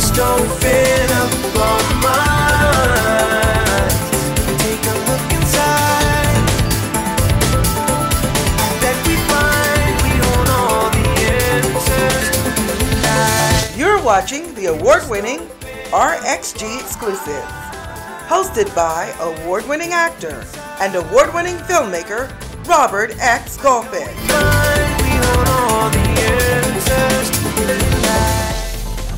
just 0.00 0.14
don't 0.14 0.48
fit 0.62 1.10
up 1.10 1.30
on 1.60 1.84
mine. 2.00 3.20
Take 4.58 4.84
a 4.86 4.96
look 5.08 5.32
inside. 5.36 6.44
That 8.80 8.96
we 9.06 9.14
find 9.28 9.94
we 10.04 10.12
hold 10.24 10.48
all 10.56 10.88
the 10.96 11.04
answers 11.76 12.26
You're 13.76 14.00
watching 14.02 14.54
the 14.54 14.66
award 14.66 15.02
winning 15.10 15.40
RXG 15.90 16.80
exclusive, 16.80 17.44
hosted 18.26 18.74
by 18.74 19.12
award 19.20 19.68
winning 19.68 19.92
actor 19.92 20.46
and 20.80 20.94
award 20.94 21.34
winning 21.34 21.56
filmmaker 21.56 22.30
Robert 22.66 23.14
X. 23.18 23.58
Golphin. 23.58 24.08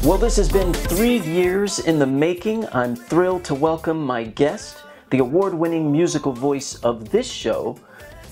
Well, 0.05 0.19
this 0.19 0.37
has 0.37 0.48
been 0.48 0.73
three 0.73 1.20
years 1.20 1.79
in 1.79 2.01
the 2.01 2.06
making. 2.06 2.66
I'm 2.73 2.97
thrilled 2.97 3.45
to 3.45 3.55
welcome 3.55 4.05
my 4.05 4.24
guest, 4.24 4.79
the 5.10 5.19
award 5.19 5.55
winning 5.55 5.93
musical 5.93 6.33
voice 6.33 6.74
of 6.80 7.10
this 7.10 7.30
show, 7.30 7.79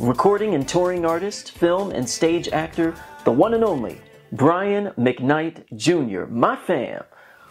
recording 0.01 0.57
and 0.57 0.69
touring 0.69 1.05
artist, 1.05 1.53
film 1.53 1.93
and 1.93 2.11
stage 2.11 2.49
actor, 2.49 2.93
the 3.25 3.31
one 3.31 3.55
and 3.55 3.63
only 3.63 4.01
Brian 4.33 4.87
McKnight 4.99 5.63
Jr., 5.77 6.25
my 6.25 6.57
fam. 6.57 7.05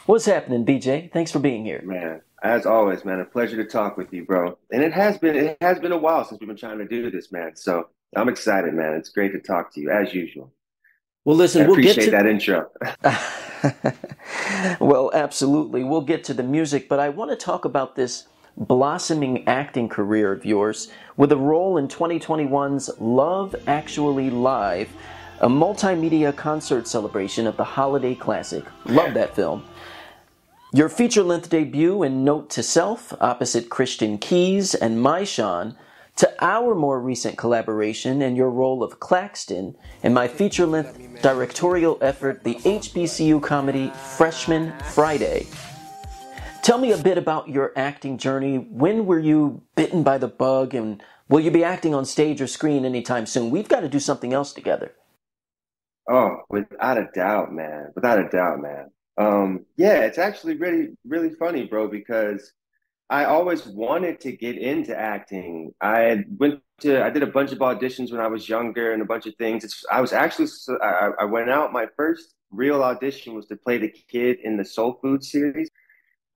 What's 0.05 0.25
happening, 0.25 0.65
BJ? 0.65 1.13
Thanks 1.13 1.31
for 1.31 1.39
being 1.39 1.63
here. 1.63 1.81
Man, 1.85 2.21
as 2.43 2.65
always, 2.65 3.05
man, 3.05 3.21
a 3.21 3.25
pleasure 3.25 3.55
to 3.55 3.69
talk 3.69 3.95
with 3.95 4.11
you, 4.11 4.25
bro. 4.25 4.57
And 4.69 4.83
it 4.83 4.91
has 4.91 5.17
been 5.17 5.37
it 5.37 5.57
has 5.61 5.79
been 5.79 5.93
a 5.93 5.97
while 5.97 6.25
since 6.25 6.41
we've 6.41 6.47
been 6.49 6.57
trying 6.57 6.79
to 6.79 6.87
do 6.87 7.09
this, 7.09 7.31
man. 7.31 7.55
So 7.55 7.87
I'm 8.17 8.27
excited, 8.27 8.73
man. 8.73 8.95
It's 8.95 9.09
great 9.09 9.31
to 9.31 9.39
talk 9.39 9.73
to 9.75 9.79
you 9.79 9.89
as 9.89 10.13
usual. 10.13 10.51
Well, 11.25 11.35
listen, 11.35 11.63
I 11.63 11.67
we'll 11.67 11.75
get 11.75 11.91
appreciate 11.91 12.05
to 12.05 12.11
that 12.11 12.25
intro. 12.25 12.69
well, 14.79 15.11
absolutely. 15.13 15.83
We'll 15.83 16.01
get 16.01 16.23
to 16.25 16.33
the 16.33 16.43
music, 16.43 16.87
but 16.87 16.99
I 16.99 17.09
want 17.09 17.31
to 17.31 17.35
talk 17.35 17.65
about 17.65 17.95
this 17.95 18.27
blossoming 18.55 19.47
acting 19.47 19.89
career 19.89 20.31
of 20.31 20.45
yours 20.45 20.91
with 21.17 21.31
a 21.31 21.37
role 21.37 21.77
in 21.77 21.87
2021's 21.87 22.89
Love 22.99 23.55
Actually 23.67 24.29
Live, 24.29 24.89
a 25.41 25.47
multimedia 25.47 26.35
concert 26.35 26.87
celebration 26.87 27.47
of 27.47 27.57
the 27.57 27.63
holiday 27.63 28.15
classic. 28.15 28.63
Love 28.85 29.13
that 29.13 29.35
film. 29.35 29.63
Your 30.73 30.89
feature 30.89 31.23
length 31.23 31.49
debut 31.49 32.03
in 32.03 32.23
Note 32.23 32.49
to 32.51 32.63
Self, 32.63 33.13
opposite 33.19 33.69
Christian 33.69 34.17
Keys 34.17 34.75
and 34.75 35.01
My 35.01 35.23
Sean, 35.23 35.75
to 36.19 36.29
our 36.43 36.75
more 36.75 36.99
recent 36.99 37.37
collaboration 37.37 38.21
and 38.21 38.35
your 38.35 38.49
role 38.49 38.83
of 38.83 38.99
Claxton 38.99 39.73
in 40.03 40.13
my 40.13 40.27
feature 40.27 40.65
length 40.65 41.21
directorial 41.21 41.97
effort, 42.01 42.43
the 42.43 42.55
HBCU 42.55 43.41
comedy 43.41 43.89
Freshman 44.17 44.73
Friday. 44.91 45.47
Tell 46.61 46.77
me 46.77 46.91
a 46.91 46.97
bit 46.97 47.17
about 47.17 47.47
your 47.47 47.71
acting 47.77 48.17
journey. 48.17 48.57
When 48.57 49.05
were 49.05 49.19
you 49.19 49.61
bitten 49.75 50.03
by 50.03 50.17
the 50.17 50.27
bug, 50.27 50.75
and 50.75 51.01
will 51.29 51.39
you 51.39 51.51
be 51.51 51.63
acting 51.63 51.95
on 51.95 52.03
stage 52.03 52.41
or 52.41 52.47
screen 52.47 52.83
anytime 52.83 53.25
soon? 53.25 53.49
We've 53.49 53.69
got 53.69 53.79
to 53.79 53.89
do 53.89 53.99
something 54.01 54.33
else 54.33 54.51
together. 54.51 54.91
Oh, 56.09 56.41
without 56.49 56.97
a 56.97 57.07
doubt, 57.15 57.53
man. 57.53 57.93
Without 57.95 58.19
a 58.19 58.27
doubt, 58.27 58.59
man. 58.61 58.91
Um, 59.17 59.65
yeah, 59.77 59.99
it's 59.99 60.17
actually 60.17 60.55
really, 60.55 60.89
really 61.07 61.29
funny, 61.29 61.65
bro, 61.65 61.87
because 61.87 62.51
I 63.09 63.25
always 63.25 63.65
wanted 63.65 64.19
to 64.21 64.31
get 64.31 64.57
into 64.57 64.95
acting. 64.97 65.73
I 65.81 66.25
went 66.37 66.61
to, 66.81 67.03
I 67.03 67.09
did 67.09 67.23
a 67.23 67.27
bunch 67.27 67.51
of 67.51 67.57
auditions 67.57 68.11
when 68.11 68.21
I 68.21 68.27
was 68.27 68.47
younger 68.47 68.93
and 68.93 69.01
a 69.01 69.05
bunch 69.05 69.25
of 69.25 69.35
things. 69.35 69.63
It's, 69.63 69.83
I 69.91 69.99
was 69.99 70.13
actually, 70.13 70.47
I, 70.81 71.11
I 71.21 71.25
went 71.25 71.49
out, 71.49 71.73
my 71.73 71.87
first 71.97 72.35
real 72.51 72.83
audition 72.83 73.33
was 73.33 73.47
to 73.47 73.55
play 73.55 73.79
the 73.79 73.89
kid 73.89 74.37
in 74.43 74.57
the 74.57 74.65
Soul 74.65 74.99
Food 75.01 75.23
series. 75.23 75.69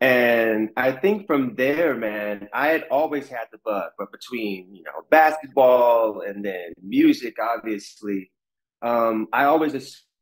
And 0.01 0.71
I 0.75 0.91
think 0.91 1.27
from 1.27 1.55
there, 1.55 1.95
man, 1.95 2.49
I 2.53 2.67
had 2.67 2.85
always 2.89 3.29
had 3.29 3.45
the 3.51 3.59
bug, 3.63 3.91
but 3.97 4.11
between, 4.11 4.75
you 4.75 4.83
know, 4.83 5.05
basketball 5.09 6.21
and 6.21 6.43
then 6.43 6.73
music, 6.81 7.35
obviously, 7.39 8.31
um, 8.81 9.27
I 9.31 9.45
always 9.45 9.73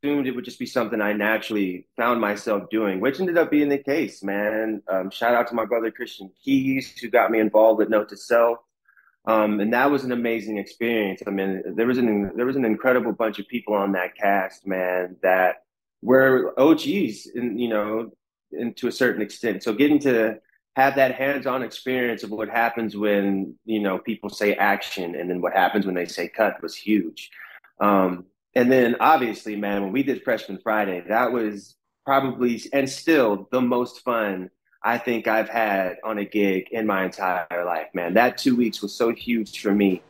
assumed 0.01 0.28
it 0.28 0.35
would 0.35 0.45
just 0.45 0.59
be 0.59 0.66
something 0.66 1.01
I 1.01 1.13
naturally 1.13 1.85
found 1.95 2.19
myself 2.19 2.69
doing, 2.69 3.00
which 3.00 3.19
ended 3.19 3.38
up 3.38 3.51
being 3.51 3.69
the 3.69 3.78
case, 3.78 4.23
man. 4.23 4.81
Um, 4.88 5.12
shout 5.12 5.35
out 5.35 5.47
to 5.50 5.56
my 5.56 5.66
brother 5.66 5.91
Christian 5.91 6.31
Keys, 6.44 6.97
who 7.00 7.09
got 7.09 7.29
me 7.29 7.39
involved 7.39 7.78
with 7.78 7.89
Note 7.89 8.09
to 8.09 8.17
Self. 8.17 8.59
Um, 9.25 9.59
and 9.59 9.72
that 9.73 9.91
was 9.91 10.03
an 10.03 10.12
amazing 10.12 10.57
experience. 10.57 11.22
I 11.28 11.29
mean, 11.29 11.62
there 11.75 11.85
was 11.85 12.00
an 12.00 12.35
there 12.35 12.47
was 12.47 12.56
an 12.56 12.66
incredible 12.66 13.12
bunch 13.12 13.38
of 13.38 13.47
people 13.47 13.75
on 13.75 13.91
that 13.91 14.16
cast, 14.16 14.66
man, 14.66 15.17
that 15.22 15.63
were 16.01 16.59
OGs, 16.59 17.28
in, 17.35 17.59
you 17.59 17.69
know, 17.69 18.12
and 18.51 18.75
to 18.78 18.88
a 18.88 18.91
certain 18.91 19.22
extent. 19.22 19.62
So 19.62 19.73
getting 19.73 20.00
to 20.00 20.39
have 20.75 20.95
that 20.95 21.13
hands-on 21.13 21.62
experience 21.62 22.23
of 22.23 22.31
what 22.31 22.50
happens 22.50 22.97
when 22.97 23.53
you 23.66 23.79
know 23.79 24.00
people 24.00 24.29
say 24.31 24.56
action 24.56 25.13
and 25.13 25.29
then 25.29 25.41
what 25.41 25.53
happens 25.53 25.85
when 25.85 25.94
they 25.94 26.07
say 26.07 26.28
cut 26.28 26.59
was 26.63 26.75
huge. 26.75 27.29
Um, 27.79 28.25
and 28.56 28.72
then 28.72 28.95
obviously, 29.00 29.56
man, 29.56 29.84
when 29.84 29.91
we 29.91 30.03
did 30.03 30.23
Freshman 30.23 30.59
Friday, 30.62 31.03
that 31.07 31.31
was 31.31 31.75
probably 32.06 32.62
and 32.73 32.89
still 32.89 33.47
the 33.51 33.62
most 33.62 34.01
fun 34.01 34.50
I 34.84 34.97
think 34.97 35.28
I've 35.28 35.50
had 35.50 35.97
on 36.03 36.17
a 36.17 36.25
gig 36.25 36.67
in 36.72 36.88
my 36.88 37.06
entire 37.06 37.66
life, 37.66 37.88
man. 37.94 38.13
That 38.16 38.38
two 38.38 38.56
weeks 38.56 38.81
was 38.81 38.94
so 38.94 39.13
huge 39.13 39.62
for 39.62 39.73
me. 39.73 40.01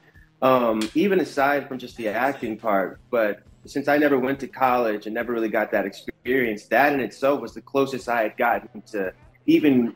Um, 0.41 0.81
even 0.95 1.19
aside 1.19 1.67
from 1.67 1.77
just 1.77 1.97
the 1.97 2.07
acting 2.07 2.57
part, 2.57 2.99
but 3.11 3.43
since 3.65 3.87
I 3.87 3.97
never 3.97 4.17
went 4.17 4.39
to 4.39 4.47
college 4.47 5.05
and 5.05 5.13
never 5.13 5.33
really 5.33 5.49
got 5.49 5.71
that 5.71 5.85
experience, 5.85 6.65
that 6.65 6.93
in 6.93 6.99
itself 6.99 7.41
was 7.41 7.53
the 7.53 7.61
closest 7.61 8.09
I 8.09 8.23
had 8.23 8.37
gotten 8.37 8.81
to 8.93 9.13
even 9.45 9.95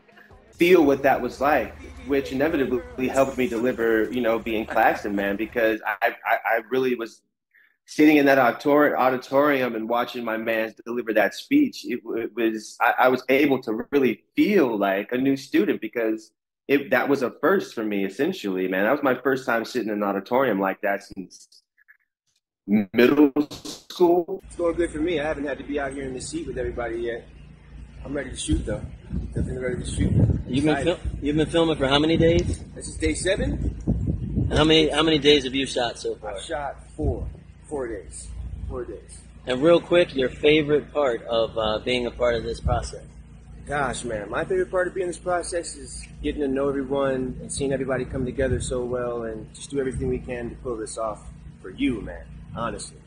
feel 0.51 0.85
what 0.85 1.01
that 1.03 1.19
was 1.19 1.41
like, 1.41 1.75
which 2.05 2.31
inevitably 2.31 3.07
helped 3.07 3.37
me 3.37 3.47
deliver, 3.47 4.11
you 4.11 4.21
know, 4.21 4.37
being 4.37 4.65
Claxton, 4.65 5.15
man, 5.15 5.35
because 5.35 5.81
I, 5.85 6.15
I, 6.25 6.37
I 6.45 6.61
really 6.69 6.95
was 6.95 7.21
sitting 7.85 8.17
in 8.17 8.25
that 8.25 8.39
auditor- 8.39 8.97
auditorium 8.97 9.75
and 9.75 9.87
watching 9.87 10.23
my 10.23 10.37
man 10.37 10.73
deliver 10.85 11.13
that 11.13 11.33
speech. 11.33 11.85
It, 11.85 12.01
it 12.15 12.35
was, 12.35 12.77
I, 12.81 12.93
I 12.99 13.07
was 13.09 13.23
able 13.29 13.61
to 13.63 13.85
really 13.91 14.23
feel 14.35 14.77
like 14.77 15.11
a 15.11 15.17
new 15.17 15.37
student 15.37 15.81
because 15.81 16.31
it, 16.67 16.89
that 16.89 17.07
was 17.07 17.21
a 17.21 17.31
first 17.41 17.75
for 17.75 17.83
me, 17.83 18.05
essentially, 18.05 18.67
man. 18.67 18.85
That 18.85 18.91
was 18.91 19.03
my 19.03 19.15
first 19.15 19.45
time 19.45 19.65
sitting 19.65 19.89
in 19.89 19.95
an 19.95 20.03
auditorium 20.03 20.59
like 20.59 20.81
that 20.81 21.03
since 21.03 21.61
middle 22.67 23.31
school. 23.51 24.41
It's 24.47 24.55
going 24.55 24.75
good 24.75 24.91
for 24.91 24.99
me. 24.99 25.19
I 25.19 25.23
haven't 25.23 25.45
had 25.45 25.59
to 25.59 25.63
be 25.63 25.79
out 25.79 25.93
here 25.93 26.03
in 26.03 26.13
the 26.13 26.21
seat 26.21 26.47
with 26.47 26.57
everybody 26.57 26.97
yet. 26.97 27.27
I'm 28.03 28.13
ready 28.13 28.31
to 28.31 28.37
shoot 28.37 28.65
though. 28.65 28.81
Definitely 29.33 29.57
ready 29.57 29.83
to 29.83 29.89
shoot. 29.89 30.11
You've 30.47 30.65
been 30.65 30.83
fil- 30.83 30.99
you've 31.21 31.35
been 31.35 31.49
filming 31.49 31.77
for 31.77 31.87
how 31.87 31.99
many 31.99 32.17
days? 32.17 32.63
This 32.75 32.87
is 32.87 32.97
day 32.97 33.13
seven. 33.13 34.47
How 34.51 34.63
many 34.63 34.89
how 34.89 35.01
many 35.03 35.17
days 35.17 35.43
have 35.43 35.55
you 35.55 35.65
shot 35.65 35.97
so 35.97 36.15
far? 36.15 36.35
I've 36.35 36.41
shot 36.41 36.75
four, 36.95 37.27
four 37.67 37.87
days, 37.87 38.29
four 38.67 38.85
days. 38.85 39.19
And 39.47 39.61
real 39.61 39.79
quick, 39.79 40.15
your 40.15 40.29
favorite 40.29 40.91
part 40.91 41.23
of 41.23 41.57
uh, 41.57 41.79
being 41.79 42.07
a 42.07 42.11
part 42.11 42.35
of 42.35 42.43
this 42.43 42.59
process? 42.59 43.03
Gosh, 43.67 44.03
man, 44.03 44.29
my 44.29 44.43
favorite 44.45 44.69
part 44.69 44.87
of 44.87 44.93
being 44.93 45.05
in 45.05 45.09
this 45.09 45.17
process 45.17 45.75
is 45.75 46.05
getting 46.21 46.41
to 46.41 46.47
know 46.47 46.69
everyone 46.69 47.37
and 47.41 47.51
seeing 47.51 47.73
everybody 47.73 48.05
come 48.05 48.25
together 48.25 48.59
so 48.59 48.83
well, 48.83 49.23
and 49.23 49.51
just 49.55 49.71
do 49.71 49.79
everything 49.79 50.07
we 50.07 50.19
can 50.19 50.49
to 50.51 50.55
pull 50.57 50.77
this 50.77 50.97
off 50.97 51.21
for 51.61 51.71
you, 51.71 52.01
man. 52.01 52.25
Honestly, 52.55 52.97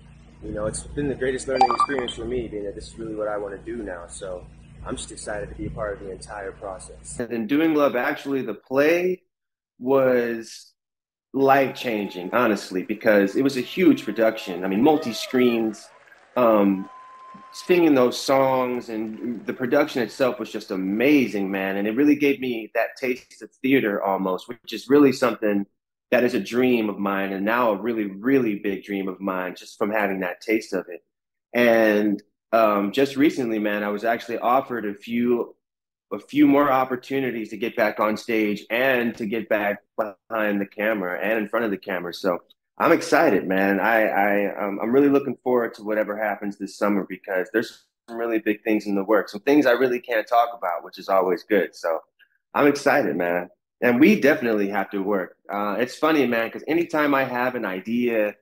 you 0.45 0.51
know, 0.51 0.67
it's 0.67 0.83
been 0.83 1.09
the 1.09 1.15
greatest 1.15 1.49
learning 1.49 1.71
experience 1.71 2.15
for 2.15 2.25
me, 2.25 2.49
being 2.49 2.65
that 2.65 2.75
this 2.75 2.89
is 2.89 2.99
really 2.99 3.15
what 3.15 3.29
I 3.29 3.37
want 3.37 3.55
to 3.55 3.77
do 3.77 3.83
now. 3.83 4.07
So 4.09 4.47
I'm 4.85 4.97
just 4.97 5.13
excited 5.13 5.49
to 5.49 5.55
be 5.55 5.67
a 5.67 5.71
part 5.71 5.95
of 5.95 6.01
the 6.01 6.11
entire 6.11 6.53
process. 6.53 7.19
And 7.19 7.29
then 7.29 7.47
doing 7.47 7.75
Love 7.75 7.97
Actually, 7.97 8.43
the 8.43 8.55
play 8.55 9.23
was 9.79 10.73
life 11.33 11.75
changing, 11.75 12.31
honestly, 12.33 12.83
because 12.83 13.37
it 13.37 13.43
was 13.43 13.57
a 13.57 13.63
huge 13.63 14.05
production. 14.05 14.65
I 14.65 14.69
mean, 14.69 14.83
multi 14.83 15.13
screens, 15.13 15.89
um, 16.37 16.89
singing 17.53 17.95
those 17.95 18.19
songs, 18.19 18.89
and 18.89 19.45
the 19.47 19.53
production 19.53 20.03
itself 20.03 20.39
was 20.39 20.51
just 20.51 20.71
amazing, 20.71 21.51
man. 21.51 21.77
And 21.77 21.87
it 21.87 21.97
really 21.97 22.17
gave 22.17 22.41
me 22.41 22.71
that 22.75 22.97
taste 22.97 23.43
of 23.43 23.51
theater 23.63 24.03
almost, 24.03 24.49
which 24.49 24.73
is 24.73 24.89
really 24.89 25.13
something 25.13 25.67
that 26.11 26.25
is 26.25 26.35
a 26.35 26.41
dream 26.41 26.89
of 26.89 26.99
mine, 26.99 27.33
and 27.33 27.45
now 27.45 27.73
a 27.73 27.81
really, 27.81 28.07
really 28.07 28.57
big 28.57 28.83
dream 28.83 29.09
of 29.09 29.21
mine 29.21 29.55
just 29.55 29.77
from 29.77 29.91
having 29.91 30.21
that 30.21 30.41
taste 30.41 30.73
of 30.73 30.87
it. 30.89 31.03
And 31.53 32.23
um, 32.53 32.93
just 32.93 33.17
recently, 33.17 33.59
man, 33.59 33.85
I 33.85 33.89
was 33.89 34.05
actually 34.05 34.39
offered 34.39 34.87
a 34.87 34.95
few 34.95 35.55
a 36.13 36.19
few 36.19 36.47
more 36.47 36.71
opportunities 36.71 37.51
to 37.51 37.57
get 37.57 37.77
back 37.77 38.01
on 38.01 38.17
stage 38.17 38.65
and 38.71 39.17
to 39.17 39.27
get 39.27 39.49
back 39.49 39.83
behind 39.97 40.61
the 40.61 40.67
camera 40.67 41.19
and 41.23 41.39
in 41.39 41.49
front 41.49 41.65
of 41.65 41.71
the 41.71 41.77
camera. 41.77 42.15
So 42.15 42.39
I'm 42.79 42.93
excited, 42.93 43.47
man. 43.47 43.81
I, 43.81 44.07
I 44.07 44.65
um, 44.67 44.79
I'm 44.81 44.93
really 44.93 45.09
looking 45.09 45.37
forward 45.43 45.75
to 45.75 45.83
whatever 45.83 46.17
happens 46.17 46.57
this 46.57 46.77
summer 46.79 47.07
because 47.09 47.49
there's 47.53 47.85
some 48.09 48.17
really 48.17 48.39
big 48.39 48.63
things 48.63 48.87
in 48.87 48.95
the 48.95 49.05
works, 49.05 49.33
some 49.33 49.41
things 49.43 49.67
I 49.67 49.73
really 49.73 50.01
can't 50.01 50.27
talk 50.27 50.51
about, 50.57 50.85
which 50.85 50.99
is 50.99 51.09
always 51.09 51.43
good. 51.43 51.75
So 51.75 52.01
I'm 52.55 52.67
excited, 52.67 53.17
man. 53.17 53.51
And 53.81 54.01
we 54.01 54.21
definitely 54.21 54.69
have 54.71 54.91
to 54.91 55.03
work. 55.03 55.37
Uh, 55.53 55.77
it's 55.79 55.97
funny, 55.97 56.27
man, 56.27 56.49
because 56.49 56.65
anytime 56.67 57.15
I 57.15 57.25
have 57.25 57.55
an 57.55 57.65
idea, 57.65 58.35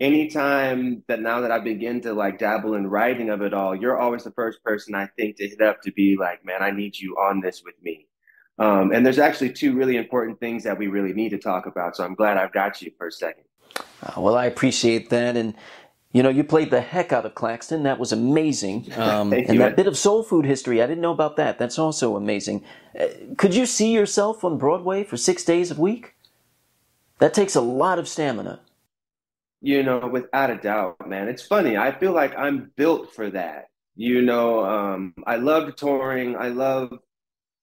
anytime 0.00 1.04
that 1.06 1.20
now 1.20 1.40
that 1.40 1.50
I 1.50 1.58
begin 1.58 2.00
to 2.02 2.14
like 2.14 2.38
dabble 2.38 2.74
in 2.74 2.86
writing 2.86 3.30
of 3.30 3.42
it 3.42 3.52
all, 3.52 3.74
you're 3.76 3.98
always 3.98 4.24
the 4.24 4.32
first 4.32 4.64
person 4.64 4.94
I 4.94 5.06
think 5.18 5.36
to 5.36 5.48
hit 5.48 5.60
up 5.60 5.82
to 5.82 5.92
be 5.92 6.16
like, 6.18 6.44
man, 6.44 6.62
I 6.62 6.70
need 6.70 6.98
you 6.98 7.14
on 7.16 7.40
this 7.40 7.62
with 7.64 7.74
me. 7.82 8.06
Um, 8.58 8.92
and 8.92 9.04
there's 9.04 9.18
actually 9.18 9.52
two 9.52 9.74
really 9.74 9.96
important 9.96 10.40
things 10.40 10.64
that 10.64 10.76
we 10.76 10.88
really 10.88 11.12
need 11.12 11.30
to 11.30 11.38
talk 11.38 11.66
about. 11.66 11.96
So 11.96 12.04
I'm 12.04 12.14
glad 12.14 12.36
I've 12.36 12.52
got 12.52 12.82
you 12.82 12.90
for 12.98 13.06
a 13.06 13.12
second. 13.12 13.44
Uh, 14.02 14.20
well, 14.20 14.36
I 14.36 14.46
appreciate 14.46 15.08
that. 15.10 15.36
And, 15.36 15.54
you 16.12 16.22
know, 16.22 16.28
you 16.28 16.44
played 16.44 16.70
the 16.70 16.82
heck 16.82 17.12
out 17.12 17.24
of 17.24 17.34
Claxton. 17.34 17.84
That 17.84 17.98
was 17.98 18.12
amazing. 18.12 18.92
Um, 18.96 19.32
and 19.32 19.48
you. 19.48 19.58
that 19.60 19.76
bit 19.76 19.86
of 19.86 19.96
soul 19.96 20.22
food 20.22 20.44
history, 20.44 20.82
I 20.82 20.86
didn't 20.86 21.00
know 21.00 21.12
about 21.12 21.36
that. 21.36 21.58
That's 21.58 21.78
also 21.78 22.16
amazing. 22.16 22.64
Uh, 22.98 23.06
could 23.38 23.54
you 23.54 23.64
see 23.64 23.92
yourself 23.92 24.44
on 24.44 24.58
Broadway 24.58 25.04
for 25.04 25.16
six 25.16 25.42
days 25.42 25.70
a 25.70 25.80
week? 25.80 26.14
That 27.18 27.32
takes 27.32 27.54
a 27.54 27.60
lot 27.60 27.98
of 27.98 28.08
stamina. 28.08 28.60
You 29.62 29.82
know, 29.82 30.06
without 30.06 30.50
a 30.50 30.56
doubt, 30.56 31.06
man. 31.06 31.28
It's 31.28 31.46
funny. 31.46 31.76
I 31.76 31.98
feel 31.98 32.12
like 32.12 32.36
I'm 32.36 32.72
built 32.76 33.14
for 33.14 33.30
that. 33.30 33.66
You 33.94 34.22
know, 34.22 34.64
um, 34.64 35.14
I 35.26 35.36
love 35.36 35.76
touring. 35.76 36.36
I 36.36 36.48
love 36.48 36.98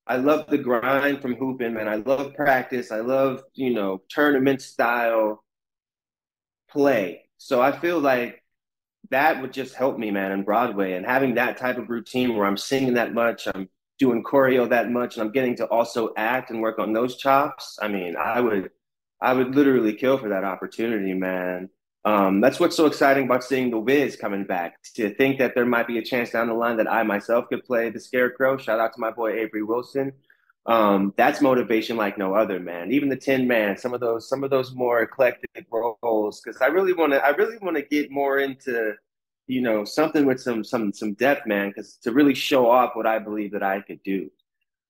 I 0.07 0.17
love 0.17 0.47
the 0.47 0.57
grind 0.57 1.21
from 1.21 1.35
hooping, 1.35 1.73
man. 1.73 1.89
I 1.89 1.95
love 1.95 2.33
practice. 2.33 2.91
I 2.91 3.01
love, 3.01 3.43
you 3.55 3.71
know, 3.73 4.01
tournament 4.09 4.61
style 4.61 5.43
play. 6.69 7.29
So 7.37 7.61
I 7.61 7.77
feel 7.77 7.99
like 7.99 8.41
that 9.09 9.41
would 9.41 9.51
just 9.51 9.75
help 9.75 9.97
me, 9.97 10.11
man, 10.11 10.31
in 10.31 10.43
Broadway. 10.43 10.93
And 10.93 11.05
having 11.05 11.35
that 11.35 11.57
type 11.57 11.77
of 11.77 11.89
routine 11.89 12.35
where 12.35 12.45
I'm 12.45 12.57
singing 12.57 12.93
that 12.93 13.13
much, 13.13 13.47
I'm 13.53 13.69
doing 13.99 14.23
choreo 14.23 14.69
that 14.69 14.89
much, 14.91 15.15
and 15.15 15.23
I'm 15.25 15.31
getting 15.31 15.55
to 15.57 15.65
also 15.65 16.13
act 16.15 16.51
and 16.51 16.61
work 16.61 16.79
on 16.79 16.93
those 16.93 17.17
chops. 17.17 17.77
I 17.81 17.89
mean, 17.89 18.15
I 18.15 18.39
would, 18.39 18.69
I 19.21 19.33
would 19.33 19.55
literally 19.55 19.93
kill 19.93 20.17
for 20.17 20.29
that 20.29 20.43
opportunity, 20.45 21.13
man. 21.13 21.69
Um, 22.07 22.39
that's 22.39 22.57
what's 22.57 22.77
so 22.77 22.85
exciting 22.85 23.25
about 23.25 23.43
seeing 23.43 23.69
The 23.69 23.77
Wiz 23.77 24.15
coming 24.15 24.45
back. 24.45 24.81
To 24.95 25.13
think 25.15 25.37
that 25.39 25.53
there 25.55 25.65
might 25.65 25.87
be 25.87 25.97
a 25.97 26.01
chance 26.01 26.29
down 26.29 26.47
the 26.47 26.53
line 26.53 26.77
that 26.77 26.89
I 26.89 27.03
myself 27.03 27.49
could 27.49 27.65
play 27.65 27.89
the 27.89 27.99
Scarecrow. 27.99 28.57
Shout 28.57 28.79
out 28.79 28.93
to 28.93 29.01
my 29.01 29.11
boy 29.11 29.33
Avery 29.33 29.61
Wilson. 29.61 30.13
Um, 30.67 31.13
that's 31.17 31.41
motivation 31.41 31.97
like 31.97 32.17
no 32.17 32.33
other, 32.33 32.61
man. 32.61 32.93
Even 32.93 33.09
the 33.09 33.17
Tin 33.17 33.45
Man, 33.45 33.77
some 33.77 33.93
of 33.93 33.99
those, 33.99 34.29
some 34.29 34.45
of 34.45 34.49
those 34.49 34.73
more 34.73 35.01
eclectic 35.01 35.49
roles, 35.69 36.39
because 36.39 36.61
I 36.61 36.67
really 36.67 36.93
want 36.93 37.11
to, 37.11 37.21
I 37.21 37.31
really 37.31 37.57
want 37.57 37.75
to 37.75 37.83
get 37.83 38.09
more 38.09 38.39
into, 38.39 38.93
you 39.47 39.59
know, 39.59 39.83
something 39.83 40.25
with 40.25 40.39
some, 40.39 40.63
some, 40.63 40.93
some 40.93 41.13
depth, 41.15 41.45
man. 41.45 41.69
Because 41.69 41.97
to 42.03 42.13
really 42.13 42.35
show 42.35 42.69
off 42.71 42.95
what 42.95 43.05
I 43.05 43.19
believe 43.19 43.51
that 43.51 43.63
I 43.63 43.81
could 43.81 44.01
do. 44.03 44.31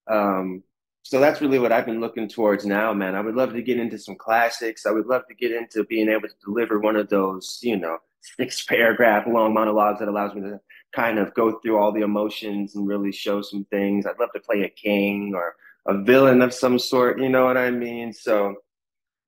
Um, 0.08 0.62
so 1.02 1.20
that's 1.20 1.40
really 1.40 1.58
what 1.58 1.72
I've 1.72 1.86
been 1.86 2.00
looking 2.00 2.28
towards 2.28 2.66
now, 2.66 2.92
man. 2.92 3.14
I 3.14 3.20
would 3.20 3.34
love 3.34 3.52
to 3.54 3.62
get 3.62 3.78
into 3.78 3.98
some 3.98 4.16
classics. 4.16 4.84
I 4.86 4.90
would 4.90 5.06
love 5.06 5.26
to 5.28 5.34
get 5.34 5.52
into 5.52 5.84
being 5.84 6.08
able 6.08 6.28
to 6.28 6.34
deliver 6.44 6.78
one 6.78 6.96
of 6.96 7.08
those, 7.08 7.58
you 7.62 7.76
know, 7.76 7.98
six 8.38 8.64
paragraph 8.64 9.26
long 9.26 9.54
monologues 9.54 10.00
that 10.00 10.08
allows 10.08 10.34
me 10.34 10.42
to 10.42 10.60
kind 10.94 11.18
of 11.18 11.32
go 11.34 11.58
through 11.60 11.78
all 11.78 11.92
the 11.92 12.02
emotions 12.02 12.74
and 12.74 12.86
really 12.86 13.12
show 13.12 13.42
some 13.42 13.64
things. 13.70 14.06
I'd 14.06 14.18
love 14.18 14.32
to 14.34 14.40
play 14.40 14.62
a 14.62 14.68
king 14.68 15.32
or 15.34 15.54
a 15.86 16.02
villain 16.02 16.42
of 16.42 16.52
some 16.52 16.78
sort, 16.78 17.20
you 17.20 17.28
know 17.28 17.46
what 17.46 17.56
I 17.56 17.70
mean? 17.70 18.12
So 18.12 18.56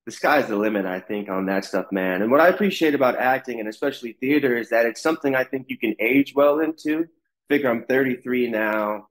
the 0.07 0.13
sky's 0.13 0.49
the 0.49 0.57
limit, 0.57 0.87
I 0.87 1.01
think, 1.01 1.29
on 1.29 1.47
that 1.47 1.65
stuff, 1.65 1.87
man. 1.93 2.23
And 2.23 2.31
what 2.31 2.41
I 2.41 2.49
appreciate 2.49 2.95
about 2.95 3.17
acting 3.17 3.61
and 3.61 3.69
especially 3.69 4.13
theater 4.15 4.57
is 4.57 4.69
that 4.71 4.87
it's 4.87 5.01
something 5.01 5.35
I 5.35 5.45
think 5.45 5.67
you 5.69 5.79
can 5.79 5.95
age 6.01 6.35
well 6.35 6.61
into. 6.61 7.07
Figure 7.49 7.71
I'm 7.71 7.85
33 7.85 8.51
now. 8.51 9.09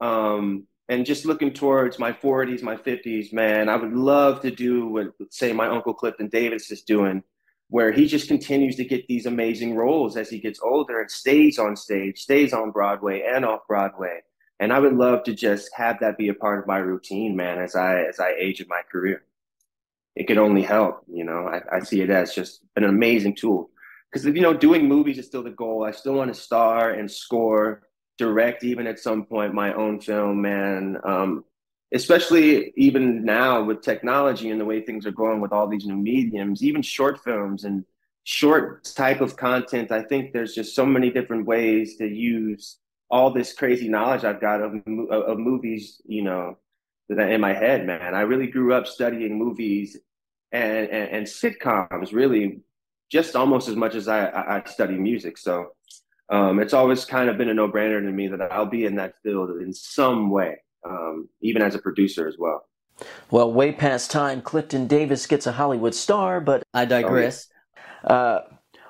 Um, 0.00 0.66
and 0.88 1.06
just 1.06 1.24
looking 1.24 1.52
towards 1.52 1.98
my 1.98 2.12
40s, 2.12 2.62
my 2.62 2.76
50s, 2.76 3.32
man, 3.32 3.68
I 3.68 3.76
would 3.76 3.92
love 3.92 4.40
to 4.42 4.50
do 4.50 4.88
what, 4.88 5.06
say, 5.30 5.52
my 5.52 5.68
uncle 5.68 5.94
Clifton 5.94 6.28
Davis 6.28 6.70
is 6.70 6.82
doing, 6.82 7.22
where 7.68 7.92
he 7.92 8.06
just 8.06 8.28
continues 8.28 8.76
to 8.76 8.84
get 8.84 9.06
these 9.06 9.26
amazing 9.26 9.76
roles 9.76 10.16
as 10.16 10.28
he 10.28 10.38
gets 10.38 10.60
older 10.60 11.00
and 11.00 11.10
stays 11.10 11.58
on 11.58 11.76
stage, 11.76 12.20
stays 12.20 12.52
on 12.52 12.72
Broadway 12.72 13.22
and 13.22 13.44
off 13.44 13.60
Broadway. 13.68 14.20
And 14.60 14.72
I 14.72 14.78
would 14.78 14.94
love 14.94 15.24
to 15.24 15.34
just 15.34 15.70
have 15.74 15.98
that 16.00 16.18
be 16.18 16.28
a 16.28 16.34
part 16.34 16.58
of 16.60 16.66
my 16.66 16.78
routine, 16.78 17.34
man, 17.34 17.58
as 17.58 17.74
I 17.74 18.02
as 18.02 18.20
I 18.20 18.34
age 18.38 18.60
in 18.60 18.68
my 18.68 18.82
career. 18.90 19.24
It 20.14 20.28
could 20.28 20.38
only 20.38 20.62
help, 20.62 21.02
you 21.08 21.24
know. 21.24 21.48
I, 21.48 21.78
I 21.78 21.80
see 21.80 22.00
it 22.00 22.10
as 22.10 22.34
just 22.34 22.60
an 22.76 22.84
amazing 22.84 23.34
tool 23.34 23.70
because 24.12 24.24
you 24.24 24.40
know, 24.40 24.54
doing 24.54 24.86
movies 24.86 25.18
is 25.18 25.26
still 25.26 25.42
the 25.42 25.50
goal. 25.50 25.84
I 25.84 25.90
still 25.90 26.14
want 26.14 26.32
to 26.32 26.40
star 26.40 26.90
and 26.90 27.10
score 27.10 27.82
direct 28.18 28.64
even 28.64 28.86
at 28.86 28.98
some 28.98 29.24
point 29.24 29.54
my 29.54 29.72
own 29.74 30.00
film 30.00 30.44
and 30.44 30.98
um, 31.04 31.44
especially 31.94 32.72
even 32.76 33.24
now 33.24 33.62
with 33.62 33.82
technology 33.82 34.50
and 34.50 34.60
the 34.60 34.64
way 34.64 34.80
things 34.80 35.06
are 35.06 35.12
going 35.12 35.40
with 35.40 35.52
all 35.52 35.66
these 35.66 35.86
new 35.86 35.96
mediums 35.96 36.62
even 36.62 36.82
short 36.82 37.22
films 37.22 37.64
and 37.64 37.84
short 38.24 38.84
type 38.94 39.20
of 39.20 39.36
content 39.36 39.90
i 39.90 40.02
think 40.02 40.32
there's 40.32 40.54
just 40.54 40.74
so 40.74 40.86
many 40.86 41.10
different 41.10 41.46
ways 41.46 41.96
to 41.96 42.06
use 42.06 42.78
all 43.10 43.30
this 43.30 43.52
crazy 43.52 43.88
knowledge 43.88 44.24
i've 44.24 44.40
got 44.40 44.60
of, 44.60 44.74
of 45.10 45.38
movies 45.38 46.00
you 46.06 46.22
know 46.22 46.56
in 47.08 47.40
my 47.40 47.52
head 47.52 47.86
man. 47.86 48.14
I 48.14 48.22
really 48.22 48.46
grew 48.46 48.72
up 48.72 48.86
studying 48.86 49.38
movies 49.38 49.96
and, 50.50 50.88
and, 50.88 51.10
and 51.10 51.26
sitcoms 51.26 52.12
really 52.12 52.60
just 53.10 53.36
almost 53.36 53.68
as 53.68 53.76
much 53.76 53.94
as 53.94 54.08
I, 54.08 54.30
I 54.30 54.62
study 54.66 54.94
music. 54.94 55.36
So 55.36 55.72
um, 56.32 56.58
it's 56.58 56.72
always 56.72 57.04
kind 57.04 57.28
of 57.28 57.36
been 57.36 57.50
a 57.50 57.54
no-brainer 57.54 58.00
to 58.00 58.10
me 58.10 58.26
that 58.26 58.40
I'll 58.50 58.66
be 58.66 58.86
in 58.86 58.96
that 58.96 59.14
field 59.22 59.50
in 59.60 59.72
some 59.72 60.30
way, 60.30 60.56
um, 60.88 61.28
even 61.42 61.60
as 61.60 61.74
a 61.74 61.78
producer 61.78 62.26
as 62.26 62.36
well. 62.38 62.66
Well, 63.30 63.52
way 63.52 63.70
past 63.72 64.10
time, 64.10 64.40
Clifton 64.40 64.86
Davis 64.86 65.26
gets 65.26 65.46
a 65.46 65.52
Hollywood 65.52 65.94
star, 65.94 66.40
but 66.40 66.62
I 66.72 66.86
digress. 66.86 67.48
Uh, 68.02 68.40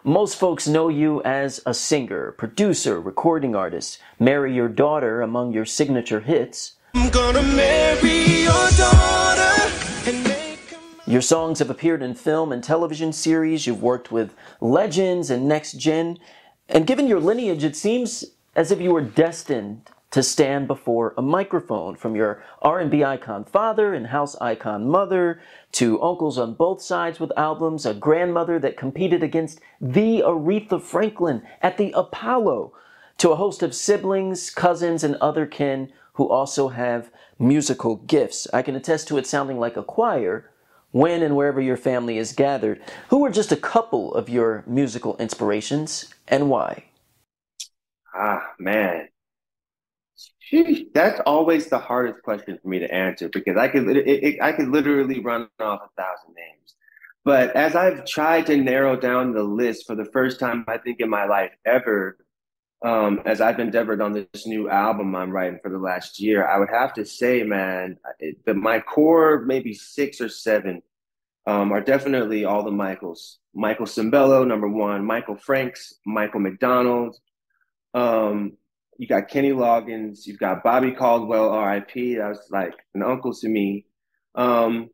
most 0.05 0.37
folks 0.37 0.69
know 0.69 0.89
you 0.89 1.23
as 1.23 1.61
a 1.67 1.75
singer, 1.75 2.33
producer, 2.33 3.01
recording 3.01 3.55
artist. 3.57 3.99
Marry 4.19 4.55
Your 4.55 4.69
Daughter 4.69 5.21
among 5.21 5.53
your 5.53 5.65
signature 5.65 6.21
hits. 6.21 6.77
I'm 6.95 7.11
gonna 7.11 7.43
marry 7.43 8.43
your 8.43 8.71
daughter 8.77 9.73
and 10.07 10.25
make 10.25 10.73
a 11.07 11.11
Your 11.11 11.23
songs 11.23 11.59
have 11.59 11.71
appeared 11.71 12.03
in 12.03 12.15
film 12.15 12.53
and 12.53 12.63
television 12.63 13.13
series. 13.13 13.67
You've 13.67 13.83
worked 13.83 14.13
with 14.13 14.35
legends 14.61 15.31
and 15.31 15.49
next 15.49 15.73
gen. 15.73 16.19
And 16.69 16.87
given 16.87 17.07
your 17.07 17.21
lineage, 17.21 17.65
it 17.65 17.77
seems 17.77 18.25
as 18.55 18.71
if 18.71 18.81
you 18.81 18.93
were 18.93 19.03
destined 19.03 19.91
to 20.13 20.23
stand 20.23 20.69
before 20.69 21.15
a 21.17 21.23
microphone 21.23 21.97
from 21.97 22.15
your 22.15 22.45
R&B 22.61 23.03
icon 23.03 23.45
father 23.45 23.95
and 23.95 24.09
house 24.09 24.37
icon 24.43 24.87
mother 24.87 25.41
to 25.73 26.01
uncles 26.03 26.39
on 26.39 26.53
both 26.53 26.83
sides 26.83 27.19
with 27.19 27.33
albums, 27.37 27.87
a 27.87 27.95
grandmother 27.95 28.59
that 28.59 28.77
competed 28.77 29.23
against 29.23 29.59
the 29.81 30.21
Aretha 30.21 30.81
Franklin 30.81 31.43
at 31.63 31.79
the 31.79 31.93
Apollo, 31.93 32.75
to 33.19 33.31
a 33.31 33.37
host 33.37 33.63
of 33.63 33.75
siblings, 33.75 34.51
cousins, 34.51 35.03
and 35.03 35.17
other 35.17 35.47
kin 35.47 35.91
who 36.15 36.29
also 36.29 36.69
have 36.69 37.11
musical 37.39 37.97
gifts. 37.97 38.47
I 38.53 38.61
can 38.61 38.77
attest 38.77 39.09
to 39.09 39.17
it 39.17 39.27
sounding 39.27 39.59
like 39.59 39.79
a 39.79 39.83
choir 39.83 40.51
when 40.93 41.23
and 41.23 41.35
wherever 41.35 41.61
your 41.61 41.77
family 41.77 42.19
is 42.19 42.33
gathered. 42.33 42.81
Who 43.09 43.25
are 43.25 43.31
just 43.31 43.51
a 43.51 43.57
couple 43.57 44.15
of 44.15 44.29
your 44.29 44.63
musical 44.67 45.17
inspirations 45.17 46.15
and 46.29 46.49
why? 46.49 46.85
Ah, 48.15 48.53
man. 48.59 49.09
Sheesh, 50.53 50.87
That's 50.95 51.21
always 51.27 51.69
the 51.69 51.79
hardest 51.79 52.23
question 52.23 52.59
for 52.63 52.69
me 52.69 52.79
to 52.79 52.95
answer 52.95 53.29
because 53.29 53.57
I 53.57 53.69
could 53.69 53.89
it, 53.89 54.07
it, 54.07 54.43
I 54.43 54.53
could 54.53 54.69
literally 54.69 55.21
run 55.21 55.49
off 55.59 55.81
a 55.81 56.03
thousand 56.03 56.35
names. 56.37 56.75
But 57.25 57.55
as 57.57 57.75
I've 57.77 58.05
tried 58.05 58.47
to 58.47 58.57
narrow 58.57 58.97
down 58.97 59.33
the 59.33 59.45
list 59.45 59.87
for 59.87 59.95
the 59.95 60.05
first 60.13 60.41
time, 60.41 60.65
I 60.69 60.79
think 60.79 61.01
in 61.01 61.09
my 61.09 61.25
life 61.25 61.53
ever, 61.65 62.17
um, 62.85 63.21
as 63.25 63.41
I've 63.41 63.61
endeavored 63.61 64.01
on 64.01 64.13
this 64.13 64.47
new 64.47 64.69
album 64.69 65.15
I'm 65.15 65.31
writing 65.31 65.61
for 65.63 65.71
the 65.71 65.79
last 65.79 66.21
year, 66.21 66.47
I 66.47 66.59
would 66.59 66.71
have 66.71 66.93
to 66.95 67.05
say, 67.05 67.43
man, 67.45 67.97
it, 68.19 68.45
that 68.45 68.57
my 68.57 68.81
core 68.81 69.45
maybe 69.47 69.73
six 69.73 70.21
or 70.21 70.29
seven 70.29 70.83
um, 71.47 71.73
are 71.73 71.81
definitely 71.81 72.45
all 72.45 72.65
the 72.65 72.73
Michaels. 72.73 73.39
Michael 73.55 73.87
Sembello, 73.87 74.47
number 74.47 74.69
one. 74.69 75.05
Michael 75.05 75.37
Franks, 75.37 75.95
Michael 76.07 76.41
McDonald. 76.41 77.17
Um, 77.95 78.57
you 78.99 79.07
got 79.07 79.29
Kenny 79.29 79.51
Loggins. 79.51 80.27
You've 80.27 80.39
got 80.39 80.65
Bobby 80.65 80.93
Caldwell, 80.93 81.51
R.I.P. 81.51 82.17
That 82.17 82.29
was 82.29 82.47
like 82.51 82.75
an 82.95 83.03
uncle 83.03 83.35
to 83.35 83.49
me. 83.49 83.87
Um, 84.35 84.91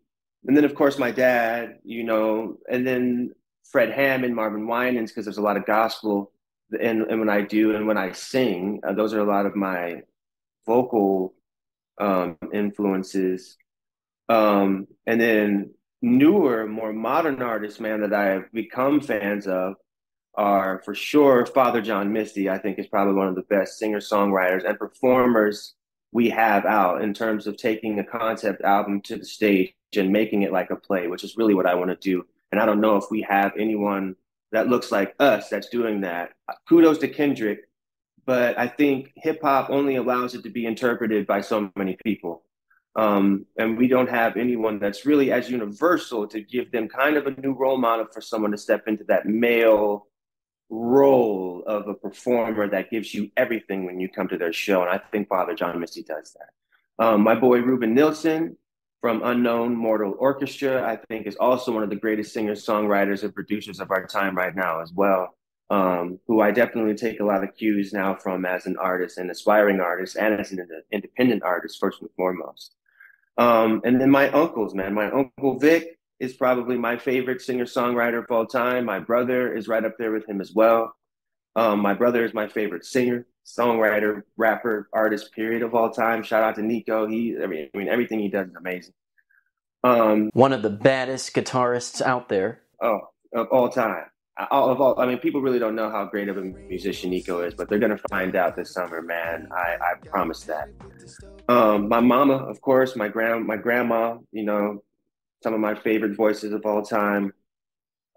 and 0.47 0.57
then, 0.57 0.64
of 0.64 0.75
course, 0.75 0.99
my 0.99 1.11
dad, 1.11 1.78
you 1.85 2.04
know, 2.04 2.59
and 2.71 2.87
then 2.87 3.35
Fred 3.71 3.90
Hammond, 3.90 4.35
Marvin 4.35 4.66
Winans, 4.66 5.11
because 5.11 5.25
there's 5.25 5.38
a 5.38 5.42
lot 5.42 5.57
of 5.57 5.66
gospel 5.66 6.33
and, 6.72 7.02
and 7.02 7.20
when 7.20 7.28
I 7.28 7.42
do 7.42 7.75
and 7.75 7.87
when 7.87 7.98
I 7.98 8.12
sing, 8.12 8.80
uh, 8.87 8.92
those 8.92 9.14
are 9.14 9.20
a 9.20 9.25
lot 9.25 9.46
of 9.46 9.56
my 9.56 10.02
vocal 10.66 11.34
um, 11.98 12.37
influences. 12.52 13.56
Um, 14.28 14.87
and 15.06 15.20
then 15.20 15.75
newer, 16.02 16.66
more 16.66 16.92
modern 16.92 17.42
artists, 17.42 17.80
man, 17.80 18.02
that 18.02 18.12
I 18.12 18.26
have 18.26 18.52
become 18.52 19.00
fans 19.00 19.46
of 19.46 19.75
are 20.34 20.80
for 20.84 20.94
sure 20.94 21.44
Father 21.46 21.80
John 21.80 22.12
Misty. 22.12 22.48
I 22.48 22.58
think 22.58 22.78
is 22.78 22.87
probably 22.87 23.14
one 23.14 23.28
of 23.28 23.34
the 23.34 23.42
best 23.42 23.78
singer 23.78 23.98
songwriters 23.98 24.64
and 24.68 24.78
performers 24.78 25.75
we 26.12 26.30
have 26.30 26.64
out 26.64 27.02
in 27.02 27.12
terms 27.12 27.46
of 27.46 27.56
taking 27.56 27.98
a 27.98 28.04
concept 28.04 28.62
album 28.62 29.00
to 29.02 29.16
the 29.16 29.25
stage 29.25 29.75
and 29.96 30.10
making 30.10 30.42
it 30.42 30.52
like 30.52 30.70
a 30.70 30.76
play, 30.76 31.08
which 31.08 31.25
is 31.25 31.37
really 31.37 31.54
what 31.54 31.66
I 31.66 31.75
want 31.75 31.90
to 31.90 31.96
do. 31.96 32.25
And 32.52 32.60
I 32.60 32.66
don't 32.66 32.80
know 32.80 32.96
if 32.96 33.04
we 33.10 33.22
have 33.22 33.52
anyone 33.58 34.16
that 34.52 34.68
looks 34.68 34.90
like 34.90 35.14
us 35.18 35.48
that's 35.48 35.68
doing 35.68 36.00
that. 36.02 36.30
Kudos 36.68 36.98
to 36.98 37.08
Kendrick, 37.08 37.60
but 38.24 38.58
I 38.58 38.66
think 38.66 39.12
hip 39.16 39.40
hop 39.42 39.70
only 39.70 39.96
allows 39.96 40.34
it 40.34 40.42
to 40.44 40.50
be 40.50 40.66
interpreted 40.66 41.26
by 41.26 41.40
so 41.40 41.70
many 41.76 41.96
people. 42.04 42.44
Um, 42.96 43.46
and 43.56 43.78
we 43.78 43.86
don't 43.86 44.10
have 44.10 44.36
anyone 44.36 44.80
that's 44.80 45.06
really 45.06 45.30
as 45.30 45.48
universal 45.50 46.26
to 46.28 46.40
give 46.40 46.72
them 46.72 46.88
kind 46.88 47.16
of 47.16 47.26
a 47.26 47.40
new 47.40 47.52
role 47.52 47.78
model 47.78 48.06
for 48.12 48.20
someone 48.20 48.50
to 48.50 48.58
step 48.58 48.88
into 48.88 49.04
that 49.04 49.26
male 49.26 50.08
role 50.70 51.62
of 51.66 51.86
a 51.88 51.94
performer 51.94 52.68
that 52.68 52.90
gives 52.90 53.14
you 53.14 53.30
everything 53.36 53.84
when 53.84 54.00
you 54.00 54.08
come 54.08 54.28
to 54.28 54.36
their 54.36 54.52
show. 54.52 54.82
And 54.82 54.90
I 54.90 54.98
think 55.12 55.28
Father 55.28 55.54
John 55.54 55.78
Misty 55.78 56.02
does 56.02 56.34
that. 56.34 57.04
Um, 57.04 57.22
my 57.22 57.34
boy 57.34 57.60
Ruban 57.60 57.96
Nielson 57.96 58.56
from 59.00 59.22
Unknown 59.24 59.76
Mortal 59.76 60.14
Orchestra, 60.18 60.86
I 60.88 60.96
think, 61.08 61.26
is 61.26 61.36
also 61.36 61.72
one 61.72 61.82
of 61.82 61.90
the 61.90 61.96
greatest 61.96 62.32
singers, 62.32 62.66
songwriters, 62.66 63.22
and 63.22 63.34
producers 63.34 63.80
of 63.80 63.90
our 63.90 64.06
time 64.06 64.36
right 64.36 64.54
now 64.54 64.80
as 64.80 64.92
well. 64.92 65.34
Um, 65.70 66.18
who 66.26 66.40
I 66.40 66.50
definitely 66.50 66.94
take 66.94 67.20
a 67.20 67.24
lot 67.24 67.44
of 67.44 67.54
cues 67.54 67.92
now 67.92 68.14
from 68.14 68.46
as 68.46 68.64
an 68.64 68.76
artist, 68.78 69.18
an 69.18 69.28
aspiring 69.28 69.80
artist, 69.80 70.16
and 70.16 70.40
as 70.40 70.50
an 70.50 70.66
independent 70.90 71.42
artist, 71.42 71.78
first 71.78 72.00
and 72.00 72.10
foremost. 72.16 72.74
Um, 73.36 73.82
and 73.84 74.00
then 74.00 74.10
my 74.10 74.30
uncles, 74.30 74.74
man, 74.74 74.94
my 74.94 75.10
uncle 75.10 75.58
Vic 75.58 75.98
is 76.20 76.32
probably 76.32 76.76
my 76.76 76.96
favorite 76.96 77.40
singer 77.40 77.66
songwriter 77.66 78.18
of 78.18 78.30
all 78.30 78.46
time. 78.46 78.86
My 78.86 78.98
brother 78.98 79.54
is 79.54 79.68
right 79.68 79.84
up 79.84 79.96
there 79.98 80.10
with 80.10 80.28
him 80.28 80.40
as 80.40 80.52
well. 80.52 80.94
Um, 81.54 81.80
my 81.80 81.94
brother 81.94 82.24
is 82.24 82.34
my 82.34 82.48
favorite 82.48 82.84
singer, 82.84 83.26
songwriter, 83.48 84.22
rapper, 84.36 84.88
artist, 84.92 85.32
period 85.32 85.62
of 85.62 85.74
all 85.74 85.90
time. 85.90 86.22
Shout 86.22 86.42
out 86.42 86.56
to 86.56 86.62
Nico. 86.62 87.06
He, 87.06 87.36
I 87.42 87.46
mean, 87.46 87.70
I 87.74 87.78
mean 87.78 87.88
everything 87.88 88.20
he 88.20 88.28
does 88.28 88.48
is 88.48 88.54
amazing. 88.54 88.94
Um, 89.84 90.30
One 90.32 90.52
of 90.52 90.62
the 90.62 90.70
baddest 90.70 91.34
guitarists 91.34 92.02
out 92.02 92.28
there. 92.28 92.60
Oh, 92.82 93.00
of 93.32 93.48
all 93.48 93.68
time. 93.68 94.04
All, 94.52 94.70
of 94.70 94.80
all, 94.80 95.00
I 95.00 95.06
mean, 95.06 95.18
people 95.18 95.40
really 95.40 95.58
don't 95.58 95.74
know 95.74 95.90
how 95.90 96.04
great 96.04 96.28
of 96.28 96.36
a 96.36 96.42
musician 96.42 97.10
Nico 97.10 97.40
is, 97.40 97.54
but 97.54 97.68
they're 97.68 97.80
gonna 97.80 97.98
find 98.08 98.36
out 98.36 98.54
this 98.54 98.72
summer, 98.72 99.02
man. 99.02 99.48
I, 99.50 99.76
I 99.80 100.06
promise 100.06 100.44
that. 100.44 100.68
Um, 101.48 101.88
my 101.88 101.98
mama, 101.98 102.34
of 102.34 102.60
course, 102.60 102.94
my 102.94 103.08
grand, 103.08 103.46
my 103.46 103.56
grandma. 103.56 104.18
You 104.30 104.44
know, 104.44 104.84
some 105.42 105.54
of 105.54 105.60
my 105.60 105.74
favorite 105.74 106.16
voices 106.16 106.52
of 106.52 106.64
all 106.66 106.82
time. 106.82 107.32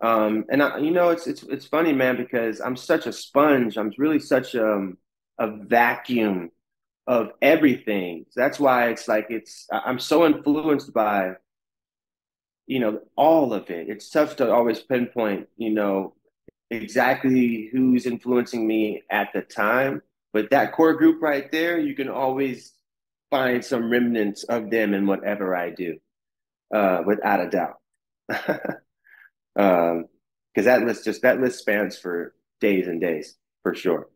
Um, 0.03 0.45
and 0.49 0.61
I, 0.61 0.77
you 0.77 0.91
know, 0.91 1.09
it's 1.09 1.25
it's 1.25 1.41
it's 1.43 1.65
funny, 1.65 1.93
man, 1.93 2.17
because 2.17 2.61
I'm 2.61 2.75
such 2.75 3.07
a 3.07 3.13
sponge. 3.13 3.77
I'm 3.77 3.91
really 3.97 4.19
such 4.19 4.53
a 4.53 4.73
um, 4.73 4.97
a 5.41 5.47
vacuum 5.47 6.51
of 7.07 7.31
everything. 7.41 8.25
That's 8.35 8.59
why 8.59 8.89
it's 8.89 9.07
like 9.07 9.25
it's 9.29 9.67
I'm 9.71 9.99
so 9.99 10.25
influenced 10.25 10.93
by 10.93 11.33
you 12.67 12.79
know 12.79 13.01
all 13.17 13.53
of 13.53 13.69
it. 13.71 13.89
It's 13.89 14.09
tough 14.09 14.35
to 14.37 14.53
always 14.53 14.79
pinpoint, 14.79 15.49
you 15.57 15.71
know, 15.71 16.13
exactly 16.69 17.69
who's 17.71 18.05
influencing 18.05 18.67
me 18.67 19.01
at 19.09 19.33
the 19.33 19.41
time. 19.41 20.03
But 20.31 20.51
that 20.51 20.73
core 20.73 20.93
group 20.93 21.21
right 21.21 21.51
there, 21.51 21.79
you 21.79 21.95
can 21.95 22.07
always 22.07 22.73
find 23.31 23.65
some 23.65 23.91
remnants 23.91 24.43
of 24.43 24.69
them 24.69 24.93
in 24.93 25.07
whatever 25.07 25.55
I 25.55 25.71
do, 25.71 25.97
uh, 26.73 27.01
without 27.05 27.41
a 27.41 27.49
doubt. 27.49 27.79
um, 29.57 30.05
because 30.53 30.65
that 30.65 30.83
list 30.83 31.05
just 31.05 31.23
that 31.23 31.41
list 31.41 31.59
spans 31.59 31.97
for 31.97 32.35
days 32.59 32.87
and 32.87 33.01
days 33.01 33.37
for 33.63 33.73
sure. 33.73 34.07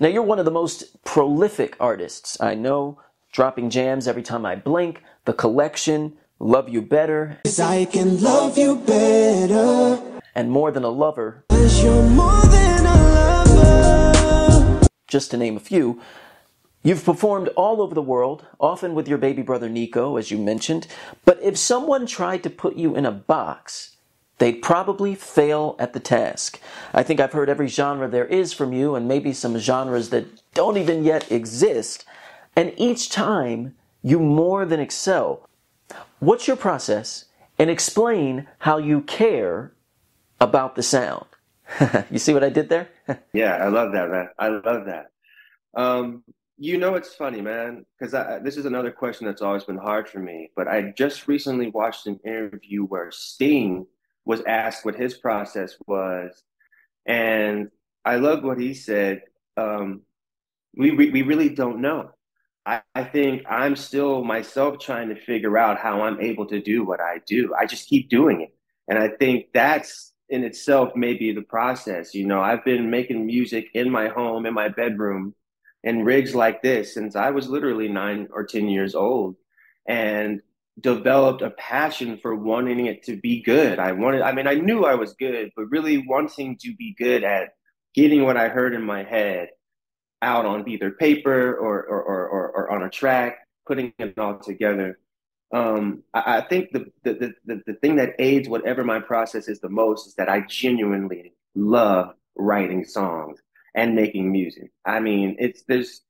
Now, 0.00 0.06
you're 0.06 0.22
one 0.22 0.38
of 0.38 0.44
the 0.44 0.52
most 0.52 1.02
prolific 1.02 1.76
artists 1.80 2.40
I 2.40 2.54
know, 2.54 3.00
dropping 3.32 3.68
jams 3.68 4.06
every 4.06 4.22
time 4.22 4.46
I 4.46 4.54
blink, 4.54 5.02
The 5.24 5.32
Collection, 5.32 6.16
Love 6.38 6.68
You 6.68 6.82
Better. 6.82 7.40
I 7.60 7.84
can 7.90 8.22
love 8.22 8.56
you 8.56 8.76
better. 8.76 10.00
And 10.36 10.52
More 10.52 10.70
Than 10.70 10.84
a 10.84 10.88
Lover. 10.88 11.44
More 11.50 11.58
than 12.46 12.86
a 12.86 13.44
lover. 13.56 14.88
Just 15.08 15.32
to 15.32 15.36
name 15.36 15.56
a 15.56 15.60
few. 15.60 16.00
You've 16.84 17.04
performed 17.04 17.48
all 17.56 17.82
over 17.82 17.92
the 17.92 18.00
world, 18.00 18.46
often 18.60 18.94
with 18.94 19.08
your 19.08 19.18
baby 19.18 19.42
brother 19.42 19.68
Nico, 19.68 20.16
as 20.16 20.30
you 20.30 20.38
mentioned. 20.38 20.86
But 21.24 21.42
if 21.42 21.58
someone 21.58 22.06
tried 22.06 22.44
to 22.44 22.50
put 22.50 22.76
you 22.76 22.94
in 22.94 23.04
a 23.04 23.10
box, 23.10 23.96
they'd 24.38 24.62
probably 24.62 25.14
fail 25.14 25.76
at 25.78 25.92
the 25.92 26.00
task. 26.00 26.60
I 26.94 27.02
think 27.02 27.20
I've 27.20 27.32
heard 27.32 27.48
every 27.48 27.68
genre 27.68 28.08
there 28.08 28.26
is 28.26 28.52
from 28.52 28.72
you, 28.72 28.94
and 28.94 29.06
maybe 29.06 29.32
some 29.32 29.58
genres 29.58 30.10
that 30.10 30.26
don't 30.54 30.76
even 30.76 31.04
yet 31.04 31.30
exist. 31.30 32.04
And 32.56 32.72
each 32.76 33.10
time, 33.10 33.74
you 34.02 34.18
more 34.18 34.64
than 34.64 34.80
excel. 34.80 35.48
What's 36.20 36.46
your 36.46 36.56
process? 36.56 37.26
And 37.58 37.70
explain 37.70 38.46
how 38.58 38.78
you 38.78 39.00
care 39.02 39.72
about 40.40 40.76
the 40.76 40.82
sound. 40.82 41.26
you 42.10 42.18
see 42.18 42.32
what 42.32 42.44
I 42.44 42.48
did 42.48 42.68
there? 42.68 42.88
yeah, 43.32 43.56
I 43.56 43.68
love 43.68 43.92
that, 43.92 44.10
man. 44.10 44.28
I 44.38 44.48
love 44.48 44.86
that. 44.86 45.10
Um, 45.74 46.22
you 46.56 46.78
know, 46.78 46.94
it's 46.94 47.14
funny, 47.14 47.40
man, 47.40 47.84
because 47.98 48.12
this 48.42 48.56
is 48.56 48.64
another 48.64 48.90
question 48.90 49.26
that's 49.26 49.42
always 49.42 49.64
been 49.64 49.76
hard 49.76 50.08
for 50.08 50.18
me. 50.18 50.50
But 50.56 50.66
I 50.66 50.92
just 50.96 51.28
recently 51.28 51.70
watched 51.70 52.06
an 52.06 52.18
interview 52.24 52.84
where 52.84 53.10
Sting 53.12 53.86
was 54.28 54.42
asked 54.46 54.84
what 54.84 54.94
his 54.94 55.14
process 55.14 55.74
was, 55.86 56.44
and 57.06 57.70
I 58.04 58.16
love 58.16 58.44
what 58.44 58.60
he 58.60 58.74
said. 58.74 59.22
Um, 59.56 60.02
we, 60.76 60.90
we 60.90 61.10
we 61.10 61.22
really 61.22 61.48
don't 61.48 61.80
know. 61.80 62.10
I, 62.66 62.82
I 62.94 63.04
think 63.04 63.44
I'm 63.48 63.74
still 63.74 64.22
myself 64.22 64.80
trying 64.80 65.08
to 65.08 65.16
figure 65.16 65.56
out 65.56 65.78
how 65.78 66.02
I'm 66.02 66.20
able 66.20 66.44
to 66.48 66.60
do 66.60 66.84
what 66.84 67.00
I 67.00 67.22
do. 67.26 67.54
I 67.58 67.64
just 67.64 67.88
keep 67.88 68.10
doing 68.10 68.42
it, 68.42 68.54
and 68.86 68.98
I 68.98 69.08
think 69.08 69.46
that's 69.54 70.12
in 70.28 70.44
itself 70.44 70.90
maybe 70.94 71.32
the 71.32 71.40
process. 71.40 72.14
You 72.14 72.26
know, 72.26 72.42
I've 72.42 72.66
been 72.66 72.90
making 72.90 73.24
music 73.24 73.68
in 73.72 73.90
my 73.90 74.08
home, 74.08 74.44
in 74.44 74.52
my 74.52 74.68
bedroom, 74.68 75.34
in 75.82 76.04
rigs 76.04 76.34
like 76.34 76.60
this 76.60 76.92
since 76.92 77.16
I 77.16 77.30
was 77.30 77.48
literally 77.48 77.88
nine 77.88 78.28
or 78.30 78.44
ten 78.44 78.68
years 78.68 78.94
old, 78.94 79.36
and 79.88 80.42
developed 80.80 81.42
a 81.42 81.50
passion 81.50 82.18
for 82.18 82.34
wanting 82.34 82.86
it 82.86 83.02
to 83.04 83.16
be 83.16 83.42
good. 83.42 83.78
I 83.78 83.92
wanted, 83.92 84.22
I 84.22 84.32
mean, 84.32 84.46
I 84.46 84.54
knew 84.54 84.84
I 84.84 84.94
was 84.94 85.14
good, 85.14 85.50
but 85.56 85.70
really 85.70 85.98
wanting 85.98 86.56
to 86.58 86.74
be 86.76 86.94
good 86.98 87.24
at 87.24 87.50
getting 87.94 88.24
what 88.24 88.36
I 88.36 88.48
heard 88.48 88.74
in 88.74 88.82
my 88.82 89.02
head 89.02 89.48
out 90.22 90.46
on 90.46 90.68
either 90.68 90.90
paper 90.90 91.54
or, 91.54 91.82
or, 91.82 92.02
or, 92.02 92.50
or 92.50 92.70
on 92.70 92.82
a 92.82 92.90
track, 92.90 93.38
putting 93.66 93.92
it 93.98 94.18
all 94.18 94.38
together. 94.38 94.98
Um, 95.52 96.02
I, 96.12 96.38
I, 96.38 96.40
think 96.42 96.72
the, 96.72 96.86
the, 97.04 97.34
the, 97.44 97.62
the 97.66 97.74
thing 97.74 97.96
that 97.96 98.14
aids 98.18 98.48
whatever 98.48 98.84
my 98.84 99.00
process 99.00 99.48
is 99.48 99.60
the 99.60 99.68
most 99.68 100.06
is 100.06 100.14
that 100.14 100.28
I 100.28 100.40
genuinely 100.40 101.32
love 101.54 102.14
writing 102.36 102.84
songs 102.84 103.40
and 103.74 103.94
making 103.94 104.30
music. 104.30 104.70
I 104.84 105.00
mean, 105.00 105.36
it's, 105.38 105.62
there's, 105.66 106.02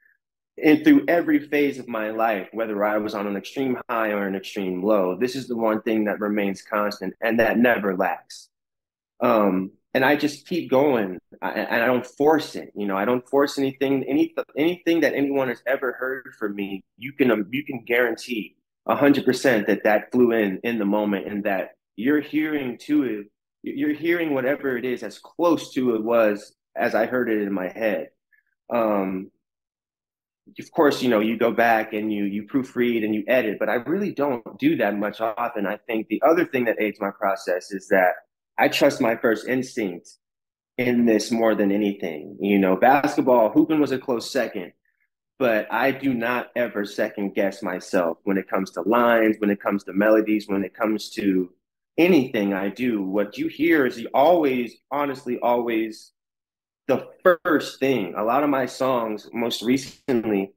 and 0.65 0.85
through 0.85 1.05
every 1.09 1.39
phase 1.39 1.79
of 1.79 1.89
my 1.89 2.11
life, 2.11 2.49
whether 2.53 2.85
I 2.85 2.99
was 2.99 3.15
on 3.15 3.27
an 3.27 3.37
extreme 3.37 3.79
high 3.89 4.11
or 4.11 4.27
an 4.27 4.35
extreme 4.35 4.83
low, 4.83 5.17
this 5.19 5.37
is 5.37 5.49
the 5.49 5.57
one 5.57 5.83
thing 5.83 6.05
that 6.05 6.21
remains 6.21 6.63
constant 6.63 7.15
and 7.21 7.39
that 7.41 7.59
never 7.59 7.97
lacks. 7.97 8.49
Um, 9.21 9.73
and 9.95 10.05
I 10.05 10.17
just 10.17 10.47
keep 10.47 10.71
going, 10.71 11.19
and 11.43 11.83
I 11.83 11.87
don't 11.87 12.07
force 12.07 12.55
it. 12.55 12.73
You 12.77 12.87
know, 12.87 12.97
I 12.97 13.05
don't 13.05 13.29
force 13.29 13.59
anything. 13.59 14.05
Any 14.05 14.35
anything 14.57 15.01
that 15.01 15.15
anyone 15.15 15.49
has 15.49 15.63
ever 15.67 15.93
heard 15.93 16.35
from 16.39 16.55
me, 16.55 16.85
you 16.99 17.13
can 17.13 17.31
um, 17.31 17.47
you 17.51 17.65
can 17.65 17.85
guarantee 17.85 18.57
hundred 18.87 19.25
percent 19.25 19.67
that 19.67 19.85
that 19.85 20.13
flew 20.13 20.33
in 20.33 20.61
in 20.63 20.79
the 20.79 20.85
moment, 20.85 21.27
and 21.27 21.43
that 21.45 21.71
you're 21.97 22.21
hearing 22.21 22.79
to 22.79 23.03
it. 23.05 23.27
You're 23.63 23.95
hearing 23.95 24.35
whatever 24.35 24.77
it 24.77 24.85
is 24.85 25.03
as 25.03 25.19
close 25.19 25.73
to 25.75 25.97
it 25.97 26.05
was 26.05 26.55
as 26.77 26.95
I 26.95 27.07
heard 27.07 27.29
it 27.29 27.43
in 27.43 27.53
my 27.53 27.69
head. 27.69 28.11
Um, 28.71 29.31
of 30.59 30.73
course, 30.73 31.03
you 31.03 31.09
know, 31.09 31.21
you 31.21 31.37
go 31.37 31.53
back 31.53 31.93
and 31.93 32.13
you 32.13 32.25
you 32.25 32.45
proofread 32.45 33.05
and 33.05 33.15
you 33.15 33.25
edit, 33.27 33.59
but 33.59 33.69
I 33.69 33.75
really 33.75 34.13
don't 34.13 34.59
do 34.59 34.77
that 34.77 34.99
much 34.99 35.21
often. 35.21 35.67
I 35.67 35.79
think 35.87 36.09
the 36.09 36.23
other 36.27 36.45
thing 36.45 36.65
that 36.65 36.81
aids 36.81 37.01
my 37.01 37.11
process 37.11 37.71
is 37.71 37.89
that 37.89 38.13
I 38.59 38.69
trust 38.69 39.01
my 39.01 39.17
first 39.17 39.47
instinct 39.47 40.11
in 40.77 41.07
this 41.07 41.31
more 41.31 41.55
than 41.55 41.73
anything. 41.73 42.37
You 42.41 42.59
know, 42.59 42.77
basketball, 42.77 43.51
hooping 43.51 43.81
was 43.81 43.93
a 43.93 43.99
close 43.99 44.31
second, 44.31 44.73
but 45.39 45.67
I 45.73 45.91
do 45.91 46.15
not 46.15 46.49
ever 46.57 46.85
second 46.85 47.35
guess 47.35 47.63
myself 47.63 48.19
when 48.25 48.39
it 48.39 48.49
comes 48.49 48.71
to 48.73 48.83
lines, 48.83 49.37
when 49.39 49.51
it 49.51 49.61
comes 49.61 49.85
to 49.85 49.93
melodies, 49.93 50.49
when 50.49 50.65
it 50.65 50.75
comes 50.75 51.11
to 51.11 51.53
anything 51.97 52.55
I 52.55 52.69
do. 52.69 53.03
What 53.03 53.39
you 53.39 53.49
hear 53.49 53.87
is 53.87 54.05
always, 54.15 54.75
honestly, 54.91 55.39
always 55.41 56.13
the 56.89 57.07
first 57.45 57.79
thing. 57.79 58.15
A 58.17 58.25
lot 58.25 58.43
of 58.43 58.51
my 58.51 58.67
songs, 58.67 59.29
most 59.33 59.63
recently, 59.63 60.53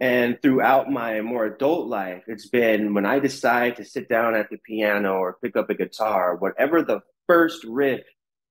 and 0.00 0.40
throughout 0.42 0.90
my 0.90 1.20
more 1.20 1.46
adult 1.46 1.88
life, 1.88 2.24
it's 2.26 2.48
been 2.48 2.94
when 2.94 3.06
I 3.06 3.18
decide 3.18 3.76
to 3.76 3.84
sit 3.84 4.08
down 4.08 4.34
at 4.34 4.50
the 4.50 4.58
piano 4.58 5.14
or 5.14 5.38
pick 5.42 5.56
up 5.56 5.70
a 5.70 5.74
guitar, 5.74 6.36
whatever 6.36 6.82
the 6.82 7.00
first 7.26 7.64
riff 7.64 8.02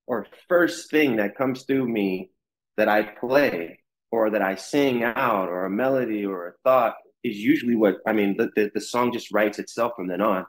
or 0.07 0.25
first 0.47 0.89
thing 0.89 1.17
that 1.17 1.37
comes 1.37 1.63
through 1.63 1.87
me 1.87 2.31
that 2.77 2.89
I 2.89 3.03
play 3.03 3.79
or 4.11 4.29
that 4.29 4.41
I 4.41 4.55
sing 4.55 5.03
out 5.03 5.49
or 5.49 5.65
a 5.65 5.69
melody 5.69 6.25
or 6.25 6.47
a 6.47 6.53
thought 6.63 6.95
is 7.23 7.37
usually 7.37 7.75
what 7.75 7.97
I 8.05 8.13
mean. 8.13 8.37
The, 8.37 8.49
the, 8.55 8.71
the 8.73 8.81
song 8.81 9.11
just 9.11 9.31
writes 9.31 9.59
itself 9.59 9.93
from 9.95 10.07
then 10.07 10.21
on. 10.21 10.45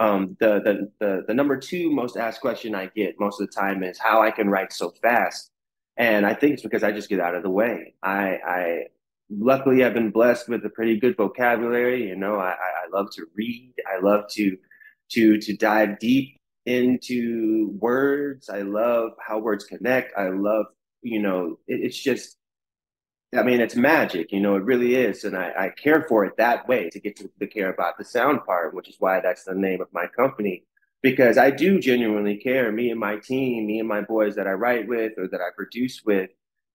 Um, 0.00 0.36
the, 0.38 0.60
the 0.60 0.92
the 1.00 1.24
the 1.26 1.34
number 1.34 1.56
two 1.56 1.90
most 1.90 2.16
asked 2.16 2.40
question 2.40 2.74
I 2.74 2.86
get 2.94 3.18
most 3.18 3.40
of 3.40 3.48
the 3.48 3.52
time 3.52 3.82
is 3.82 3.98
how 3.98 4.22
I 4.22 4.30
can 4.30 4.48
write 4.48 4.72
so 4.72 4.92
fast, 5.02 5.50
and 5.98 6.24
I 6.24 6.32
think 6.34 6.54
it's 6.54 6.62
because 6.62 6.84
I 6.84 6.92
just 6.92 7.08
get 7.08 7.20
out 7.20 7.34
of 7.34 7.42
the 7.42 7.50
way. 7.50 7.94
I 8.02 8.38
I 8.46 8.84
luckily 9.30 9.84
I've 9.84 9.94
been 9.94 10.10
blessed 10.10 10.48
with 10.48 10.64
a 10.64 10.70
pretty 10.70 10.98
good 10.98 11.16
vocabulary. 11.16 12.08
You 12.08 12.16
know, 12.16 12.36
I 12.36 12.52
I 12.52 12.88
love 12.92 13.10
to 13.12 13.26
read. 13.34 13.74
I 13.86 14.00
love 14.00 14.24
to 14.32 14.56
to 15.10 15.38
to 15.38 15.56
dive 15.56 15.98
deep 15.98 16.38
into 16.66 17.76
words. 17.80 18.48
I 18.48 18.62
love 18.62 19.12
how 19.20 19.38
words 19.40 19.64
connect. 19.64 20.16
I 20.16 20.28
love 20.28 20.66
you 21.02 21.20
know 21.20 21.58
it, 21.66 21.80
it's 21.82 21.98
just 22.02 22.36
I 23.36 23.42
mean, 23.42 23.60
it's 23.60 23.76
magic, 23.76 24.32
you 24.32 24.40
know, 24.40 24.56
it 24.56 24.64
really 24.64 24.94
is. 24.94 25.24
And 25.24 25.36
I, 25.36 25.52
I 25.58 25.68
care 25.70 26.06
for 26.08 26.24
it 26.24 26.38
that 26.38 26.66
way 26.66 26.88
to 26.90 26.98
get 26.98 27.14
to 27.16 27.30
the 27.38 27.46
care 27.46 27.70
about 27.70 27.98
the 27.98 28.04
sound 28.04 28.44
part, 28.46 28.74
which 28.74 28.88
is 28.88 28.96
why 29.00 29.20
that's 29.20 29.44
the 29.44 29.54
name 29.54 29.82
of 29.82 29.88
my 29.92 30.06
company. 30.06 30.64
Because 31.02 31.38
I 31.38 31.50
do 31.50 31.78
genuinely 31.78 32.36
care. 32.36 32.72
Me 32.72 32.90
and 32.90 32.98
my 32.98 33.16
team, 33.16 33.66
me 33.66 33.78
and 33.78 33.88
my 33.88 34.00
boys 34.00 34.34
that 34.34 34.48
I 34.48 34.52
write 34.52 34.88
with 34.88 35.12
or 35.16 35.28
that 35.28 35.40
I 35.40 35.50
produce 35.54 36.02
with, 36.04 36.30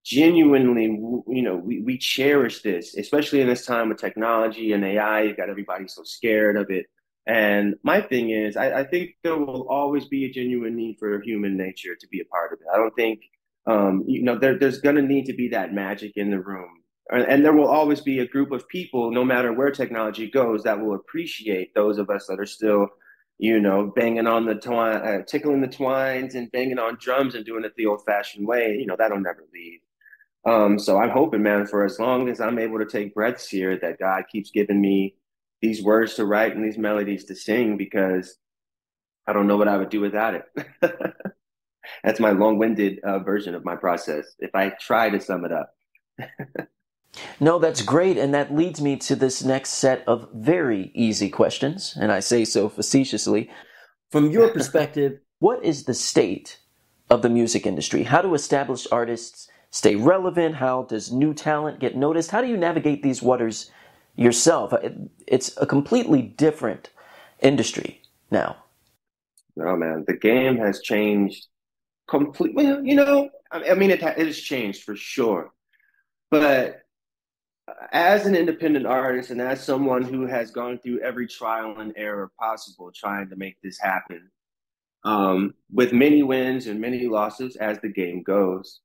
genuinely, 0.06 0.86
you 0.86 1.42
know, 1.42 1.58
we, 1.58 1.82
we 1.82 1.98
cherish 1.98 2.62
this, 2.62 2.96
especially 2.96 3.42
in 3.42 3.48
this 3.48 3.66
time 3.66 3.90
with 3.90 3.98
technology 4.00 4.72
and 4.72 4.86
AI. 4.86 5.24
You 5.24 5.36
got 5.36 5.50
everybody 5.50 5.88
so 5.88 6.04
scared 6.04 6.58
of 6.58 6.70
it. 6.70 6.86
And 7.26 7.76
my 7.84 8.02
thing 8.02 8.30
is, 8.30 8.58
I, 8.58 8.80
I 8.80 8.84
think 8.84 9.12
there 9.24 9.38
will 9.38 9.68
always 9.70 10.06
be 10.06 10.26
a 10.26 10.32
genuine 10.32 10.76
need 10.76 10.98
for 11.00 11.22
human 11.22 11.58
nature 11.58 11.96
to 11.96 12.08
be 12.08 12.22
a 12.22 12.26
part 12.26 12.54
of 12.54 12.60
it. 12.60 12.68
I 12.74 12.78
don't 12.78 12.96
think 12.96 13.22
um, 13.66 14.04
you 14.08 14.24
know, 14.24 14.38
there, 14.38 14.58
there's 14.58 14.82
going 14.82 14.96
to 14.96 15.02
need 15.02 15.26
to 15.26 15.34
be 15.34 15.48
that 15.50 15.74
magic 15.74 16.14
in 16.16 16.32
the 16.32 16.40
room. 16.40 16.70
And 17.10 17.44
there 17.44 17.54
will 17.54 17.68
always 17.68 18.02
be 18.02 18.20
a 18.20 18.28
group 18.28 18.52
of 18.52 18.68
people, 18.70 19.12
no 19.12 19.26
matter 19.26 19.52
where 19.52 19.72
technology 19.72 20.30
goes, 20.30 20.64
that 20.64 20.80
will 20.80 20.96
appreciate 20.96 21.76
those 21.76 21.98
of 21.98 22.10
us 22.10 22.28
that 22.28 22.40
are 22.40 22.46
still, 22.46 22.88
you 23.38 23.60
know, 23.60 23.92
banging 23.96 24.28
on 24.28 24.46
the 24.46 24.56
twine, 24.56 24.96
uh, 24.96 25.22
tickling 25.24 25.62
the 25.62 25.68
twines 25.68 26.36
and 26.36 26.52
banging 26.52 26.80
on 26.80 26.98
drums 27.00 27.36
and 27.36 27.46
doing 27.46 27.64
it 27.64 27.74
the 27.76 27.86
old 27.86 28.04
fashioned 28.06 28.48
way. 28.48 28.78
You 28.80 28.86
know, 28.86 28.96
that'll 28.98 29.20
never 29.20 29.44
leave. 29.54 29.80
Um, 30.46 30.78
so 30.78 30.98
I'm 30.98 31.10
hoping, 31.10 31.42
man, 31.42 31.66
for 31.66 31.86
as 31.86 32.00
long 32.00 32.30
as 32.30 32.42
I'm 32.42 32.60
able 32.60 32.80
to 32.80 32.86
take 32.86 33.14
breaths 33.14 33.48
here, 33.48 33.78
that 33.80 34.00
God 34.00 34.26
keeps 34.32 34.52
giving 34.52 34.82
me 34.82 35.16
these 35.62 35.82
words 35.82 36.16
to 36.16 36.26
write 36.26 36.56
and 36.56 36.64
these 36.64 36.78
melodies 36.78 37.26
to 37.26 37.36
sing 37.36 37.78
because 37.78 38.38
I 39.26 39.34
don't 39.34 39.48
know 39.48 39.58
what 39.58 39.70
I 39.70 39.78
would 39.78 39.90
do 39.90 40.02
without 40.02 40.36
it. 40.36 40.44
that's 42.04 42.20
my 42.20 42.32
long-winded 42.32 43.00
uh, 43.00 43.20
version 43.20 43.56
of 43.56 43.64
my 43.64 43.78
process. 43.78 44.26
If 44.40 44.54
I 44.54 44.70
try 44.82 45.10
to 45.10 45.22
sum 45.22 45.46
it 45.46 45.52
up. 45.54 45.74
no, 47.40 47.60
that's 47.60 47.82
great, 47.82 48.18
and 48.18 48.34
that 48.34 48.54
leads 48.54 48.82
me 48.82 48.98
to 48.98 49.16
this 49.16 49.44
next 49.44 49.72
set 49.72 50.04
of 50.08 50.30
very 50.34 50.92
easy 50.96 51.30
questions, 51.30 51.98
and 52.00 52.12
I 52.12 52.20
say 52.20 52.46
so 52.46 52.70
facetiously. 52.70 53.50
From 54.12 54.32
your 54.32 54.50
perspective, 54.54 55.20
what 55.40 55.64
is 55.64 55.86
the 55.86 55.94
state 55.94 56.60
of 57.10 57.22
the 57.22 57.30
music 57.30 57.66
industry? 57.66 58.04
How 58.04 58.22
do 58.22 58.34
established 58.34 58.88
artists 58.92 59.48
stay 59.70 59.96
relevant? 59.96 60.56
How 60.56 60.84
does 60.84 61.12
new 61.12 61.34
talent 61.34 61.80
get 61.80 61.96
noticed? 61.96 62.32
How 62.32 62.42
do 62.42 62.48
you 62.48 62.58
navigate 62.58 63.04
these 63.04 63.22
waters 63.22 63.72
yourself? 64.16 64.74
It's 65.28 65.56
a 65.58 65.66
completely 65.66 66.22
different 66.22 66.90
industry 67.42 68.02
now. 68.32 68.58
Oh 69.60 69.76
man, 69.76 70.04
the 70.08 70.18
game 70.18 70.58
has 70.58 70.82
changed 70.82 71.48
completely. 72.08 72.66
You 72.66 72.96
know, 72.96 73.30
I 73.52 73.76
mean, 73.76 73.92
it, 73.92 74.02
it 74.02 74.26
has 74.26 74.40
changed 74.40 74.84
for 74.84 74.96
sure. 74.96 75.52
But 76.32 76.83
as 77.92 78.26
an 78.26 78.36
independent 78.36 78.86
artist 78.86 79.30
and 79.30 79.42
as 79.42 79.64
someone 79.64 80.04
who 80.04 80.26
has 80.26 80.52
gone 80.52 80.80
through 80.80 81.02
every 81.02 81.28
trial 81.28 81.80
and 81.80 81.94
error 81.96 82.32
possible 82.40 82.92
trying 82.94 83.30
to 83.30 83.36
make 83.36 83.58
this 83.64 83.80
happen, 83.80 84.30
um, 85.06 85.54
with 85.72 85.94
many 85.94 86.24
wins 86.24 86.68
and 86.68 86.80
many 86.80 87.08
losses 87.08 87.56
as 87.56 87.80
the 87.80 87.90
game 87.90 88.24
goes, 88.24 88.82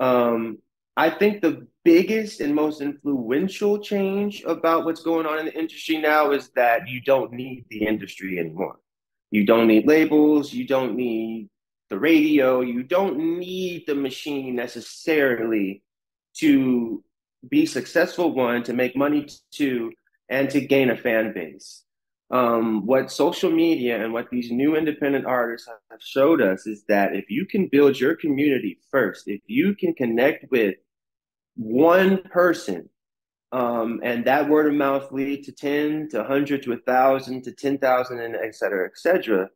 um, 0.00 0.58
I 0.96 1.08
think 1.08 1.40
the 1.40 1.66
biggest 1.84 2.40
and 2.40 2.54
most 2.54 2.80
influential 2.80 3.78
change 3.78 4.42
about 4.44 4.84
what's 4.84 5.02
going 5.02 5.26
on 5.26 5.38
in 5.38 5.46
the 5.46 5.58
industry 5.58 5.98
now 5.98 6.32
is 6.32 6.50
that 6.56 6.88
you 6.88 7.00
don't 7.00 7.32
need 7.32 7.64
the 7.70 7.86
industry 7.86 8.38
anymore. 8.38 8.80
You 9.30 9.46
don't 9.46 9.68
need 9.68 9.86
labels. 9.86 10.52
You 10.52 10.66
don't 10.66 10.96
need 10.96 11.48
the 11.88 11.98
radio. 11.98 12.60
You 12.60 12.82
don't 12.82 13.38
need 13.38 13.84
the 13.86 13.94
machine 13.94 14.54
necessarily 14.56 15.82
to 16.36 17.02
be 17.48 17.66
successful, 17.66 18.34
one, 18.34 18.62
to 18.64 18.72
make 18.72 18.96
money, 18.96 19.28
two, 19.50 19.92
and 20.28 20.50
to 20.50 20.60
gain 20.60 20.90
a 20.90 20.96
fan 20.96 21.32
base. 21.32 21.84
Um, 22.30 22.86
what 22.86 23.10
social 23.10 23.50
media 23.50 24.02
and 24.02 24.12
what 24.12 24.30
these 24.30 24.52
new 24.52 24.76
independent 24.76 25.26
artists 25.26 25.68
have 25.90 26.00
showed 26.00 26.40
us 26.40 26.66
is 26.66 26.84
that 26.86 27.16
if 27.16 27.28
you 27.28 27.44
can 27.44 27.66
build 27.66 27.98
your 27.98 28.14
community 28.14 28.78
first, 28.90 29.24
if 29.26 29.40
you 29.46 29.74
can 29.74 29.94
connect 29.94 30.50
with 30.50 30.76
one 31.56 32.22
person, 32.22 32.88
um, 33.52 34.00
and 34.04 34.24
that 34.26 34.48
word 34.48 34.68
of 34.68 34.74
mouth 34.74 35.10
lead 35.10 35.42
to 35.44 35.52
10 35.52 36.10
to 36.10 36.18
100 36.18 36.62
to 36.62 36.70
1,000 36.70 37.42
to 37.42 37.52
10,000 37.52 38.20
and 38.20 38.36
et 38.36 38.54
cetera, 38.54 38.86
et 38.86 38.96
cetera, 38.96 39.48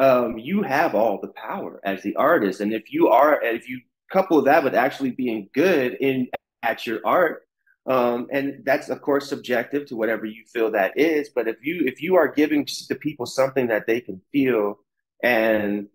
um, 0.00 0.38
you 0.38 0.62
have 0.62 0.94
all 0.94 1.20
the 1.20 1.32
power 1.36 1.78
as 1.84 2.02
the 2.02 2.16
artist. 2.16 2.60
And 2.60 2.72
if 2.72 2.90
you 2.90 3.08
are, 3.08 3.38
if 3.42 3.68
you 3.68 3.80
couple 4.10 4.40
that 4.42 4.62
with 4.62 4.74
actually 4.74 5.10
being 5.10 5.48
good 5.54 5.94
in 6.00 6.28
at 6.64 6.86
your 6.86 7.00
art, 7.04 7.42
um, 7.86 8.28
and 8.32 8.62
that's 8.64 8.88
of 8.88 9.02
course 9.02 9.28
subjective 9.28 9.86
to 9.86 9.96
whatever 9.96 10.24
you 10.24 10.44
feel 10.52 10.70
that 10.72 10.98
is. 10.98 11.28
But 11.34 11.48
if 11.48 11.56
you 11.62 11.84
if 11.86 12.02
you 12.02 12.16
are 12.16 12.28
giving 12.28 12.66
the 12.88 12.94
people 12.94 13.26
something 13.26 13.68
that 13.68 13.86
they 13.86 14.00
can 14.00 14.20
feel, 14.32 14.78
and 15.22 15.88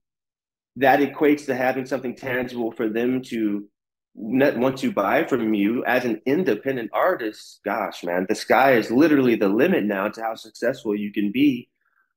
that 0.76 1.00
equates 1.00 1.46
to 1.48 1.56
having 1.56 1.86
something 1.86 2.16
tangible 2.16 2.72
for 2.72 2.88
them 2.88 3.22
to 3.24 3.68
want 4.14 4.78
to 4.80 4.92
buy 4.92 5.24
from 5.24 5.54
you 5.54 5.84
as 5.86 6.06
an 6.06 6.22
independent 6.26 6.92
artist, 6.94 7.62
gosh, 7.64 8.04
man, 8.04 8.26
the 8.28 8.36
sky 8.36 8.74
is 8.74 8.92
literally 8.92 9.36
the 9.36 9.50
limit 9.50 9.84
now 9.86 10.08
to 10.10 10.22
how 10.22 10.36
successful 10.36 10.96
you 10.96 11.12
can 11.12 11.32
be. 11.32 11.70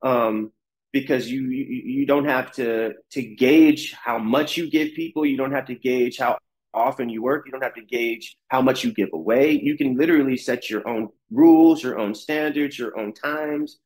Um, 0.03 0.53
because 0.93 1.31
you, 1.31 1.45
you 1.49 2.01
you 2.01 2.07
don't 2.07 2.27
have 2.27 2.53
to 2.53 2.93
to 3.11 3.23
gauge 3.23 3.95
how 3.95 4.19
much 4.19 4.57
you 4.57 4.71
give 4.71 4.93
people. 4.95 5.25
You 5.25 5.39
don't 5.39 5.53
have 5.53 5.67
to 5.67 5.75
gauge 5.75 6.19
how 6.19 6.39
often 6.75 7.09
you 7.09 7.23
work. 7.23 7.45
You 7.47 7.53
don't 7.53 7.63
have 7.63 7.75
to 7.75 7.85
gauge 7.85 8.37
how 8.49 8.63
much 8.63 8.85
you 8.85 8.93
give 8.93 9.11
away. 9.13 9.53
You 9.53 9.77
can 9.77 9.97
literally 9.97 10.37
set 10.37 10.71
your 10.71 10.87
own 10.89 11.09
rules, 11.31 11.83
your 11.83 11.99
own 11.99 12.15
standards, 12.15 12.79
your 12.79 12.99
own 12.99 13.13
times. 13.13 13.79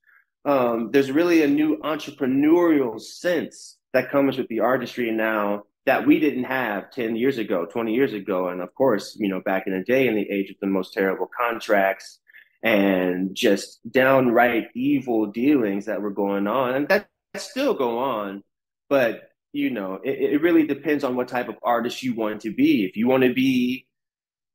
Um, 0.45 0.91
there's 0.93 1.11
really 1.11 1.43
a 1.43 1.49
new 1.49 1.79
entrepreneurial 1.79 3.01
sense 3.01 3.79
that 3.93 4.11
comes 4.11 4.37
with 4.37 4.49
the 4.49 4.61
artistry 4.61 5.11
now 5.11 5.65
that 5.87 6.07
we 6.07 6.21
didn't 6.21 6.45
have 6.45 6.91
10 6.91 7.17
years 7.17 7.39
ago, 7.39 7.65
20 7.65 7.95
years 7.95 8.13
ago. 8.13 8.49
And 8.49 8.61
of 8.61 8.75
course, 8.75 9.17
you 9.19 9.29
know, 9.29 9.41
back 9.41 9.67
in 9.67 9.73
the 9.73 9.85
day 9.85 10.09
in 10.09 10.15
the 10.15 10.29
age 10.31 10.51
of 10.51 10.57
the 10.61 10.67
most 10.67 10.93
terrible 10.93 11.29
contracts 11.37 12.21
and 12.63 13.35
just 13.35 13.81
downright 13.91 14.69
evil 14.75 15.27
dealings 15.27 15.87
that 15.87 16.03
were 16.03 16.11
going 16.11 16.47
on. 16.47 16.75
And 16.75 16.89
that 16.89 17.09
still 17.37 17.75
go 17.75 17.99
on, 17.99 18.43
but 18.89 19.31
you 19.57 19.71
know, 19.71 19.99
it, 20.05 20.35
it 20.35 20.43
really 20.43 20.67
depends 20.67 21.03
on 21.03 21.17
what 21.17 21.29
type 21.29 21.49
of 21.49 21.57
artist 21.63 22.03
you 22.03 22.15
want 22.15 22.43
to 22.43 22.53
be. 22.53 22.85
If 22.85 22.95
you 22.95 23.09
want 23.09 23.23
to 23.23 23.33
be, 23.33 23.87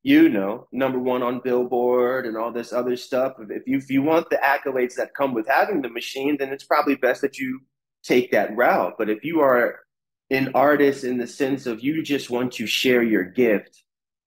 you 0.03 0.29
know, 0.29 0.67
number 0.71 0.99
one 0.99 1.23
on 1.23 1.41
Billboard 1.43 2.27
and 2.27 2.37
all 2.37 2.51
this 2.51 2.71
other 2.71 2.95
stuff, 2.95 3.33
if 3.49 3.63
you 3.65 3.79
if 3.79 3.89
you 3.89 4.03
want 4.03 4.29
the 4.29 4.37
accolades 4.37 4.95
that 4.95 5.15
come 5.15 5.33
with 5.33 5.47
having 5.47 5.81
the 5.81 5.89
machine, 5.89 6.37
then 6.37 6.49
it's 6.49 6.63
probably 6.63 6.95
best 6.95 7.21
that 7.21 7.39
you 7.39 7.61
take 8.03 8.31
that 8.31 8.55
route. 8.55 8.93
But 8.99 9.09
if 9.09 9.23
you 9.23 9.39
are 9.41 9.79
an 10.29 10.51
artist 10.53 11.03
in 11.03 11.17
the 11.17 11.27
sense 11.27 11.65
of 11.65 11.83
you 11.83 12.03
just 12.03 12.29
want 12.29 12.53
to 12.53 12.67
share 12.67 13.01
your 13.01 13.23
gift, 13.23 13.83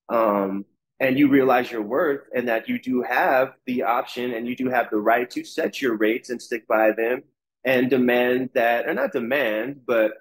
um, 0.09 0.65
and 0.99 1.19
you 1.19 1.29
realize 1.29 1.71
your 1.71 1.83
worth 1.83 2.23
and 2.35 2.49
that 2.49 2.69
you 2.69 2.81
do 2.81 3.03
have 3.03 3.53
the 3.67 3.83
option 3.85 4.35
and 4.35 4.49
you 4.49 4.57
do 4.57 4.69
have 4.69 4.91
the 4.91 4.97
right 4.97 5.31
to 5.31 5.45
set 5.45 5.81
your 5.81 5.97
rates 5.97 6.31
and 6.31 6.43
stick 6.43 6.67
by 6.67 6.91
them 6.93 7.23
and 7.65 7.91
demand 7.91 8.51
that 8.55 8.87
or 8.87 8.95
not 8.95 9.13
demand 9.13 9.81
but 9.87 10.13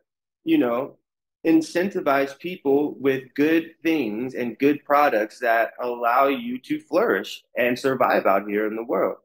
you 0.44 0.58
know 0.58 0.98
incentivize 1.46 2.38
people 2.40 2.96
with 3.00 3.24
good 3.36 3.72
things 3.84 4.34
and 4.34 4.58
good 4.60 4.84
products 4.86 5.40
that 5.40 5.72
allow 5.82 6.28
you 6.28 6.58
to 6.58 6.80
flourish 6.80 7.44
and 7.58 7.78
survive 7.78 8.26
out 8.26 8.48
here 8.48 8.66
in 8.66 8.78
the 8.78 8.84
world. 8.84 9.18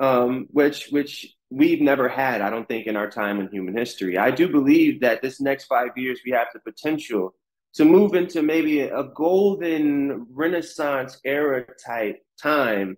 Um, 0.00 0.48
which 0.50 0.88
which 0.90 1.36
we've 1.50 1.80
never 1.80 2.08
had 2.08 2.40
i 2.40 2.50
don't 2.50 2.66
think 2.66 2.88
in 2.88 2.96
our 2.96 3.08
time 3.08 3.38
in 3.38 3.48
human 3.48 3.76
history. 3.76 4.18
I 4.18 4.32
do 4.32 4.48
believe 4.48 5.00
that 5.02 5.22
this 5.22 5.40
next 5.40 5.66
five 5.66 5.90
years 5.96 6.20
we 6.24 6.32
have 6.32 6.48
the 6.52 6.58
potential 6.58 7.32
to 7.74 7.84
move 7.84 8.14
into 8.14 8.42
maybe 8.42 8.80
a 8.80 9.04
golden 9.14 10.26
renaissance 10.30 11.20
era 11.24 11.64
type 11.84 12.20
time 12.42 12.96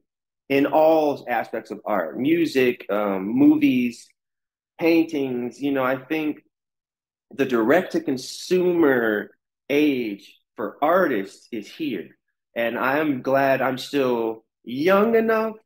in 0.49 0.65
all 0.65 1.27
aspects 1.29 1.71
of 1.71 1.81
art. 1.85 2.19
Music 2.19 2.87
um, 2.91 3.27
movies 3.29 4.09
paintings 4.79 5.61
you 5.61 5.73
know 5.73 5.85
i 5.85 5.97
think 5.97 6.43
the 7.35 7.45
direct 7.45 7.93
to 7.93 8.01
consumer 8.01 9.31
age 9.69 10.41
for 10.57 10.79
artists 10.83 11.49
is 11.53 11.69
here 11.69 12.09
and 12.55 12.79
i'm 12.79 13.21
glad 13.23 13.61
i'm 13.61 13.79
still 13.79 14.45
young 14.65 15.15
enough 15.17 15.57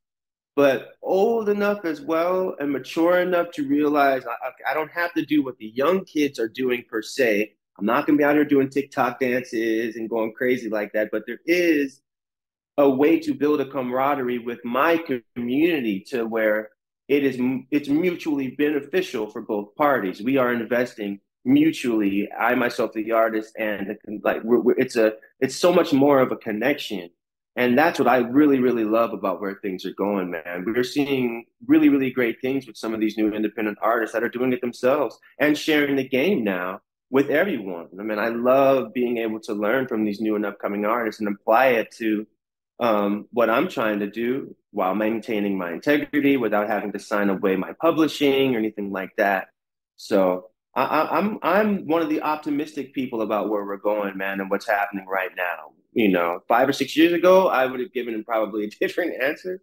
but 0.56 0.96
old 1.02 1.48
enough 1.48 1.84
as 1.84 2.00
well 2.00 2.54
and 2.58 2.70
mature 2.70 3.20
enough 3.20 3.50
to 3.52 3.66
realize 3.66 4.24
I, 4.26 4.70
I 4.70 4.74
don't 4.74 4.90
have 4.90 5.12
to 5.14 5.24
do 5.24 5.42
what 5.42 5.56
the 5.58 5.72
young 5.74 6.04
kids 6.04 6.38
are 6.38 6.48
doing 6.48 6.84
per 6.88 7.02
se. 7.02 7.54
I'm 7.78 7.86
not 7.86 8.06
going 8.06 8.18
to 8.18 8.20
be 8.20 8.24
out 8.24 8.34
here 8.34 8.44
doing 8.44 8.68
TikTok 8.68 9.20
dances 9.20 9.96
and 9.96 10.10
going 10.10 10.34
crazy 10.34 10.68
like 10.68 10.92
that, 10.92 11.08
but 11.10 11.22
there 11.26 11.40
is 11.46 12.02
a 12.76 12.88
way 12.88 13.18
to 13.20 13.32
build 13.32 13.60
a 13.60 13.70
camaraderie 13.70 14.38
with 14.38 14.62
my 14.64 15.02
community 15.34 16.00
to 16.08 16.24
where 16.24 16.70
it 17.08 17.24
is 17.24 17.38
it's 17.70 17.88
mutually 17.88 18.48
beneficial 18.48 19.28
for 19.28 19.40
both 19.40 19.74
parties. 19.76 20.20
We 20.20 20.36
are 20.36 20.52
investing 20.52 21.20
mutually. 21.44 22.28
I 22.38 22.54
myself, 22.54 22.92
the 22.92 23.12
artist, 23.12 23.54
and 23.58 23.96
like 24.22 24.42
we're, 24.44 24.60
we're, 24.60 24.78
it's 24.78 24.96
a 24.96 25.14
it's 25.40 25.56
so 25.56 25.72
much 25.72 25.92
more 25.92 26.20
of 26.20 26.32
a 26.32 26.36
connection 26.36 27.10
and 27.56 27.76
that's 27.76 27.98
what 27.98 28.08
I 28.08 28.18
really, 28.18 28.60
really 28.60 28.84
love 28.84 29.12
about 29.12 29.40
where 29.40 29.56
things 29.56 29.84
are 29.84 29.92
going, 29.92 30.30
man. 30.30 30.64
We're 30.64 30.84
seeing 30.84 31.44
really, 31.66 31.88
really 31.88 32.10
great 32.10 32.40
things 32.40 32.66
with 32.66 32.76
some 32.76 32.94
of 32.94 33.00
these 33.00 33.16
new 33.16 33.32
independent 33.32 33.78
artists 33.82 34.14
that 34.14 34.22
are 34.22 34.28
doing 34.28 34.52
it 34.52 34.60
themselves 34.60 35.18
and 35.38 35.58
sharing 35.58 35.96
the 35.96 36.08
game 36.08 36.44
now 36.44 36.80
with 37.10 37.28
everyone. 37.28 37.88
I 37.98 38.02
mean, 38.04 38.20
I 38.20 38.28
love 38.28 38.94
being 38.94 39.18
able 39.18 39.40
to 39.40 39.52
learn 39.52 39.88
from 39.88 40.04
these 40.04 40.20
new 40.20 40.36
and 40.36 40.46
upcoming 40.46 40.84
artists 40.84 41.20
and 41.20 41.28
apply 41.28 41.66
it 41.68 41.90
to 41.98 42.26
um, 42.78 43.26
what 43.32 43.50
I'm 43.50 43.68
trying 43.68 43.98
to 43.98 44.08
do 44.08 44.54
while 44.70 44.94
maintaining 44.94 45.58
my 45.58 45.72
integrity 45.72 46.36
without 46.36 46.68
having 46.68 46.92
to 46.92 47.00
sign 47.00 47.30
away 47.30 47.56
my 47.56 47.72
publishing 47.80 48.54
or 48.54 48.58
anything 48.58 48.92
like 48.92 49.10
that. 49.16 49.48
So 49.96 50.49
I, 50.74 51.18
I'm 51.18 51.38
I'm 51.42 51.86
one 51.86 52.02
of 52.02 52.08
the 52.08 52.22
optimistic 52.22 52.94
people 52.94 53.22
about 53.22 53.48
where 53.50 53.64
we're 53.64 53.76
going, 53.76 54.16
man, 54.16 54.40
and 54.40 54.50
what's 54.50 54.68
happening 54.68 55.06
right 55.06 55.30
now 55.36 55.72
you 55.92 56.08
know, 56.08 56.40
five 56.48 56.68
or 56.68 56.72
six 56.72 56.96
years 56.96 57.12
ago, 57.12 57.48
I 57.48 57.66
would 57.66 57.80
have 57.80 57.92
given 57.92 58.14
him 58.14 58.24
probably 58.24 58.64
a 58.64 58.70
different 58.80 59.20
answer. 59.22 59.62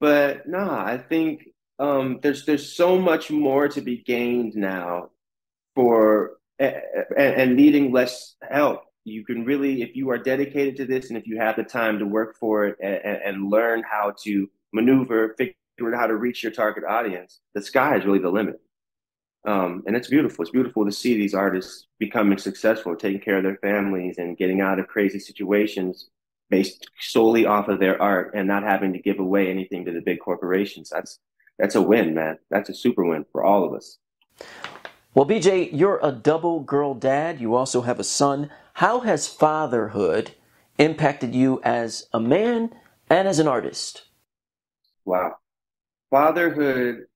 But 0.00 0.48
nah, 0.48 0.84
I 0.84 0.98
think 0.98 1.48
um, 1.78 2.20
there's 2.22 2.44
there's 2.46 2.72
so 2.72 2.98
much 2.98 3.30
more 3.30 3.68
to 3.68 3.80
be 3.80 3.98
gained 3.98 4.54
now 4.54 5.10
for 5.74 6.38
and, 6.58 6.82
and 7.16 7.56
needing 7.56 7.92
less 7.92 8.36
help. 8.48 8.82
You 9.04 9.24
can 9.24 9.44
really, 9.44 9.82
if 9.82 9.96
you 9.96 10.10
are 10.10 10.18
dedicated 10.18 10.76
to 10.76 10.84
this, 10.84 11.08
and 11.08 11.16
if 11.16 11.26
you 11.26 11.38
have 11.38 11.56
the 11.56 11.64
time 11.64 11.98
to 11.98 12.06
work 12.06 12.36
for 12.38 12.66
it 12.66 12.76
and, 12.82 13.22
and 13.24 13.50
learn 13.50 13.82
how 13.90 14.12
to 14.24 14.50
maneuver, 14.72 15.34
figure 15.38 15.54
out 15.80 15.94
how 15.98 16.06
to 16.06 16.16
reach 16.16 16.42
your 16.42 16.52
target 16.52 16.84
audience, 16.84 17.40
the 17.54 17.62
sky 17.62 17.96
is 17.96 18.04
really 18.04 18.18
the 18.18 18.30
limit. 18.30 18.60
Um, 19.48 19.82
and 19.86 19.96
it's 19.96 20.08
beautiful. 20.08 20.42
It's 20.42 20.50
beautiful 20.50 20.84
to 20.84 20.92
see 20.92 21.14
these 21.14 21.32
artists 21.32 21.86
becoming 21.98 22.36
successful, 22.36 22.94
taking 22.94 23.20
care 23.20 23.38
of 23.38 23.44
their 23.44 23.56
families, 23.56 24.18
and 24.18 24.36
getting 24.36 24.60
out 24.60 24.78
of 24.78 24.88
crazy 24.88 25.18
situations 25.18 26.10
based 26.50 26.86
solely 27.00 27.46
off 27.46 27.68
of 27.68 27.80
their 27.80 28.00
art 28.00 28.32
and 28.34 28.46
not 28.46 28.62
having 28.62 28.92
to 28.92 28.98
give 28.98 29.18
away 29.18 29.48
anything 29.48 29.86
to 29.86 29.90
the 29.92 30.02
big 30.02 30.20
corporations. 30.20 30.90
That's 30.90 31.18
that's 31.58 31.76
a 31.76 31.80
win, 31.80 32.12
man. 32.12 32.38
That's 32.50 32.68
a 32.68 32.74
super 32.74 33.06
win 33.06 33.24
for 33.32 33.42
all 33.42 33.64
of 33.64 33.72
us. 33.72 33.96
Well, 35.14 35.24
BJ, 35.24 35.70
you're 35.72 35.98
a 36.02 36.12
double 36.12 36.60
girl 36.60 36.92
dad. 36.92 37.40
You 37.40 37.54
also 37.54 37.80
have 37.80 37.98
a 37.98 38.04
son. 38.04 38.50
How 38.74 39.00
has 39.00 39.26
fatherhood 39.28 40.32
impacted 40.76 41.34
you 41.34 41.62
as 41.64 42.06
a 42.12 42.20
man 42.20 42.74
and 43.08 43.26
as 43.26 43.38
an 43.38 43.48
artist? 43.48 44.04
Wow. 45.06 45.36
Fatherhood 46.10 47.06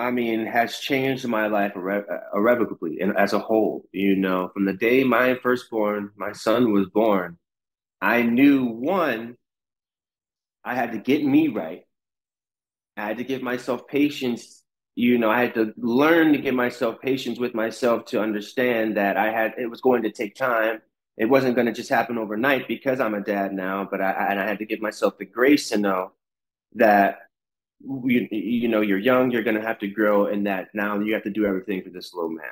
I 0.00 0.10
mean, 0.10 0.46
has 0.46 0.78
changed 0.78 1.26
my 1.26 1.46
life 1.46 1.74
irre- 1.74 2.10
uh, 2.10 2.36
irrevocably 2.36 3.00
and 3.00 3.16
as 3.16 3.32
a 3.32 3.38
whole. 3.38 3.84
You 3.92 4.16
know, 4.16 4.50
from 4.54 4.64
the 4.64 4.72
day 4.72 5.04
my 5.04 5.36
firstborn, 5.42 6.10
my 6.16 6.32
son 6.32 6.72
was 6.72 6.88
born, 6.88 7.38
I 8.00 8.22
knew 8.22 8.64
one, 8.64 9.36
I 10.64 10.74
had 10.74 10.92
to 10.92 10.98
get 10.98 11.24
me 11.24 11.48
right. 11.48 11.82
I 12.96 13.06
had 13.06 13.18
to 13.18 13.24
give 13.24 13.42
myself 13.42 13.86
patience. 13.86 14.62
You 14.94 15.18
know, 15.18 15.30
I 15.30 15.40
had 15.40 15.54
to 15.54 15.72
learn 15.76 16.32
to 16.32 16.38
give 16.38 16.54
myself 16.54 17.00
patience 17.00 17.38
with 17.38 17.54
myself 17.54 18.06
to 18.06 18.20
understand 18.20 18.96
that 18.96 19.16
I 19.16 19.30
had 19.32 19.54
it 19.58 19.66
was 19.66 19.80
going 19.80 20.02
to 20.02 20.10
take 20.10 20.34
time. 20.34 20.80
It 21.16 21.26
wasn't 21.26 21.54
going 21.54 21.66
to 21.66 21.72
just 21.72 21.90
happen 21.90 22.18
overnight 22.18 22.66
because 22.68 23.00
I'm 23.00 23.14
a 23.14 23.20
dad 23.20 23.52
now, 23.52 23.86
but 23.90 24.00
I 24.00 24.28
and 24.30 24.40
I 24.40 24.46
had 24.46 24.58
to 24.58 24.66
give 24.66 24.80
myself 24.80 25.18
the 25.18 25.26
grace 25.26 25.68
to 25.70 25.78
know 25.78 26.12
that 26.74 27.18
you, 27.82 28.28
you 28.30 28.68
know 28.68 28.80
you're 28.80 28.98
young 28.98 29.30
you're 29.30 29.42
going 29.42 29.56
to 29.56 29.66
have 29.66 29.78
to 29.78 29.88
grow 29.88 30.26
and 30.26 30.46
that. 30.46 30.68
Now 30.74 30.98
you 31.00 31.14
have 31.14 31.22
to 31.24 31.30
do 31.30 31.46
everything 31.46 31.82
for 31.82 31.90
this 31.90 32.12
little 32.14 32.30
man. 32.30 32.46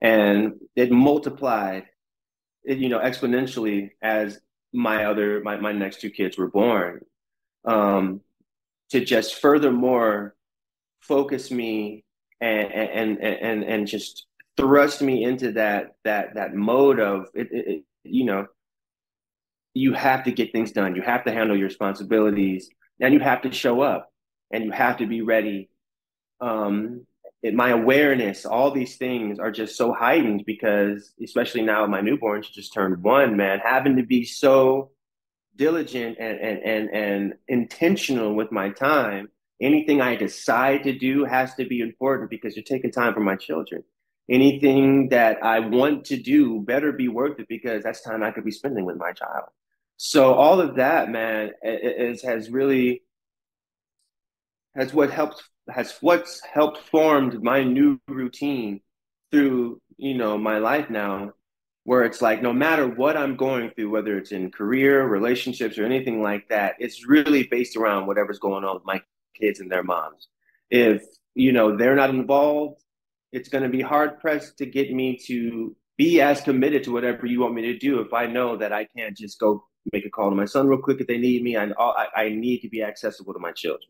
And 0.00 0.54
it 0.74 0.90
multiplied 0.90 1.84
it, 2.64 2.78
you 2.78 2.88
know 2.88 2.98
exponentially 2.98 3.90
as 4.02 4.40
my 4.72 5.04
other 5.04 5.40
my, 5.42 5.56
my 5.56 5.72
next 5.72 6.00
two 6.00 6.10
kids 6.10 6.38
were 6.38 6.48
born 6.48 7.04
um, 7.64 8.20
to 8.90 9.04
just 9.04 9.40
furthermore 9.40 10.34
focus 11.00 11.50
me 11.50 12.04
and 12.40 12.72
and 12.72 13.18
and 13.22 13.64
and 13.64 13.86
just 13.86 14.26
thrust 14.56 15.02
me 15.02 15.24
into 15.24 15.52
that 15.52 15.96
that 16.04 16.34
that 16.34 16.54
mode 16.54 17.00
of 17.00 17.26
it, 17.34 17.48
it, 17.52 17.84
you 18.04 18.24
know 18.24 18.46
you 19.74 19.94
have 19.94 20.24
to 20.24 20.32
get 20.32 20.52
things 20.52 20.72
done. 20.72 20.94
You 20.94 21.02
have 21.02 21.24
to 21.24 21.32
handle 21.32 21.56
your 21.56 21.68
responsibilities 21.68 22.68
and 23.00 23.14
you 23.14 23.20
have 23.20 23.42
to 23.42 23.50
show 23.50 23.80
up 23.80 24.11
and 24.52 24.64
you 24.64 24.70
have 24.70 24.98
to 24.98 25.06
be 25.06 25.22
ready. 25.22 25.68
Um, 26.40 27.06
it, 27.42 27.54
my 27.54 27.70
awareness, 27.70 28.46
all 28.46 28.70
these 28.70 28.96
things 28.96 29.38
are 29.38 29.50
just 29.50 29.76
so 29.76 29.92
heightened 29.92 30.44
because, 30.46 31.12
especially 31.22 31.62
now, 31.62 31.86
my 31.86 32.00
newborn, 32.00 32.42
she 32.42 32.52
just 32.52 32.72
turned 32.72 33.02
one. 33.02 33.36
Man, 33.36 33.58
having 33.58 33.96
to 33.96 34.04
be 34.04 34.24
so 34.24 34.90
diligent 35.56 36.18
and 36.18 36.38
and 36.38 36.58
and, 36.62 36.90
and 36.90 37.34
intentional 37.48 38.34
with 38.34 38.52
my 38.52 38.70
time. 38.70 39.28
Anything 39.60 40.00
I 40.00 40.16
decide 40.16 40.82
to 40.84 40.92
do 40.92 41.24
has 41.24 41.54
to 41.54 41.64
be 41.64 41.80
important 41.80 42.30
because 42.30 42.56
you're 42.56 42.64
taking 42.64 42.90
time 42.90 43.14
from 43.14 43.24
my 43.24 43.36
children. 43.36 43.84
Anything 44.28 45.08
that 45.10 45.42
I 45.42 45.60
want 45.60 46.04
to 46.06 46.16
do 46.16 46.60
better 46.60 46.90
be 46.92 47.08
worth 47.08 47.38
it 47.38 47.48
because 47.48 47.84
that's 47.84 48.02
time 48.02 48.22
I 48.22 48.32
could 48.32 48.44
be 48.44 48.50
spending 48.50 48.84
with 48.84 48.96
my 48.96 49.12
child. 49.12 49.50
So 49.98 50.34
all 50.34 50.60
of 50.60 50.76
that, 50.76 51.10
man, 51.10 51.52
is, 51.62 52.22
has 52.22 52.50
really 52.50 53.02
has 54.74 54.92
what 54.92 55.10
helped 55.10 55.42
has 55.68 55.96
what's 56.00 56.40
helped 56.44 56.78
formed 56.88 57.42
my 57.42 57.62
new 57.62 57.98
routine 58.08 58.80
through 59.30 59.80
you 59.96 60.14
know 60.14 60.36
my 60.36 60.58
life 60.58 60.90
now 60.90 61.32
where 61.84 62.04
it's 62.04 62.22
like 62.22 62.42
no 62.42 62.52
matter 62.52 62.88
what 62.88 63.16
i'm 63.16 63.36
going 63.36 63.70
through 63.70 63.90
whether 63.90 64.18
it's 64.18 64.32
in 64.32 64.50
career 64.50 65.06
relationships 65.06 65.78
or 65.78 65.84
anything 65.84 66.22
like 66.22 66.48
that 66.48 66.74
it's 66.78 67.06
really 67.06 67.44
based 67.44 67.76
around 67.76 68.06
whatever's 68.06 68.38
going 68.38 68.64
on 68.64 68.74
with 68.74 68.84
my 68.84 69.00
kids 69.34 69.60
and 69.60 69.70
their 69.70 69.82
moms. 69.82 70.28
If 70.70 71.04
you 71.34 71.52
know 71.52 71.76
they're 71.76 71.96
not 71.96 72.10
involved 72.10 72.82
it's 73.32 73.48
going 73.48 73.64
to 73.64 73.70
be 73.70 73.80
hard 73.80 74.20
pressed 74.20 74.58
to 74.58 74.66
get 74.66 74.92
me 74.92 75.18
to 75.26 75.74
be 75.96 76.20
as 76.20 76.42
committed 76.42 76.84
to 76.84 76.92
whatever 76.92 77.24
you 77.24 77.40
want 77.40 77.54
me 77.54 77.62
to 77.62 77.78
do. 77.78 78.00
If 78.00 78.12
i 78.12 78.26
know 78.26 78.56
that 78.56 78.72
i 78.72 78.86
can't 78.96 79.16
just 79.16 79.38
go 79.38 79.64
make 79.92 80.06
a 80.06 80.10
call 80.10 80.30
to 80.30 80.36
my 80.36 80.44
son 80.44 80.68
real 80.68 80.80
quick 80.80 81.00
if 81.00 81.06
they 81.06 81.18
need 81.18 81.42
me 81.42 81.56
and 81.56 81.74
I, 81.78 82.06
I 82.14 82.28
need 82.28 82.60
to 82.60 82.68
be 82.68 82.82
accessible 82.82 83.32
to 83.32 83.40
my 83.40 83.52
children 83.52 83.88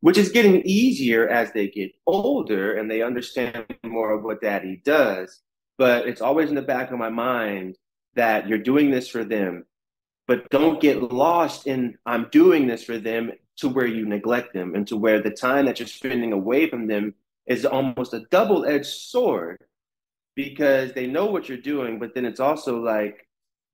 which 0.00 0.18
is 0.18 0.30
getting 0.30 0.62
easier 0.62 1.28
as 1.28 1.52
they 1.52 1.68
get 1.68 1.92
older 2.06 2.74
and 2.74 2.90
they 2.90 3.02
understand 3.02 3.64
more 3.84 4.12
of 4.12 4.22
what 4.22 4.40
daddy 4.40 4.82
does. 4.84 5.42
But 5.78 6.06
it's 6.06 6.20
always 6.20 6.48
in 6.48 6.54
the 6.54 6.62
back 6.62 6.90
of 6.90 6.98
my 6.98 7.08
mind 7.08 7.76
that 8.14 8.48
you're 8.48 8.58
doing 8.58 8.90
this 8.90 9.08
for 9.08 9.24
them, 9.24 9.66
but 10.26 10.48
don't 10.50 10.80
get 10.80 11.12
lost 11.12 11.66
in 11.66 11.98
I'm 12.06 12.28
doing 12.30 12.66
this 12.66 12.84
for 12.84 12.98
them 12.98 13.32
to 13.58 13.68
where 13.68 13.86
you 13.86 14.06
neglect 14.06 14.52
them 14.52 14.74
and 14.74 14.86
to 14.88 14.96
where 14.96 15.20
the 15.20 15.30
time 15.30 15.66
that 15.66 15.78
you're 15.78 15.88
spending 15.88 16.32
away 16.32 16.68
from 16.68 16.86
them 16.86 17.14
is 17.46 17.64
almost 17.64 18.12
a 18.12 18.26
double 18.30 18.66
edged 18.66 18.86
sword 18.86 19.58
because 20.34 20.92
they 20.92 21.06
know 21.06 21.26
what 21.26 21.48
you're 21.48 21.58
doing, 21.58 21.98
but 21.98 22.14
then 22.14 22.26
it's 22.26 22.40
also 22.40 22.78
like, 22.78 23.25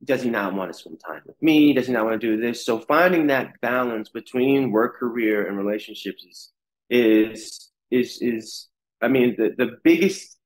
does 0.04 0.22
he 0.22 0.30
not 0.30 0.54
want 0.54 0.72
to 0.72 0.78
spend 0.78 1.00
time 1.04 1.22
with 1.26 1.40
me? 1.42 1.72
Does 1.72 1.86
he 1.86 1.92
not 1.92 2.04
want 2.04 2.20
to 2.20 2.26
do 2.26 2.40
this? 2.40 2.64
So 2.64 2.78
finding 2.80 3.28
that 3.28 3.60
balance 3.60 4.08
between 4.08 4.72
work, 4.72 4.96
career, 4.96 5.46
and 5.46 5.56
relationships 5.56 6.24
is 6.24 6.52
is 6.90 7.70
is 7.90 8.18
is 8.20 8.68
I 9.00 9.08
mean 9.08 9.36
the, 9.38 9.54
the 9.56 9.76
biggest 9.84 10.38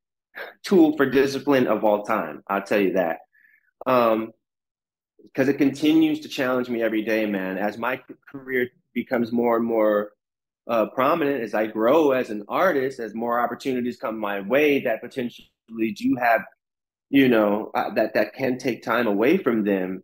tool 0.64 0.96
for 0.96 1.08
discipline 1.08 1.66
of 1.66 1.84
all 1.84 2.02
time. 2.04 2.42
I'll 2.48 2.62
tell 2.62 2.80
you 2.80 2.94
that. 2.94 3.18
Um 3.86 4.32
because 5.22 5.48
it 5.48 5.58
continues 5.58 6.20
to 6.20 6.28
challenge 6.28 6.68
me 6.68 6.82
every 6.82 7.02
day, 7.02 7.26
man. 7.26 7.58
As 7.58 7.76
my 7.76 8.00
career 8.30 8.68
becomes 8.94 9.32
more 9.32 9.56
and 9.56 9.66
more 9.66 10.12
uh, 10.68 10.86
prominent, 10.86 11.42
as 11.42 11.52
I 11.52 11.66
grow 11.66 12.12
as 12.12 12.30
an 12.30 12.44
artist, 12.48 13.00
as 13.00 13.14
more 13.14 13.38
opportunities 13.38 13.98
come 13.98 14.18
my 14.18 14.40
way 14.40 14.80
that 14.84 15.02
potentially 15.02 15.50
do 15.94 16.16
have 16.18 16.42
you 17.10 17.28
know 17.28 17.70
uh, 17.74 17.92
that 17.94 18.14
that 18.14 18.34
can 18.34 18.58
take 18.58 18.82
time 18.82 19.06
away 19.06 19.36
from 19.36 19.64
them 19.64 20.02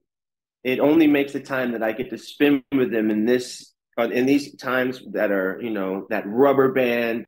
it 0.64 0.78
only 0.80 1.06
makes 1.06 1.32
the 1.32 1.40
time 1.40 1.72
that 1.72 1.82
i 1.82 1.92
get 1.92 2.10
to 2.10 2.18
spend 2.18 2.62
with 2.72 2.90
them 2.90 3.10
in 3.10 3.24
this 3.24 3.72
uh, 3.98 4.08
in 4.08 4.26
these 4.26 4.54
times 4.56 5.00
that 5.12 5.30
are 5.30 5.58
you 5.62 5.70
know 5.70 6.06
that 6.10 6.26
rubber 6.26 6.72
band 6.72 7.26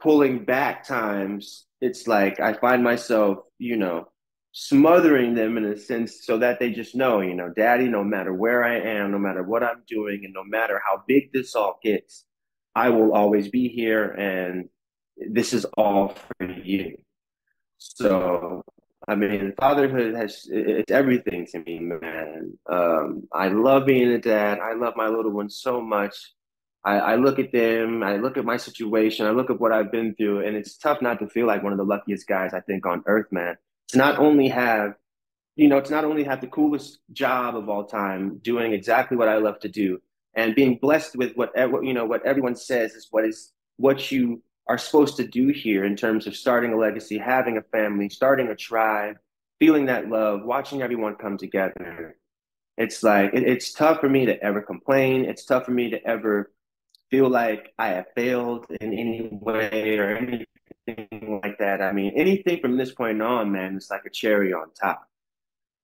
pulling 0.00 0.44
back 0.44 0.86
times 0.86 1.66
it's 1.80 2.06
like 2.06 2.40
i 2.40 2.52
find 2.52 2.82
myself 2.82 3.38
you 3.58 3.76
know 3.76 4.06
smothering 4.52 5.34
them 5.34 5.56
in 5.56 5.64
a 5.64 5.78
sense 5.78 6.24
so 6.24 6.38
that 6.38 6.58
they 6.58 6.72
just 6.72 6.94
know, 6.94 7.20
you 7.20 7.34
know, 7.34 7.52
daddy, 7.54 7.88
no 7.88 8.02
matter 8.02 8.32
where 8.34 8.64
I 8.64 8.80
am, 8.80 9.12
no 9.12 9.18
matter 9.18 9.42
what 9.42 9.62
I'm 9.62 9.82
doing, 9.86 10.22
and 10.24 10.34
no 10.34 10.42
matter 10.44 10.80
how 10.84 11.02
big 11.06 11.32
this 11.32 11.54
all 11.54 11.78
gets, 11.82 12.24
I 12.74 12.90
will 12.90 13.12
always 13.12 13.48
be 13.48 13.68
here 13.68 14.10
and 14.10 14.68
this 15.16 15.52
is 15.52 15.64
all 15.76 16.14
for 16.38 16.50
you. 16.50 16.96
So, 17.80 18.62
I 19.08 19.14
mean, 19.14 19.54
fatherhood 19.58 20.14
has 20.14 20.46
it's 20.50 20.92
everything 20.92 21.46
to 21.46 21.60
me, 21.60 21.78
man. 21.78 22.58
Um, 22.70 23.26
I 23.32 23.48
love 23.48 23.86
being 23.86 24.12
a 24.12 24.18
dad. 24.18 24.58
I 24.60 24.74
love 24.74 24.94
my 24.96 25.08
little 25.08 25.32
ones 25.32 25.58
so 25.60 25.80
much. 25.80 26.14
I, 26.84 26.98
I 26.98 27.16
look 27.16 27.38
at 27.38 27.52
them, 27.52 28.02
I 28.02 28.16
look 28.16 28.36
at 28.36 28.44
my 28.44 28.56
situation, 28.56 29.26
I 29.26 29.30
look 29.30 29.50
at 29.50 29.60
what 29.60 29.72
I've 29.72 29.92
been 29.92 30.14
through, 30.14 30.46
and 30.46 30.56
it's 30.56 30.78
tough 30.78 31.02
not 31.02 31.18
to 31.18 31.28
feel 31.28 31.46
like 31.46 31.62
one 31.62 31.72
of 31.72 31.78
the 31.78 31.84
luckiest 31.84 32.26
guys 32.26 32.54
I 32.54 32.60
think 32.60 32.86
on 32.86 33.02
earth, 33.06 33.26
man. 33.30 33.56
To 33.88 33.98
not 33.98 34.18
only 34.18 34.48
have, 34.48 34.94
you 35.56 35.68
know, 35.68 35.80
to 35.80 35.90
not 35.90 36.04
only 36.04 36.24
have 36.24 36.40
the 36.40 36.46
coolest 36.46 37.00
job 37.12 37.54
of 37.56 37.68
all 37.68 37.84
time, 37.84 38.38
doing 38.42 38.72
exactly 38.72 39.16
what 39.16 39.28
I 39.28 39.36
love 39.36 39.58
to 39.60 39.68
do, 39.68 40.00
and 40.34 40.54
being 40.54 40.78
blessed 40.80 41.16
with 41.16 41.34
what 41.34 41.50
you 41.56 41.92
know 41.92 42.06
what 42.06 42.24
everyone 42.24 42.56
says 42.56 42.92
is 42.92 43.08
what 43.10 43.24
is 43.24 43.52
what 43.76 44.10
you 44.10 44.42
are 44.70 44.78
supposed 44.78 45.16
to 45.16 45.26
do 45.26 45.48
here 45.48 45.84
in 45.84 45.96
terms 45.96 46.28
of 46.28 46.36
starting 46.36 46.72
a 46.72 46.76
legacy, 46.76 47.18
having 47.18 47.58
a 47.58 47.62
family, 47.72 48.08
starting 48.08 48.46
a 48.46 48.54
tribe, 48.54 49.16
feeling 49.58 49.86
that 49.86 50.08
love, 50.08 50.44
watching 50.44 50.80
everyone 50.80 51.16
come 51.16 51.36
together. 51.36 52.16
It's 52.76 53.02
like 53.02 53.34
it, 53.34 53.42
it's 53.42 53.72
tough 53.72 53.98
for 53.98 54.08
me 54.08 54.26
to 54.26 54.40
ever 54.40 54.62
complain. 54.62 55.24
It's 55.24 55.44
tough 55.44 55.64
for 55.64 55.72
me 55.72 55.90
to 55.90 56.06
ever 56.06 56.52
feel 57.10 57.28
like 57.28 57.74
I 57.80 57.88
have 57.88 58.06
failed 58.14 58.66
in 58.80 58.94
any 58.94 59.28
way 59.32 59.98
or 59.98 60.16
anything 60.16 61.40
like 61.42 61.58
that. 61.58 61.82
I 61.82 61.90
mean, 61.90 62.12
anything 62.14 62.60
from 62.60 62.76
this 62.76 62.92
point 62.92 63.20
on, 63.20 63.50
man, 63.50 63.74
it's 63.74 63.90
like 63.90 64.04
a 64.06 64.10
cherry 64.10 64.52
on 64.52 64.72
top. 64.80 65.04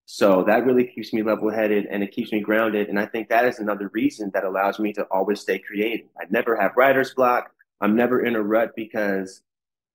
So 0.05 0.45
that 0.45 0.65
really 0.65 0.87
keeps 0.87 1.13
me 1.13 1.25
level 1.25 1.51
headed 1.51 1.87
and 1.87 2.05
it 2.05 2.13
keeps 2.13 2.31
me 2.31 2.39
grounded. 2.39 2.89
And 2.89 3.01
I 3.01 3.07
think 3.07 3.31
that 3.31 3.47
is 3.47 3.59
another 3.59 3.91
reason 3.93 4.31
that 4.33 4.45
allows 4.45 4.79
me 4.79 4.93
to 4.93 5.03
always 5.11 5.41
stay 5.41 5.59
creative. 5.59 6.07
I 6.17 6.27
never 6.31 6.55
have 6.55 6.77
writer's 6.77 7.13
block. 7.13 7.51
I'm 7.81 7.97
never 7.97 8.25
in 8.25 8.37
a 8.37 8.43
rut 8.43 8.73
because 8.77 9.43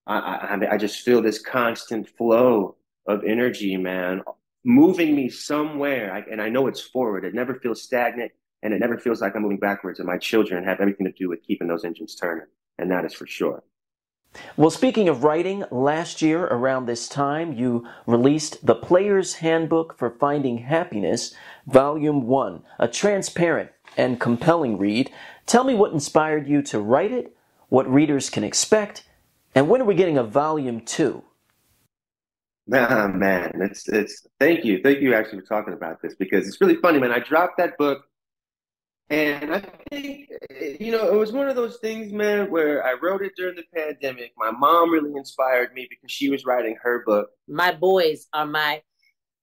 I, 0.08 0.17
I, 0.17 0.74
I 0.74 0.78
just 0.78 1.02
feel 1.02 1.22
this 1.22 1.39
constant 1.39 2.10
flow 2.10 2.76
of 3.08 3.24
energy, 3.24 3.78
man, 3.78 4.22
moving 4.63 5.15
me 5.15 5.30
somewhere. 5.30 6.13
I, 6.13 6.20
and 6.32 6.41
I 6.41 6.50
know 6.50 6.67
it's 6.67 6.82
forward. 6.82 7.26
It 7.26 7.34
never 7.34 7.56
feels 7.56 7.82
stagnant 7.82 8.32
and 8.63 8.74
it 8.74 8.80
never 8.80 8.98
feels 8.98 9.22
like 9.22 9.36
I'm 9.36 9.41
moving 9.41 9.60
backwards. 9.60 10.00
And 10.00 10.08
my 10.08 10.17
children 10.17 10.63
have 10.63 10.80
everything 10.80 11.06
to 11.06 11.12
do 11.12 11.30
with 11.30 11.44
keeping 11.44 11.67
those 11.67 11.84
engines 11.84 12.15
turning, 12.15 12.48
and 12.78 12.91
that 12.91 13.06
is 13.06 13.13
for 13.13 13.26
sure. 13.26 13.63
Well, 14.56 14.70
speaking 14.70 15.10
of 15.10 15.26
writing, 15.26 15.65
last 15.72 16.22
year 16.22 16.46
around 16.46 16.86
this 16.86 17.10
time, 17.10 17.52
you 17.52 17.86
released 18.08 18.65
The 18.65 18.76
Player's 18.76 19.36
Handbook 19.36 19.98
for 19.98 20.10
Finding 20.10 20.60
Happiness, 20.60 21.36
Volume 21.67 22.28
1, 22.28 22.63
a 22.80 22.88
transparent 22.88 23.72
and 23.98 24.22
compelling 24.22 24.78
read. 24.78 25.12
Tell 25.48 25.65
me 25.65 25.74
what 25.74 25.91
inspired 25.91 26.48
you 26.48 26.62
to 26.63 26.80
write 26.80 27.12
it, 27.12 27.36
what 27.72 27.90
readers 27.90 28.30
can 28.30 28.44
expect, 28.44 29.06
and 29.56 29.70
when 29.70 29.82
are 29.82 29.86
we 29.86 29.96
getting 29.96 30.18
a 30.18 30.24
Volume 30.24 30.82
2? 30.82 31.24
Ah, 32.74 33.08
man, 33.08 33.54
it's 33.62 33.88
it's 33.88 34.28
thank 34.42 34.66
you, 34.66 34.82
thank 34.84 35.00
you 35.00 35.14
actually 35.14 35.40
for 35.40 35.46
talking 35.46 35.74
about 35.74 36.02
this 36.02 36.14
because 36.16 36.48
it's 36.50 36.60
really 36.60 36.76
funny, 36.76 37.00
man. 37.00 37.14
I 37.14 37.20
dropped 37.20 37.58
that 37.60 37.78
book 37.78 38.04
and 39.10 39.56
I 39.56 39.64
think, 39.90 40.30
you 40.82 40.92
know, 40.92 41.08
it 41.08 41.18
was 41.18 41.32
one 41.32 41.48
of 41.48 41.56
those 41.56 41.78
things, 41.78 42.12
man, 42.12 42.52
where 42.52 42.86
I 42.86 42.94
wrote 43.02 43.22
it 43.22 43.32
during 43.38 43.56
the 43.56 43.64
pandemic. 43.74 44.34
My 44.36 44.52
mom 44.52 44.92
really 44.92 45.14
inspired 45.16 45.74
me 45.74 45.88
because 45.90 46.12
she 46.12 46.30
was 46.30 46.46
writing 46.46 46.76
her 46.84 47.04
book. 47.06 47.30
My 47.48 47.72
boys 47.72 48.28
are 48.34 48.46
my 48.46 48.82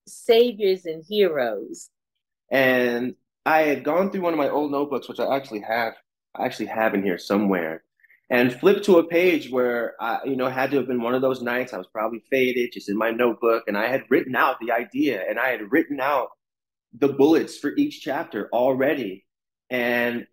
saviors 0.06 0.84
and 0.84 1.02
heroes. 1.06 1.88
And 2.50 3.14
I 3.46 3.62
had 3.62 3.84
gone 3.84 4.10
through 4.10 4.22
one 4.22 4.34
of 4.34 4.38
my 4.38 4.50
old 4.50 4.70
notebooks, 4.70 5.08
which 5.08 5.18
I 5.18 5.34
actually 5.34 5.60
have, 5.60 5.94
I 6.34 6.44
actually 6.44 6.66
have 6.66 6.92
in 6.94 7.02
here 7.02 7.18
somewhere, 7.18 7.84
and 8.30 8.52
flipped 8.52 8.84
to 8.84 8.98
a 8.98 9.04
page 9.04 9.50
where 9.50 9.94
I, 10.00 10.20
you 10.24 10.36
know, 10.36 10.48
had 10.48 10.70
to 10.72 10.76
have 10.78 10.86
been 10.88 11.02
one 11.02 11.14
of 11.14 11.22
those 11.22 11.42
nights. 11.42 11.72
I 11.72 11.78
was 11.78 11.86
probably 11.86 12.22
faded, 12.30 12.72
just 12.72 12.88
in 12.88 12.96
my 12.96 13.10
notebook, 13.10 13.64
and 13.66 13.76
I 13.76 13.88
had 13.88 14.04
written 14.10 14.36
out 14.36 14.58
the 14.60 14.72
idea, 14.72 15.22
and 15.28 15.38
I 15.38 15.48
had 15.48 15.72
written 15.72 16.00
out 16.00 16.28
the 16.92 17.08
bullets 17.08 17.58
for 17.58 17.74
each 17.76 18.00
chapter 18.02 18.48
already 18.52 19.24
and 19.70 20.26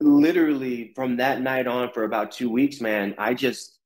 literally 0.00 0.92
from 0.94 1.16
that 1.18 1.40
night 1.40 1.66
on 1.66 1.92
for 1.92 2.04
about 2.04 2.32
two 2.32 2.50
weeks, 2.50 2.80
man, 2.80 3.14
I 3.18 3.34
just 3.34 3.78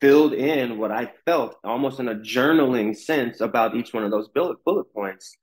filled 0.00 0.32
in 0.32 0.78
what 0.78 0.90
I 0.90 1.12
felt 1.24 1.56
almost 1.64 2.00
in 2.00 2.08
a 2.08 2.14
journaling 2.14 2.96
sense 2.96 3.40
about 3.40 3.74
each 3.74 3.92
one 3.92 4.04
of 4.04 4.10
those 4.10 4.28
bullet, 4.28 4.58
bullet 4.64 4.92
points 4.92 5.36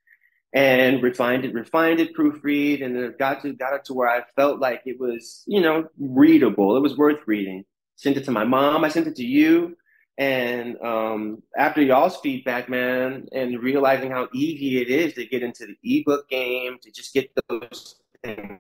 and 0.54 1.02
refined 1.02 1.46
it, 1.46 1.54
refined 1.54 2.00
it, 2.00 2.16
proofread, 2.16 2.84
and 2.84 2.96
it 2.96 3.18
got 3.18 3.42
to 3.42 3.54
got 3.54 3.74
it 3.74 3.86
to 3.86 3.94
where 3.94 4.10
I 4.10 4.24
felt 4.36 4.60
like 4.60 4.82
it 4.86 5.00
was, 5.00 5.44
you 5.48 5.62
know, 5.62 5.88
readable. 5.98 6.76
It 6.76 6.82
was 6.82 6.98
worth 6.98 7.20
reading. 7.26 7.64
Sent 8.02 8.18
it 8.18 8.26
to 8.26 8.32
my 8.32 8.44
mom. 8.44 8.84
I 8.84 8.90
sent 8.90 9.06
it 9.06 9.16
to 9.18 9.24
you. 9.24 9.78
And 10.18 10.76
um, 10.82 11.44
after 11.56 11.84
y'all's 11.84 12.18
feedback, 12.18 12.68
man, 12.68 13.28
and 13.32 13.62
realizing 13.62 14.10
how 14.10 14.28
easy 14.34 14.82
it 14.82 14.90
is 14.90 15.14
to 15.14 15.26
get 15.28 15.44
into 15.44 15.68
the 15.68 16.00
ebook 16.00 16.28
game, 16.28 16.78
to 16.82 16.92
just 16.92 17.14
get 17.14 17.30
those 17.48 18.02
things 18.24 18.60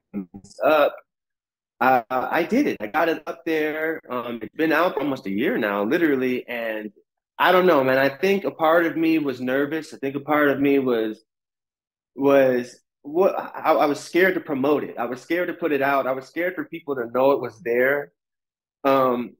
up, 0.63 0.95
uh, 1.79 2.03
I 2.11 2.43
did 2.43 2.67
it. 2.67 2.77
I 2.81 2.85
got 2.85 3.09
it 3.09 3.23
up 3.25 3.43
there. 3.43 3.99
Um, 4.11 4.39
it's 4.43 4.55
been 4.55 4.71
out 4.71 4.97
almost 4.97 5.25
a 5.25 5.31
year 5.31 5.57
now, 5.57 5.83
literally. 5.83 6.47
And 6.47 6.91
I 7.39 7.51
don't 7.51 7.65
know, 7.65 7.83
man. 7.83 7.97
I 7.97 8.09
think 8.09 8.43
a 8.43 8.51
part 8.51 8.85
of 8.85 8.95
me 8.95 9.17
was 9.17 9.41
nervous. 9.41 9.91
I 9.91 9.97
think 9.97 10.15
a 10.15 10.19
part 10.19 10.49
of 10.49 10.59
me 10.59 10.77
was 10.77 11.23
was 12.15 12.79
what 13.01 13.33
I, 13.39 13.73
I 13.73 13.85
was 13.87 13.99
scared 13.99 14.35
to 14.35 14.41
promote 14.41 14.83
it. 14.83 14.99
I 14.99 15.05
was 15.05 15.19
scared 15.19 15.47
to 15.47 15.55
put 15.55 15.71
it 15.71 15.81
out. 15.81 16.05
I 16.05 16.11
was 16.11 16.27
scared 16.27 16.53
for 16.53 16.65
people 16.65 16.95
to 16.95 17.09
know 17.11 17.31
it 17.31 17.41
was 17.41 17.59
there. 17.61 18.11
Um, 18.83 19.35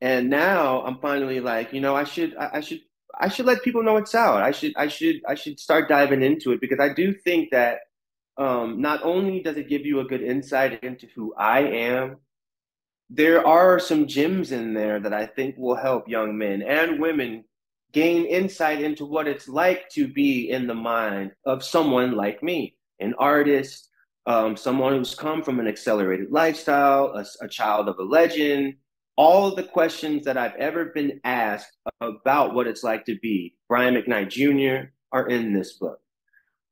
and 0.00 0.28
now 0.30 0.82
I'm 0.82 0.98
finally 0.98 1.40
like, 1.40 1.72
you 1.72 1.80
know, 1.80 1.96
I 1.96 2.04
should, 2.04 2.36
I, 2.36 2.50
I 2.54 2.60
should, 2.60 2.80
I 3.18 3.28
should 3.28 3.46
let 3.46 3.62
people 3.62 3.82
know 3.82 3.96
it's 3.96 4.14
out. 4.14 4.42
I 4.42 4.50
should, 4.50 4.74
I 4.76 4.88
should, 4.88 5.16
I 5.26 5.34
should 5.34 5.58
start 5.58 5.88
diving 5.88 6.22
into 6.22 6.52
it 6.52 6.60
because 6.60 6.80
I 6.80 6.92
do 6.92 7.14
think 7.14 7.50
that 7.50 7.78
um, 8.36 8.80
not 8.80 9.02
only 9.02 9.40
does 9.40 9.56
it 9.56 9.68
give 9.68 9.86
you 9.86 10.00
a 10.00 10.04
good 10.04 10.22
insight 10.22 10.82
into 10.82 11.06
who 11.14 11.34
I 11.34 11.60
am, 11.60 12.18
there 13.08 13.46
are 13.46 13.78
some 13.78 14.06
gems 14.06 14.52
in 14.52 14.74
there 14.74 15.00
that 15.00 15.14
I 15.14 15.26
think 15.26 15.56
will 15.56 15.76
help 15.76 16.08
young 16.08 16.36
men 16.36 16.62
and 16.62 17.00
women 17.00 17.44
gain 17.92 18.26
insight 18.26 18.82
into 18.82 19.06
what 19.06 19.28
it's 19.28 19.48
like 19.48 19.88
to 19.90 20.08
be 20.08 20.50
in 20.50 20.66
the 20.66 20.74
mind 20.74 21.32
of 21.46 21.64
someone 21.64 22.12
like 22.12 22.42
me, 22.42 22.76
an 23.00 23.14
artist, 23.18 23.88
um, 24.26 24.56
someone 24.56 24.92
who's 24.92 25.14
come 25.14 25.42
from 25.42 25.60
an 25.60 25.68
accelerated 25.68 26.30
lifestyle, 26.30 27.14
a, 27.14 27.24
a 27.44 27.48
child 27.48 27.88
of 27.88 27.98
a 27.98 28.02
legend. 28.02 28.74
All 29.16 29.48
of 29.48 29.56
the 29.56 29.62
questions 29.62 30.24
that 30.24 30.36
I've 30.36 30.56
ever 30.56 30.86
been 30.86 31.20
asked 31.24 31.74
about 32.00 32.54
what 32.54 32.66
it's 32.66 32.82
like 32.82 33.06
to 33.06 33.16
be 33.20 33.54
Brian 33.68 33.94
McKnight 33.94 34.28
Jr. 34.28 34.90
are 35.10 35.26
in 35.28 35.54
this 35.54 35.74
book. 35.74 35.98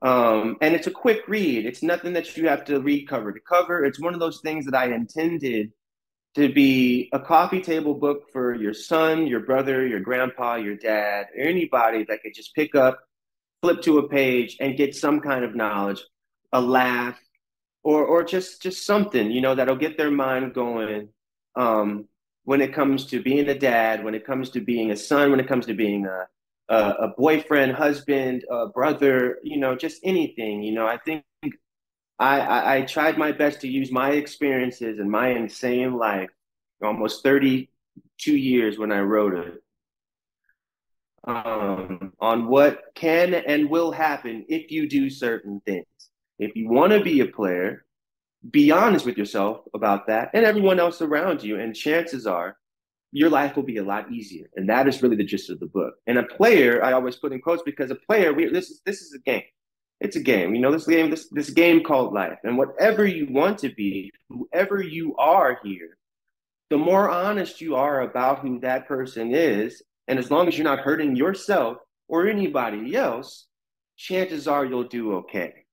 Um, 0.02 0.58
and 0.60 0.74
it's 0.74 0.86
a 0.86 0.90
quick 0.90 1.22
read. 1.26 1.64
It's 1.64 1.82
nothing 1.82 2.12
that 2.12 2.36
you 2.36 2.46
have 2.48 2.64
to 2.66 2.80
read 2.80 3.08
cover 3.08 3.32
to 3.32 3.40
cover. 3.40 3.84
It's 3.84 3.98
one 3.98 4.12
of 4.12 4.20
those 4.20 4.40
things 4.42 4.66
that 4.66 4.74
I 4.74 4.92
intended 4.94 5.72
to 6.34 6.52
be 6.52 7.08
a 7.12 7.20
coffee 7.20 7.62
table 7.62 7.94
book 7.94 8.24
for 8.32 8.54
your 8.54 8.74
son, 8.74 9.26
your 9.26 9.40
brother, 9.40 9.86
your 9.86 10.00
grandpa, 10.00 10.56
your 10.56 10.76
dad, 10.76 11.28
or 11.34 11.44
anybody 11.44 12.04
that 12.08 12.20
could 12.22 12.34
just 12.34 12.54
pick 12.54 12.74
up, 12.74 12.98
flip 13.62 13.80
to 13.82 13.98
a 13.98 14.08
page, 14.08 14.56
and 14.60 14.76
get 14.76 14.94
some 14.94 15.20
kind 15.20 15.44
of 15.44 15.54
knowledge, 15.54 16.02
a 16.52 16.60
laugh, 16.60 17.18
or 17.84 18.04
or 18.04 18.24
just 18.24 18.62
just 18.62 18.84
something 18.84 19.30
you 19.30 19.40
know 19.40 19.54
that'll 19.54 19.76
get 19.76 19.96
their 19.96 20.10
mind 20.10 20.54
going. 20.54 21.08
Um, 21.56 22.08
when 22.44 22.60
it 22.60 22.74
comes 22.74 23.06
to 23.06 23.22
being 23.22 23.48
a 23.48 23.58
dad, 23.58 24.04
when 24.04 24.14
it 24.14 24.26
comes 24.26 24.50
to 24.50 24.60
being 24.60 24.90
a 24.90 24.96
son, 24.96 25.30
when 25.30 25.40
it 25.40 25.48
comes 25.48 25.66
to 25.66 25.74
being 25.74 26.06
a 26.06 26.26
a, 26.68 26.76
a 26.76 27.08
boyfriend, 27.16 27.72
husband, 27.72 28.44
a 28.50 28.66
brother, 28.68 29.38
you 29.42 29.58
know, 29.58 29.76
just 29.76 30.00
anything. 30.02 30.62
You 30.62 30.72
know, 30.72 30.86
I 30.86 30.98
think 30.98 31.24
I, 32.18 32.40
I, 32.40 32.76
I 32.76 32.82
tried 32.82 33.18
my 33.18 33.32
best 33.32 33.60
to 33.62 33.68
use 33.68 33.90
my 33.90 34.12
experiences 34.12 34.98
and 34.98 35.10
my 35.10 35.28
insane 35.28 35.94
life, 35.94 36.30
almost 36.82 37.22
32 37.22 38.36
years 38.36 38.78
when 38.78 38.92
I 38.92 39.00
wrote 39.00 39.34
it, 39.34 39.62
um, 41.24 42.12
on 42.20 42.46
what 42.46 42.82
can 42.94 43.34
and 43.34 43.68
will 43.68 43.90
happen 43.90 44.44
if 44.48 44.70
you 44.70 44.88
do 44.88 45.10
certain 45.10 45.60
things. 45.66 45.86
If 46.38 46.56
you 46.56 46.68
want 46.68 46.92
to 46.92 47.02
be 47.02 47.20
a 47.20 47.26
player, 47.26 47.84
be 48.50 48.70
honest 48.70 49.06
with 49.06 49.16
yourself 49.16 49.60
about 49.74 50.06
that 50.08 50.30
and 50.34 50.44
everyone 50.44 50.78
else 50.78 51.00
around 51.00 51.42
you. 51.42 51.58
And 51.58 51.74
chances 51.74 52.26
are 52.26 52.56
your 53.12 53.30
life 53.30 53.54
will 53.54 53.62
be 53.62 53.76
a 53.76 53.84
lot 53.84 54.10
easier. 54.10 54.46
And 54.56 54.68
that 54.68 54.88
is 54.88 55.02
really 55.02 55.16
the 55.16 55.24
gist 55.24 55.48
of 55.48 55.60
the 55.60 55.66
book. 55.66 55.94
And 56.06 56.18
a 56.18 56.24
player, 56.24 56.84
I 56.84 56.92
always 56.92 57.16
put 57.16 57.32
in 57.32 57.40
quotes 57.40 57.62
because 57.62 57.90
a 57.90 57.94
player, 57.94 58.32
we, 58.32 58.48
this 58.48 58.70
is 58.70 58.82
this 58.84 59.00
is 59.00 59.14
a 59.14 59.20
game. 59.20 59.44
It's 60.00 60.16
a 60.16 60.20
game. 60.20 60.54
You 60.54 60.60
know, 60.60 60.72
this 60.72 60.86
game, 60.86 61.10
this 61.10 61.28
this 61.30 61.50
game 61.50 61.84
called 61.84 62.12
life. 62.12 62.38
And 62.42 62.58
whatever 62.58 63.06
you 63.06 63.28
want 63.30 63.58
to 63.60 63.72
be, 63.72 64.10
whoever 64.28 64.82
you 64.82 65.14
are 65.16 65.60
here, 65.62 65.96
the 66.70 66.76
more 66.76 67.08
honest 67.08 67.60
you 67.60 67.76
are 67.76 68.02
about 68.02 68.40
who 68.40 68.58
that 68.60 68.88
person 68.88 69.32
is, 69.32 69.80
and 70.08 70.18
as 70.18 70.30
long 70.30 70.48
as 70.48 70.58
you're 70.58 70.64
not 70.64 70.80
hurting 70.80 71.14
yourself 71.14 71.78
or 72.08 72.26
anybody 72.26 72.96
else, 72.96 73.46
chances 73.96 74.48
are 74.48 74.64
you'll 74.64 74.84
do 74.84 75.14
okay. 75.14 75.63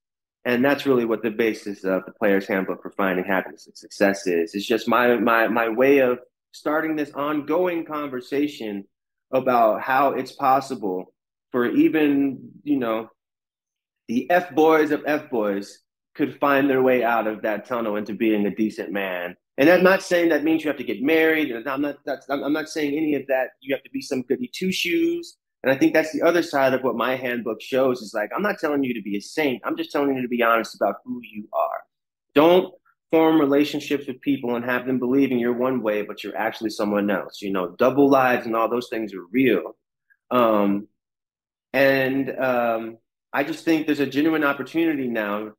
And 0.46 0.66
that's 0.66 0.86
really 0.86 1.06
what 1.06 1.22
the 1.22 1.30
basis 1.30 1.84
of 1.84 2.04
the 2.06 2.12
player's 2.12 2.48
handbook 2.48 2.82
for 2.82 2.90
finding 2.92 3.26
happiness 3.26 3.68
and 3.68 3.78
success 3.78 4.26
is. 4.26 4.56
It's 4.56 4.66
just 4.66 4.88
my 4.88 5.16
my 5.18 5.48
my 5.48 5.70
way 5.70 6.00
of 6.00 6.20
starting 6.52 6.96
this 6.96 7.12
ongoing 7.12 7.86
conversation 7.86 8.86
about 9.32 9.82
how 9.82 10.12
it's 10.12 10.32
possible 10.32 11.14
for 11.52 11.68
even, 11.68 12.40
you 12.64 12.78
know, 12.78 13.10
the 14.08 14.30
F 14.30 14.54
boys 14.56 14.92
of 14.92 15.04
F 15.06 15.30
boys 15.30 15.80
could 16.16 16.38
find 16.40 16.70
their 16.70 16.82
way 16.82 17.04
out 17.04 17.28
of 17.28 17.42
that 17.42 17.66
tunnel 17.66 17.96
into 17.96 18.14
being 18.14 18.46
a 18.46 18.56
decent 18.56 18.92
man. 18.92 19.36
And 19.58 19.70
I'm 19.70 19.84
not 19.84 20.02
saying 20.02 20.30
that 20.30 20.44
means 20.44 20.64
you 20.64 20.70
have 20.70 20.78
to 20.78 20.84
get 20.84 21.02
married. 21.04 21.54
I'm 21.68 21.82
not. 21.82 21.98
That's, 22.06 22.28
I'm 22.30 22.54
not 22.54 22.68
saying 22.68 22.98
any 22.98 23.16
of 23.16 23.28
that. 23.28 23.52
You 23.62 23.76
have 23.76 23.84
to 23.84 23.90
be 23.92 24.02
some 24.02 24.24
goody 24.24 24.50
two 24.54 24.72
shoes. 24.72 25.38
And 25.64 25.72
I 25.72 25.78
think 25.78 25.94
that's 25.94 26.12
the 26.12 26.24
other 26.24 26.42
side 26.42 26.74
of 26.74 26.82
what 26.82 26.96
my 26.96 27.16
handbook 27.16 27.62
shows 27.62 28.02
is 28.02 28.14
like, 28.14 28.32
I'm 28.36 28.42
not 28.42 28.58
telling 28.60 28.84
you 28.84 28.94
to 28.96 29.02
be 29.02 29.18
a 29.18 29.22
saint. 29.22 29.62
I'm 29.64 29.78
just 29.78 29.92
telling 29.92 30.16
you 30.16 30.22
to 30.22 30.28
be 30.28 30.42
honest 30.42 30.76
about 30.76 30.96
who 31.06 31.22
you 31.24 31.48
are. 31.54 31.84
Don't 32.34 32.74
form 33.12 33.40
relationships 33.40 34.08
with 34.08 34.22
people 34.22 34.56
and 34.56 34.66
have 34.66 34.88
them 34.88 34.98
believing 34.98 35.38
you're 35.38 35.54
one 35.54 35.84
way, 35.84 36.02
but 36.02 36.24
you're 36.24 36.38
actually 36.38 36.72
someone 36.72 37.12
else. 37.12 37.42
You 37.42 37.52
know, 37.52 37.76
double 37.78 38.10
lives 38.10 38.48
and 38.48 38.56
all 38.56 38.70
those 38.70 38.90
things 38.90 39.14
are 39.14 39.26
real. 39.32 39.76
Um, 40.32 40.88
and 41.74 42.32
um, 42.40 42.98
I 43.32 43.44
just 43.44 43.64
think 43.64 43.86
there's 43.86 44.00
a 44.00 44.08
genuine 44.08 44.44
opportunity 44.44 45.08
now 45.08 45.52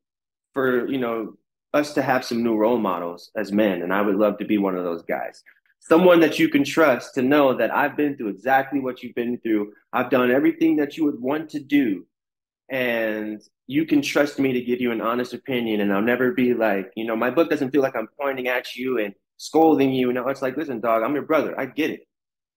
for, 0.52 0.88
you 0.88 0.98
know, 0.98 1.34
us 1.74 1.94
to 1.94 2.02
have 2.02 2.24
some 2.24 2.42
new 2.42 2.56
role 2.56 2.78
models 2.78 3.30
as 3.36 3.52
men. 3.52 3.82
And 3.82 3.92
I 3.92 4.02
would 4.02 4.16
love 4.16 4.38
to 4.38 4.44
be 4.44 4.58
one 4.58 4.76
of 4.76 4.84
those 4.84 5.02
guys 5.02 5.42
someone 5.88 6.20
that 6.20 6.38
you 6.38 6.48
can 6.48 6.64
trust 6.64 7.14
to 7.14 7.22
know 7.22 7.54
that 7.54 7.74
I've 7.74 7.96
been 7.96 8.16
through 8.16 8.28
exactly 8.28 8.80
what 8.80 9.02
you've 9.02 9.14
been 9.14 9.38
through. 9.38 9.72
I've 9.92 10.10
done 10.10 10.30
everything 10.30 10.76
that 10.76 10.96
you 10.96 11.04
would 11.04 11.20
want 11.20 11.50
to 11.50 11.60
do. 11.60 12.06
And 12.70 13.42
you 13.66 13.84
can 13.84 14.00
trust 14.00 14.38
me 14.38 14.52
to 14.52 14.60
give 14.60 14.80
you 14.80 14.92
an 14.92 15.00
honest 15.00 15.34
opinion. 15.34 15.80
And 15.80 15.92
I'll 15.92 16.00
never 16.00 16.32
be 16.32 16.54
like, 16.54 16.92
you 16.96 17.04
know, 17.04 17.16
my 17.16 17.30
book 17.30 17.50
doesn't 17.50 17.70
feel 17.70 17.82
like 17.82 17.96
I'm 17.96 18.08
pointing 18.18 18.48
at 18.48 18.76
you 18.76 18.98
and 18.98 19.12
scolding 19.36 19.92
you. 19.92 20.12
No, 20.12 20.28
it's 20.28 20.40
like, 20.40 20.56
listen, 20.56 20.80
dog, 20.80 21.02
I'm 21.02 21.14
your 21.14 21.26
brother. 21.26 21.58
I 21.58 21.66
get 21.66 21.90
it. 21.90 22.06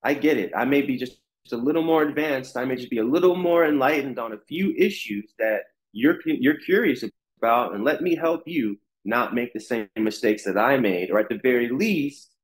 I 0.03 0.13
get 0.13 0.37
it. 0.37 0.51
I 0.55 0.65
may 0.65 0.81
be 0.81 0.97
just, 0.97 1.17
a 1.51 1.55
little 1.55 1.83
more 1.83 2.01
advanced. 2.01 2.57
I 2.57 2.65
may 2.65 2.75
just 2.75 2.89
be 2.89 2.97
a 2.97 3.03
little 3.03 3.35
more 3.35 3.67
enlightened 3.67 4.17
on 4.17 4.33
a 4.33 4.39
few 4.47 4.73
issues 4.75 5.31
that 5.37 5.59
you're 5.93 6.17
you're 6.25 6.57
curious 6.57 7.03
about, 7.37 7.75
and 7.75 7.83
let 7.83 8.01
me 8.01 8.15
help 8.15 8.47
you 8.47 8.79
not 9.03 9.35
make 9.35 9.53
the 9.53 9.59
same 9.59 9.87
mistakes 9.95 10.43
that 10.45 10.57
I 10.57 10.77
made, 10.77 11.11
or 11.11 11.19
at 11.19 11.29
the 11.29 11.39
very 11.43 11.69
least, 11.69 12.34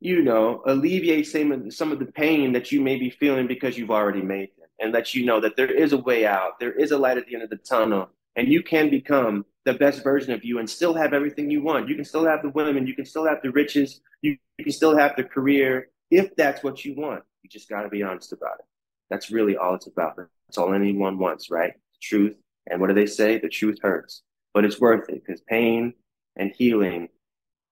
you 0.00 0.22
know, 0.22 0.62
alleviate 0.66 1.26
some 1.26 1.52
of, 1.52 1.74
some 1.74 1.92
of 1.92 1.98
the 1.98 2.06
pain 2.06 2.52
that 2.52 2.70
you 2.70 2.80
may 2.80 2.96
be 2.96 3.10
feeling 3.10 3.46
because 3.46 3.76
you've 3.76 3.90
already 3.90 4.22
made 4.22 4.50
them 4.58 4.68
and 4.78 4.92
let 4.92 5.14
you 5.14 5.26
know 5.26 5.40
that 5.40 5.56
there 5.56 5.70
is 5.70 5.92
a 5.92 5.98
way 5.98 6.24
out. 6.24 6.60
There 6.60 6.72
is 6.72 6.92
a 6.92 6.98
light 6.98 7.18
at 7.18 7.26
the 7.26 7.34
end 7.34 7.42
of 7.42 7.50
the 7.50 7.56
tunnel 7.56 8.10
and 8.36 8.48
you 8.48 8.62
can 8.62 8.90
become 8.90 9.44
the 9.64 9.74
best 9.74 10.04
version 10.04 10.32
of 10.32 10.44
you 10.44 10.60
and 10.60 10.70
still 10.70 10.94
have 10.94 11.12
everything 11.12 11.50
you 11.50 11.62
want. 11.62 11.88
You 11.88 11.96
can 11.96 12.04
still 12.04 12.24
have 12.24 12.42
the 12.42 12.50
women, 12.50 12.86
you 12.86 12.94
can 12.94 13.04
still 13.04 13.26
have 13.26 13.42
the 13.42 13.50
riches, 13.50 14.00
you, 14.22 14.36
you 14.56 14.64
can 14.64 14.72
still 14.72 14.96
have 14.96 15.16
the 15.16 15.24
career 15.24 15.88
if 16.10 16.34
that's 16.36 16.62
what 16.62 16.84
you 16.84 16.94
want. 16.94 17.24
You 17.42 17.50
just 17.50 17.68
got 17.68 17.82
to 17.82 17.88
be 17.88 18.02
honest 18.02 18.32
about 18.32 18.60
it. 18.60 18.64
That's 19.10 19.30
really 19.30 19.56
all 19.56 19.74
it's 19.74 19.88
about. 19.88 20.16
That's 20.16 20.58
all 20.58 20.72
anyone 20.72 21.18
wants, 21.18 21.50
right? 21.50 21.72
The 21.72 21.98
truth. 22.00 22.36
And 22.70 22.80
what 22.80 22.88
do 22.88 22.94
they 22.94 23.06
say? 23.06 23.38
The 23.38 23.48
truth 23.48 23.78
hurts, 23.82 24.22
but 24.54 24.64
it's 24.64 24.80
worth 24.80 25.08
it 25.08 25.22
because 25.26 25.40
pain 25.40 25.94
and 26.36 26.52
healing 26.56 27.08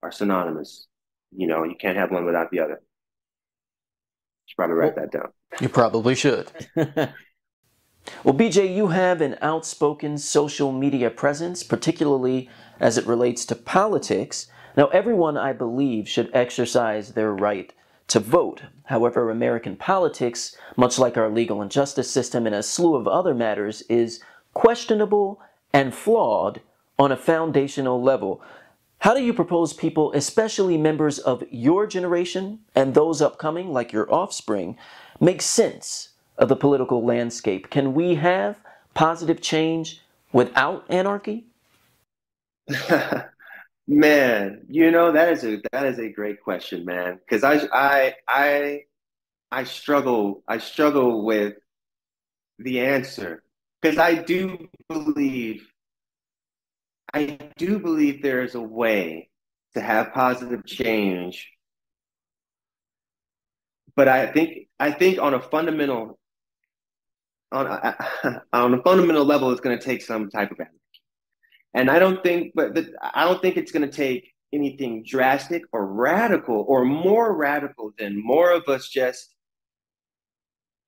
are 0.03 0.11
synonymous 0.11 0.86
you 1.35 1.47
know, 1.47 1.63
you 1.63 1.75
can't 1.79 1.97
have 1.97 2.11
one 2.11 2.25
without 2.25 2.51
the 2.51 2.59
other. 2.59 2.81
Should 4.45 4.55
probably 4.55 4.75
write 4.75 4.95
well, 4.95 5.05
that 5.05 5.11
down. 5.11 5.31
You 5.59 5.69
probably 5.69 6.15
should. 6.15 6.51
well, 6.75 8.35
BJ, 8.35 8.73
you 8.73 8.87
have 8.87 9.21
an 9.21 9.37
outspoken 9.41 10.17
social 10.17 10.71
media 10.71 11.09
presence, 11.09 11.63
particularly 11.63 12.49
as 12.79 12.97
it 12.97 13.05
relates 13.05 13.45
to 13.45 13.55
politics. 13.55 14.47
Now, 14.75 14.87
everyone, 14.87 15.37
I 15.37 15.53
believe, 15.53 16.07
should 16.07 16.29
exercise 16.33 17.13
their 17.13 17.33
right 17.33 17.73
to 18.07 18.19
vote. 18.19 18.63
However, 18.85 19.29
American 19.29 19.75
politics, 19.75 20.55
much 20.77 20.97
like 20.97 21.17
our 21.17 21.29
legal 21.29 21.61
and 21.61 21.69
justice 21.69 22.09
system 22.09 22.45
and 22.45 22.55
a 22.55 22.63
slew 22.63 22.95
of 22.95 23.07
other 23.07 23.33
matters, 23.33 23.81
is 23.89 24.21
questionable 24.53 25.41
and 25.73 25.93
flawed 25.93 26.61
on 26.97 27.11
a 27.11 27.17
foundational 27.17 28.01
level. 28.01 28.41
How 28.99 29.13
do 29.13 29.23
you 29.23 29.33
propose 29.33 29.73
people, 29.73 30.11
especially 30.13 30.77
members 30.77 31.19
of 31.19 31.43
your 31.51 31.85
generation 31.85 32.59
and 32.75 32.93
those 32.93 33.21
upcoming, 33.21 33.71
like 33.71 33.93
your 33.93 34.11
offspring, 34.11 34.77
make 35.19 35.41
sense 35.41 36.09
of 36.37 36.49
the 36.49 36.55
political 36.55 37.05
landscape? 37.05 37.69
Can 37.69 37.93
we 37.93 38.15
have 38.15 38.57
positive 38.93 39.39
change 39.39 40.01
without 40.33 40.85
anarchy? 40.89 41.45
man, 43.87 44.65
you 44.67 44.91
know 44.91 45.11
that 45.11 45.29
is 45.29 45.43
a 45.43 45.61
that 45.71 45.85
is 45.85 45.99
a 45.99 46.09
great 46.09 46.41
question, 46.41 46.83
man. 46.83 47.19
Because 47.19 47.43
I 47.43 47.67
I 47.71 48.15
I 48.27 48.81
I 49.51 49.63
struggle 49.63 50.43
I 50.47 50.57
struggle 50.57 51.23
with 51.23 51.53
the 52.59 52.81
answer 52.81 53.43
because 53.81 53.97
I 53.97 54.15
do 54.15 54.67
believe 54.89 55.67
I 57.13 57.37
do 57.57 57.79
believe 57.79 58.21
there 58.21 58.43
is 58.43 58.55
a 58.55 58.61
way 58.61 59.29
to 59.73 59.81
have 59.81 60.13
positive 60.13 60.65
change, 60.65 61.49
but 63.95 64.07
I 64.07 64.27
think 64.27 64.67
I 64.79 64.91
think 64.91 65.19
on 65.19 65.33
a 65.33 65.41
fundamental 65.41 66.19
on 67.51 67.65
a, 67.65 68.43
on 68.53 68.73
a 68.73 68.81
fundamental 68.81 69.25
level, 69.25 69.51
it's 69.51 69.61
going 69.61 69.77
to 69.77 69.83
take 69.83 70.01
some 70.01 70.29
type 70.29 70.51
of 70.51 70.59
energy, 70.59 70.75
and 71.73 71.89
I 71.89 71.99
don't 71.99 72.21
think, 72.23 72.53
but 72.55 72.75
the, 72.75 72.93
I 73.01 73.23
don't 73.23 73.41
think 73.41 73.57
it's 73.57 73.71
going 73.71 73.89
to 73.89 73.95
take 73.95 74.33
anything 74.53 75.03
drastic 75.05 75.63
or 75.71 75.85
radical 75.85 76.65
or 76.67 76.85
more 76.85 77.35
radical 77.35 77.91
than 77.97 78.21
more 78.21 78.51
of 78.51 78.67
us 78.67 78.89
just. 78.89 79.33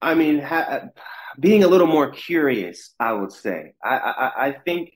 I 0.01 0.15
mean, 0.15 0.39
ha- 0.39 0.83
being 1.41 1.65
a 1.65 1.67
little 1.67 1.87
more 1.87 2.09
curious, 2.11 2.93
I 3.01 3.11
would 3.11 3.33
say. 3.33 3.73
I, 3.83 3.97
I, 3.97 4.47
I 4.47 4.51
think 4.65 4.91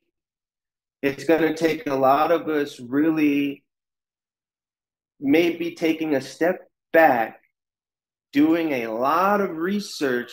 it's 1.03 1.25
going 1.25 1.41
to 1.41 1.53
take 1.53 1.85
a 1.85 1.93
lot 1.93 2.31
of 2.31 2.47
us 2.47 2.79
really 2.79 3.65
maybe 5.19 5.75
taking 5.75 6.15
a 6.15 6.21
step 6.21 6.59
back, 6.93 7.41
doing 8.31 8.71
a 8.71 8.87
lot 8.87 9.41
of 9.41 9.49
research. 9.57 10.31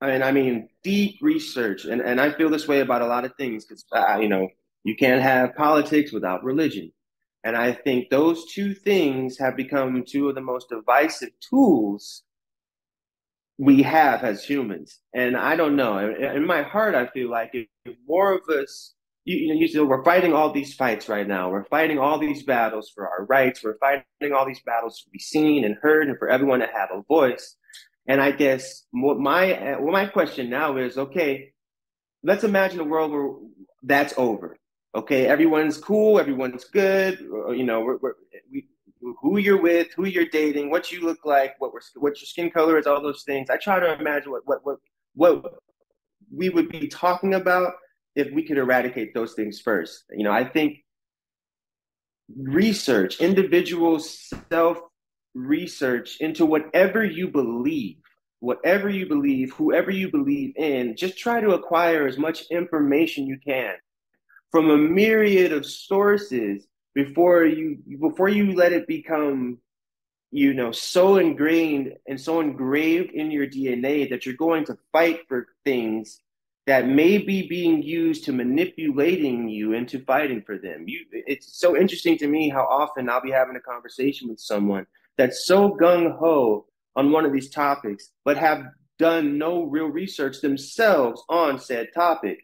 And 0.00 0.22
I 0.22 0.30
mean, 0.30 0.68
deep 0.84 1.16
research. 1.20 1.84
And, 1.84 2.00
and 2.00 2.20
I 2.20 2.30
feel 2.30 2.48
this 2.48 2.68
way 2.68 2.78
about 2.78 3.02
a 3.02 3.08
lot 3.08 3.24
of 3.24 3.32
things 3.36 3.64
because, 3.64 3.84
uh, 3.92 4.18
you 4.20 4.28
know, 4.28 4.48
you 4.84 4.94
can't 4.94 5.20
have 5.20 5.56
politics 5.56 6.12
without 6.12 6.44
religion. 6.44 6.92
And 7.42 7.56
I 7.56 7.72
think 7.72 8.08
those 8.08 8.44
two 8.52 8.74
things 8.74 9.36
have 9.38 9.56
become 9.56 10.04
two 10.06 10.28
of 10.28 10.36
the 10.36 10.40
most 10.40 10.68
divisive 10.68 11.30
tools 11.40 12.22
we 13.58 13.82
have 13.82 14.22
as 14.22 14.44
humans. 14.44 15.00
And 15.12 15.36
I 15.36 15.56
don't 15.56 15.74
know. 15.74 15.98
In 15.98 16.46
my 16.46 16.62
heart, 16.62 16.94
I 16.94 17.08
feel 17.08 17.28
like 17.30 17.50
if 17.52 17.66
more 18.06 18.32
of 18.34 18.42
us 18.48 18.94
you, 19.28 19.36
you 19.36 19.48
know, 19.48 19.60
you 19.60 19.68
say 19.68 19.80
we're 19.80 20.02
fighting 20.04 20.32
all 20.32 20.50
these 20.50 20.72
fights 20.74 21.06
right 21.06 21.28
now. 21.28 21.50
We're 21.50 21.64
fighting 21.64 21.98
all 21.98 22.18
these 22.18 22.42
battles 22.42 22.90
for 22.94 23.06
our 23.06 23.26
rights. 23.26 23.62
We're 23.62 23.76
fighting 23.76 24.32
all 24.32 24.46
these 24.46 24.62
battles 24.62 25.02
to 25.02 25.10
be 25.10 25.18
seen 25.18 25.64
and 25.64 25.76
heard, 25.82 26.08
and 26.08 26.18
for 26.18 26.30
everyone 26.30 26.60
to 26.60 26.66
have 26.66 26.88
a 26.90 27.02
voice. 27.02 27.56
And 28.06 28.22
I 28.22 28.30
guess 28.30 28.84
what 28.90 29.18
my 29.18 29.76
my 29.84 30.06
question 30.06 30.48
now 30.48 30.78
is, 30.78 30.96
okay, 30.96 31.52
let's 32.22 32.42
imagine 32.42 32.80
a 32.80 32.84
world 32.84 33.12
where 33.12 33.34
that's 33.82 34.14
over. 34.16 34.56
Okay, 34.94 35.26
everyone's 35.26 35.76
cool, 35.76 36.18
everyone's 36.18 36.64
good. 36.64 37.20
Uh, 37.20 37.50
you 37.50 37.64
know, 37.64 37.82
we're, 37.82 37.98
we're, 37.98 38.14
we, 38.50 38.66
who 39.20 39.36
you're 39.36 39.60
with, 39.60 39.88
who 39.94 40.06
you're 40.06 40.24
dating, 40.32 40.70
what 40.70 40.90
you 40.90 41.02
look 41.02 41.26
like, 41.26 41.54
what 41.58 41.74
we're, 41.74 41.80
what 41.96 42.18
your 42.18 42.26
skin 42.26 42.50
color 42.50 42.78
is, 42.78 42.86
all 42.86 43.02
those 43.02 43.24
things. 43.24 43.50
I 43.50 43.58
try 43.58 43.78
to 43.78 43.92
imagine 44.00 44.32
what 44.32 44.42
what 44.46 44.64
what 44.64 44.78
what 45.14 45.54
we 46.34 46.48
would 46.48 46.70
be 46.70 46.88
talking 46.88 47.34
about 47.34 47.74
if 48.18 48.32
we 48.32 48.42
could 48.42 48.58
eradicate 48.58 49.14
those 49.14 49.34
things 49.34 49.60
first. 49.60 50.02
You 50.10 50.24
know, 50.24 50.32
I 50.32 50.44
think 50.44 50.78
research, 52.36 53.20
individual 53.20 54.00
self 54.00 54.78
research 55.34 56.16
into 56.18 56.44
whatever 56.44 57.04
you 57.04 57.28
believe, 57.28 57.98
whatever 58.40 58.88
you 58.88 59.06
believe, 59.06 59.52
whoever 59.52 59.92
you 59.92 60.10
believe 60.10 60.56
in, 60.56 60.96
just 60.96 61.16
try 61.16 61.40
to 61.40 61.50
acquire 61.50 62.08
as 62.08 62.18
much 62.18 62.44
information 62.50 63.28
you 63.28 63.38
can 63.38 63.74
from 64.50 64.68
a 64.68 64.76
myriad 64.76 65.52
of 65.52 65.64
sources 65.64 66.66
before 66.94 67.44
you 67.44 67.78
before 68.00 68.28
you 68.28 68.52
let 68.54 68.72
it 68.72 68.88
become 68.88 69.58
you 70.32 70.54
know 70.54 70.72
so 70.72 71.18
ingrained 71.18 71.92
and 72.08 72.20
so 72.20 72.40
engraved 72.40 73.12
in 73.12 73.30
your 73.30 73.46
DNA 73.46 74.10
that 74.10 74.26
you're 74.26 74.34
going 74.34 74.64
to 74.64 74.76
fight 74.92 75.20
for 75.28 75.46
things 75.64 76.20
that 76.68 76.86
may 76.86 77.16
be 77.16 77.48
being 77.48 77.82
used 77.82 78.24
to 78.24 78.30
manipulating 78.30 79.48
you 79.48 79.72
into 79.72 80.04
fighting 80.04 80.42
for 80.42 80.58
them. 80.58 80.84
You, 80.86 81.06
it's 81.12 81.58
so 81.58 81.74
interesting 81.74 82.18
to 82.18 82.26
me 82.26 82.50
how 82.50 82.64
often 82.64 83.08
I'll 83.08 83.22
be 83.22 83.30
having 83.30 83.56
a 83.56 83.60
conversation 83.60 84.28
with 84.28 84.38
someone 84.38 84.86
that's 85.16 85.46
so 85.46 85.70
gung 85.70 86.18
ho 86.18 86.66
on 86.94 87.10
one 87.10 87.24
of 87.24 87.32
these 87.32 87.48
topics, 87.48 88.10
but 88.22 88.36
have 88.36 88.64
done 88.98 89.38
no 89.38 89.62
real 89.62 89.86
research 89.86 90.42
themselves 90.42 91.22
on 91.30 91.58
said 91.58 91.88
topic, 91.94 92.38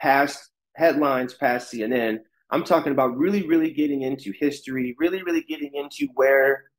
past 0.00 0.50
headlines, 0.76 1.34
past 1.34 1.72
CNN. 1.72 2.20
I'm 2.50 2.62
talking 2.62 2.92
about 2.92 3.16
really, 3.16 3.44
really 3.44 3.72
getting 3.72 4.02
into 4.02 4.32
history, 4.38 4.94
really, 5.00 5.24
really 5.24 5.42
getting 5.42 5.74
into 5.74 6.06
where 6.14 6.70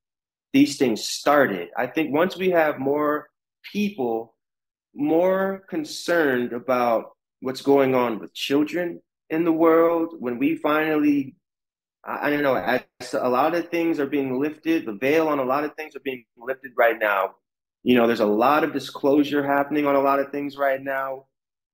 these 0.53 0.77
things 0.77 1.03
started. 1.03 1.67
I 1.75 1.87
think 1.87 2.13
once 2.13 2.37
we 2.37 2.51
have 2.51 2.79
more 2.79 3.27
people 3.73 4.34
more 4.95 5.63
concerned 5.69 6.53
about 6.53 7.11
what's 7.41 7.61
going 7.61 7.93
on 7.95 8.19
with 8.19 8.33
children 8.33 9.01
in 9.29 9.43
the 9.43 9.51
world, 9.51 10.15
when 10.19 10.37
we 10.37 10.55
finally 10.55 11.35
I, 12.07 12.29
don't 12.29 12.43
know, 12.43 12.55
as 12.55 12.83
a 13.13 13.27
lot 13.27 13.55
of 13.55 13.69
things 13.69 13.99
are 13.99 14.05
being 14.05 14.39
lifted, 14.39 14.85
the 14.85 14.93
veil 14.93 15.27
on 15.27 15.39
a 15.39 15.43
lot 15.43 15.63
of 15.63 15.73
things 15.73 15.95
are 15.95 16.01
being 16.01 16.23
lifted 16.37 16.73
right 16.77 16.99
now. 16.99 17.31
You 17.81 17.95
know, 17.95 18.05
there's 18.05 18.19
a 18.19 18.27
lot 18.27 18.63
of 18.63 18.73
disclosure 18.73 19.43
happening 19.43 19.87
on 19.87 19.95
a 19.95 20.01
lot 20.01 20.19
of 20.19 20.31
things 20.31 20.55
right 20.55 20.81
now 20.81 21.25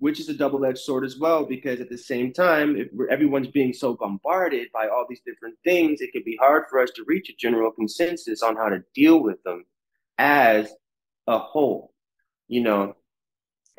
which 0.01 0.19
is 0.19 0.29
a 0.29 0.33
double-edged 0.33 0.79
sword 0.79 1.05
as 1.05 1.19
well 1.19 1.45
because 1.45 1.79
at 1.79 1.87
the 1.87 1.97
same 1.97 2.33
time 2.33 2.75
if 2.75 2.87
everyone's 3.11 3.47
being 3.47 3.71
so 3.71 3.93
bombarded 3.93 4.67
by 4.73 4.87
all 4.87 5.05
these 5.07 5.21
different 5.23 5.55
things 5.63 6.01
it 6.01 6.11
can 6.11 6.23
be 6.25 6.35
hard 6.37 6.63
for 6.69 6.79
us 6.79 6.89
to 6.89 7.03
reach 7.05 7.29
a 7.29 7.35
general 7.37 7.71
consensus 7.71 8.41
on 8.41 8.55
how 8.55 8.67
to 8.67 8.83
deal 8.95 9.21
with 9.21 9.41
them 9.43 9.63
as 10.17 10.73
a 11.27 11.37
whole 11.37 11.93
you 12.47 12.61
know 12.61 12.95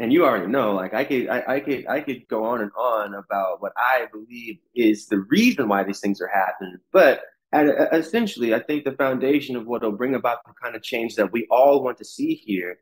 and 0.02 0.12
you 0.12 0.24
already 0.26 0.48
know 0.48 0.74
like 0.74 0.92
i 0.92 1.04
could 1.04 1.28
I, 1.28 1.44
I 1.46 1.60
could 1.60 1.86
i 1.86 2.00
could 2.00 2.26
go 2.28 2.44
on 2.44 2.60
and 2.60 2.72
on 2.76 3.14
about 3.14 3.62
what 3.62 3.72
i 3.76 4.06
believe 4.12 4.58
is 4.74 5.06
the 5.06 5.20
reason 5.30 5.68
why 5.68 5.84
these 5.84 6.00
things 6.00 6.20
are 6.20 6.28
happening 6.28 6.76
but 6.92 7.22
at, 7.52 7.66
essentially 7.94 8.52
i 8.52 8.58
think 8.58 8.84
the 8.84 8.92
foundation 8.92 9.54
of 9.56 9.66
what 9.66 9.82
will 9.82 9.92
bring 9.92 10.16
about 10.16 10.44
the 10.44 10.52
kind 10.60 10.74
of 10.74 10.82
change 10.82 11.14
that 11.14 11.32
we 11.32 11.46
all 11.50 11.82
want 11.82 11.96
to 11.98 12.04
see 12.04 12.34
here 12.34 12.78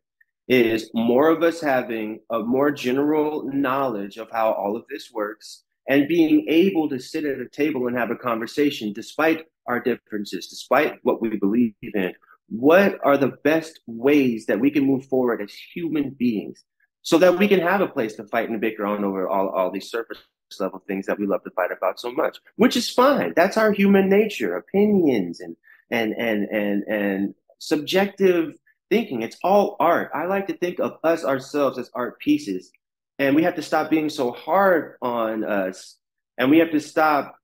is 0.48 0.90
more 0.94 1.28
of 1.28 1.42
us 1.42 1.60
having 1.60 2.20
a 2.30 2.40
more 2.40 2.72
general 2.72 3.44
knowledge 3.52 4.16
of 4.16 4.28
how 4.32 4.52
all 4.52 4.74
of 4.74 4.84
this 4.88 5.10
works 5.12 5.64
and 5.88 6.08
being 6.08 6.46
able 6.48 6.88
to 6.88 6.98
sit 6.98 7.24
at 7.24 7.38
a 7.38 7.48
table 7.48 7.86
and 7.86 7.96
have 7.96 8.10
a 8.10 8.16
conversation 8.16 8.92
despite 8.92 9.44
our 9.66 9.78
differences, 9.78 10.48
despite 10.48 10.98
what 11.04 11.20
we 11.20 11.36
believe 11.36 11.74
in. 11.82 12.12
What 12.48 12.98
are 13.04 13.16
the 13.16 13.36
best 13.44 13.78
ways 13.86 14.46
that 14.46 14.58
we 14.58 14.72
can 14.72 14.84
move 14.84 15.06
forward 15.06 15.40
as 15.40 15.52
human 15.52 16.10
beings 16.10 16.64
so 17.02 17.18
that 17.18 17.38
we 17.38 17.48
can 17.48 17.60
have 17.60 17.80
a 17.80 17.86
place 17.86 18.14
to 18.14 18.24
fight 18.24 18.50
and 18.50 18.60
bicker 18.60 18.84
on 18.86 19.04
over 19.04 19.28
all, 19.28 19.48
all 19.48 19.70
these 19.70 19.90
surface 19.90 20.18
level 20.58 20.82
things 20.88 21.06
that 21.06 21.18
we 21.18 21.26
love 21.26 21.44
to 21.44 21.50
fight 21.50 21.70
about 21.70 22.00
so 22.00 22.10
much, 22.10 22.38
which 22.56 22.76
is 22.76 22.90
fine. 22.90 23.32
That's 23.36 23.56
our 23.56 23.72
human 23.72 24.08
nature, 24.08 24.56
opinions 24.56 25.40
and 25.40 25.56
and 25.90 26.12
and 26.18 26.48
and 26.50 26.82
and 26.88 27.34
subjective 27.58 28.54
thinking. 28.90 29.22
It's 29.22 29.36
all 29.44 29.76
art. 29.78 30.10
I 30.14 30.26
like 30.26 30.48
to 30.48 30.56
think 30.56 30.80
of 30.80 30.98
us 31.04 31.24
ourselves 31.24 31.78
as 31.78 31.90
art 31.94 32.18
pieces. 32.18 32.70
And 33.18 33.36
we 33.36 33.42
have 33.44 33.54
to 33.56 33.62
stop 33.62 33.90
being 33.90 34.08
so 34.08 34.32
hard 34.32 34.96
on 35.02 35.44
us. 35.44 35.96
And 36.38 36.50
we 36.50 36.58
have 36.58 36.70
to 36.72 36.80
stop 36.80 37.36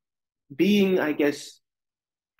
being, 0.54 0.98
I 0.98 1.12
guess, 1.12 1.60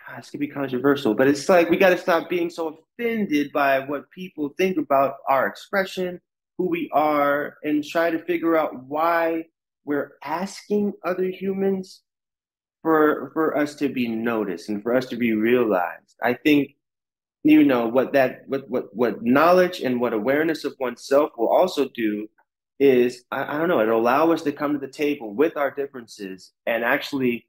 God, 0.05 0.19
this 0.19 0.29
could 0.29 0.39
be 0.39 0.47
controversial, 0.47 1.13
but 1.13 1.27
it's 1.27 1.47
like 1.47 1.69
we 1.69 1.77
got 1.77 1.89
to 1.89 1.97
stop 1.97 2.29
being 2.29 2.49
so 2.49 2.79
offended 2.99 3.51
by 3.51 3.79
what 3.79 4.09
people 4.11 4.53
think 4.57 4.77
about 4.77 5.15
our 5.29 5.47
expression, 5.47 6.19
who 6.57 6.69
we 6.69 6.89
are, 6.93 7.57
and 7.63 7.83
try 7.83 8.09
to 8.09 8.23
figure 8.25 8.57
out 8.57 8.83
why 8.85 9.45
we're 9.85 10.13
asking 10.23 10.93
other 11.03 11.29
humans 11.29 12.01
for 12.81 13.31
for 13.33 13.57
us 13.57 13.75
to 13.75 13.89
be 13.89 14.07
noticed 14.07 14.69
and 14.69 14.83
for 14.83 14.95
us 14.95 15.05
to 15.07 15.15
be 15.15 15.33
realized. 15.33 16.15
I 16.21 16.33
think 16.33 16.75
you 17.43 17.63
know 17.63 17.87
what 17.87 18.13
that 18.13 18.41
what 18.47 18.69
what 18.69 18.95
what 18.95 19.23
knowledge 19.23 19.81
and 19.81 20.01
what 20.01 20.13
awareness 20.13 20.63
of 20.63 20.75
oneself 20.79 21.31
will 21.37 21.49
also 21.49 21.87
do 21.89 22.27
is 22.79 23.23
I, 23.31 23.55
I 23.55 23.57
don't 23.57 23.69
know 23.69 23.81
it'll 23.81 23.99
allow 23.99 24.31
us 24.31 24.41
to 24.43 24.51
come 24.51 24.73
to 24.73 24.79
the 24.79 24.91
table 24.91 25.33
with 25.33 25.57
our 25.57 25.71
differences 25.71 26.51
and 26.65 26.83
actually 26.83 27.47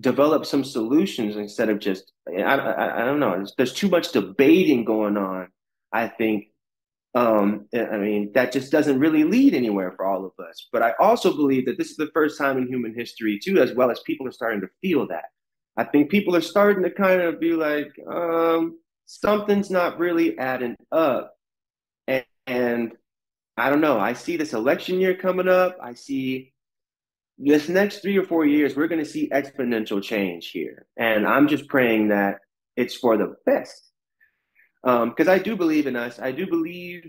develop 0.00 0.46
some 0.46 0.64
solutions 0.64 1.36
instead 1.36 1.68
of 1.68 1.78
just 1.78 2.12
I, 2.28 2.42
I, 2.42 3.02
I 3.02 3.04
don't 3.04 3.20
know 3.20 3.32
there's, 3.32 3.54
there's 3.56 3.72
too 3.72 3.88
much 3.88 4.12
debating 4.12 4.84
going 4.84 5.16
on 5.16 5.48
I 5.92 6.08
think 6.08 6.46
um, 7.14 7.66
I 7.74 7.98
mean 7.98 8.32
that 8.32 8.52
just 8.52 8.72
doesn't 8.72 8.98
really 8.98 9.24
lead 9.24 9.54
anywhere 9.54 9.92
for 9.96 10.06
all 10.06 10.24
of 10.24 10.32
us 10.44 10.68
but 10.72 10.82
I 10.82 10.92
also 10.98 11.34
believe 11.34 11.66
that 11.66 11.78
this 11.78 11.90
is 11.90 11.96
the 11.96 12.10
first 12.14 12.38
time 12.38 12.58
in 12.58 12.66
human 12.66 12.94
history 12.94 13.38
too 13.38 13.60
as 13.60 13.72
well 13.72 13.90
as 13.90 14.00
people 14.00 14.26
are 14.26 14.32
starting 14.32 14.60
to 14.62 14.68
feel 14.80 15.06
that 15.08 15.26
I 15.76 15.84
think 15.84 16.10
people 16.10 16.36
are 16.36 16.42
starting 16.42 16.82
to 16.82 16.90
kind 16.90 17.22
of 17.22 17.40
be 17.40 17.52
like 17.52 17.92
um, 18.10 18.78
something's 19.06 19.70
not 19.70 19.98
really 19.98 20.38
adding 20.38 20.76
up. 20.90 21.34
And, 22.06 22.24
and 22.46 22.92
I 23.56 23.70
don't 23.70 23.80
know. 23.80 23.98
I 23.98 24.12
see 24.12 24.36
this 24.36 24.52
election 24.52 25.00
year 25.00 25.14
coming 25.14 25.48
up. 25.48 25.78
I 25.82 25.94
see 25.94 26.52
this 27.38 27.68
next 27.68 28.00
three 28.00 28.18
or 28.18 28.24
four 28.24 28.44
years, 28.44 28.76
we're 28.76 28.88
going 28.88 29.02
to 29.02 29.10
see 29.10 29.28
exponential 29.30 30.02
change 30.02 30.50
here. 30.50 30.86
And 30.96 31.26
I'm 31.26 31.48
just 31.48 31.66
praying 31.68 32.08
that 32.08 32.36
it's 32.76 32.94
for 32.94 33.16
the 33.16 33.34
best. 33.46 33.91
Because 34.82 35.28
um, 35.28 35.34
I 35.34 35.38
do 35.38 35.56
believe 35.56 35.86
in 35.86 35.96
us. 35.96 36.18
I 36.18 36.32
do 36.32 36.46
believe 36.46 37.04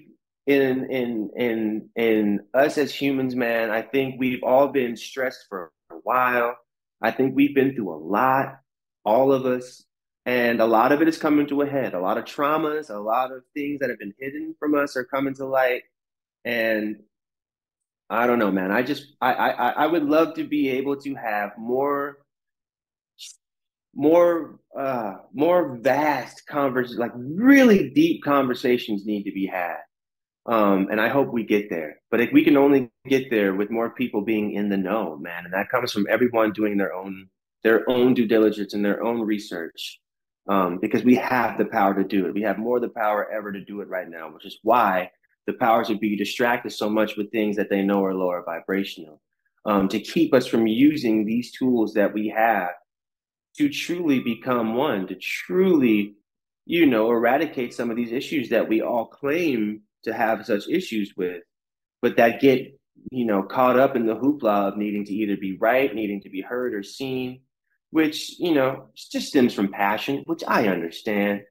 in 0.45 0.91
in 0.91 1.29
in 1.35 1.89
in 1.95 2.39
us 2.53 2.77
as 2.77 2.93
humans, 2.93 3.35
man. 3.35 3.71
I 3.71 3.81
think 3.81 4.15
we've 4.19 4.43
all 4.43 4.67
been 4.67 4.95
stressed 4.95 5.45
for 5.49 5.71
a 5.91 5.95
while. 6.03 6.55
I 7.01 7.11
think 7.11 7.35
we've 7.35 7.55
been 7.55 7.75
through 7.75 7.93
a 7.93 7.97
lot, 7.97 8.59
all 9.05 9.31
of 9.31 9.45
us. 9.45 9.83
And 10.25 10.61
a 10.61 10.65
lot 10.65 10.93
of 10.93 11.01
it 11.01 11.09
is 11.09 11.17
coming 11.17 11.47
to 11.47 11.63
a 11.63 11.67
head. 11.67 11.93
A 11.93 11.99
lot 11.99 12.17
of 12.17 12.23
traumas, 12.23 12.89
a 12.89 12.97
lot 12.97 13.31
of 13.33 13.43
things 13.53 13.79
that 13.79 13.89
have 13.89 13.99
been 13.99 14.13
hidden 14.17 14.55
from 14.57 14.73
us 14.73 14.95
are 14.95 15.03
coming 15.03 15.33
to 15.35 15.45
light. 15.45 15.81
And 16.45 16.97
I 18.09 18.27
don't 18.27 18.39
know, 18.39 18.51
man. 18.51 18.71
I 18.71 18.83
just 18.83 19.07
I 19.21 19.33
I 19.33 19.69
I 19.71 19.87
would 19.87 20.03
love 20.03 20.35
to 20.35 20.43
be 20.45 20.69
able 20.69 20.97
to 21.01 21.15
have 21.15 21.57
more 21.57 22.19
more 23.95 24.59
uh 24.77 25.15
more 25.33 25.77
vast 25.77 26.45
conversations 26.47 26.99
like 26.99 27.11
really 27.15 27.89
deep 27.91 28.23
conversations 28.23 29.05
need 29.05 29.23
to 29.23 29.31
be 29.31 29.45
had 29.45 29.77
um 30.47 30.87
and 30.89 30.99
i 30.99 31.07
hope 31.07 31.31
we 31.31 31.43
get 31.43 31.69
there 31.69 31.97
but 32.09 32.19
if 32.19 32.31
we 32.31 32.43
can 32.43 32.57
only 32.57 32.89
get 33.07 33.29
there 33.29 33.53
with 33.53 33.69
more 33.69 33.91
people 33.91 34.21
being 34.21 34.53
in 34.53 34.69
the 34.69 34.77
know 34.77 35.15
man 35.17 35.45
and 35.45 35.53
that 35.53 35.69
comes 35.69 35.91
from 35.91 36.07
everyone 36.09 36.51
doing 36.51 36.77
their 36.77 36.93
own 36.93 37.29
their 37.63 37.89
own 37.89 38.13
due 38.13 38.27
diligence 38.27 38.73
and 38.73 38.83
their 38.83 39.03
own 39.03 39.21
research 39.21 39.99
um, 40.47 40.79
because 40.81 41.03
we 41.03 41.15
have 41.15 41.57
the 41.57 41.65
power 41.65 41.93
to 41.95 42.03
do 42.03 42.25
it. 42.25 42.33
We 42.33 42.41
have 42.41 42.57
more 42.57 42.79
the 42.79 42.89
power 42.89 43.31
ever 43.31 43.51
to 43.51 43.63
do 43.63 43.81
it 43.81 43.87
right 43.87 44.09
now, 44.09 44.29
which 44.31 44.45
is 44.45 44.59
why 44.63 45.11
the 45.47 45.53
powers 45.53 45.89
would 45.89 45.99
be 45.99 46.15
distracted 46.15 46.71
so 46.71 46.89
much 46.89 47.15
with 47.15 47.31
things 47.31 47.55
that 47.55 47.69
they 47.69 47.81
know 47.81 48.03
are 48.03 48.13
lower 48.13 48.43
vibrational 48.45 49.21
um, 49.65 49.87
to 49.89 49.99
keep 49.99 50.33
us 50.33 50.45
from 50.45 50.67
using 50.67 51.25
these 51.25 51.51
tools 51.51 51.93
that 51.93 52.13
we 52.13 52.27
have 52.27 52.69
to 53.57 53.69
truly 53.69 54.19
become 54.19 54.75
one, 54.75 55.07
to 55.07 55.15
truly, 55.15 56.15
you 56.65 56.85
know, 56.85 57.11
eradicate 57.11 57.73
some 57.73 57.89
of 57.89 57.95
these 57.97 58.11
issues 58.11 58.49
that 58.49 58.67
we 58.67 58.81
all 58.81 59.05
claim 59.05 59.81
to 60.03 60.13
have 60.13 60.45
such 60.45 60.67
issues 60.67 61.13
with, 61.15 61.43
but 62.01 62.17
that 62.17 62.41
get, 62.41 62.79
you 63.11 63.25
know, 63.25 63.43
caught 63.43 63.77
up 63.77 63.95
in 63.95 64.05
the 64.05 64.15
hoopla 64.15 64.69
of 64.69 64.77
needing 64.77 65.05
to 65.05 65.13
either 65.13 65.37
be 65.37 65.57
right, 65.57 65.93
needing 65.93 66.21
to 66.21 66.29
be 66.29 66.41
heard 66.41 66.73
or 66.73 66.83
seen, 66.83 67.41
which 67.91 68.39
you 68.39 68.53
know 68.53 68.89
just 68.95 69.27
stems 69.27 69.53
from 69.53 69.67
passion, 69.67 70.23
which 70.25 70.43
I 70.47 70.67
understand. 70.67 71.41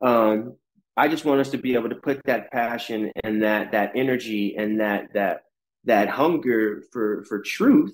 Um, 0.00 0.56
I 0.96 1.08
just 1.08 1.24
want 1.24 1.40
us 1.40 1.50
to 1.50 1.58
be 1.58 1.74
able 1.74 1.88
to 1.88 1.96
put 1.96 2.20
that 2.24 2.50
passion 2.52 3.10
and 3.24 3.42
that 3.42 3.72
that 3.72 3.92
energy 3.94 4.54
and 4.56 4.80
that 4.80 5.12
that 5.14 5.42
that 5.84 6.08
hunger 6.08 6.82
for 6.92 7.24
for 7.24 7.40
truth 7.40 7.92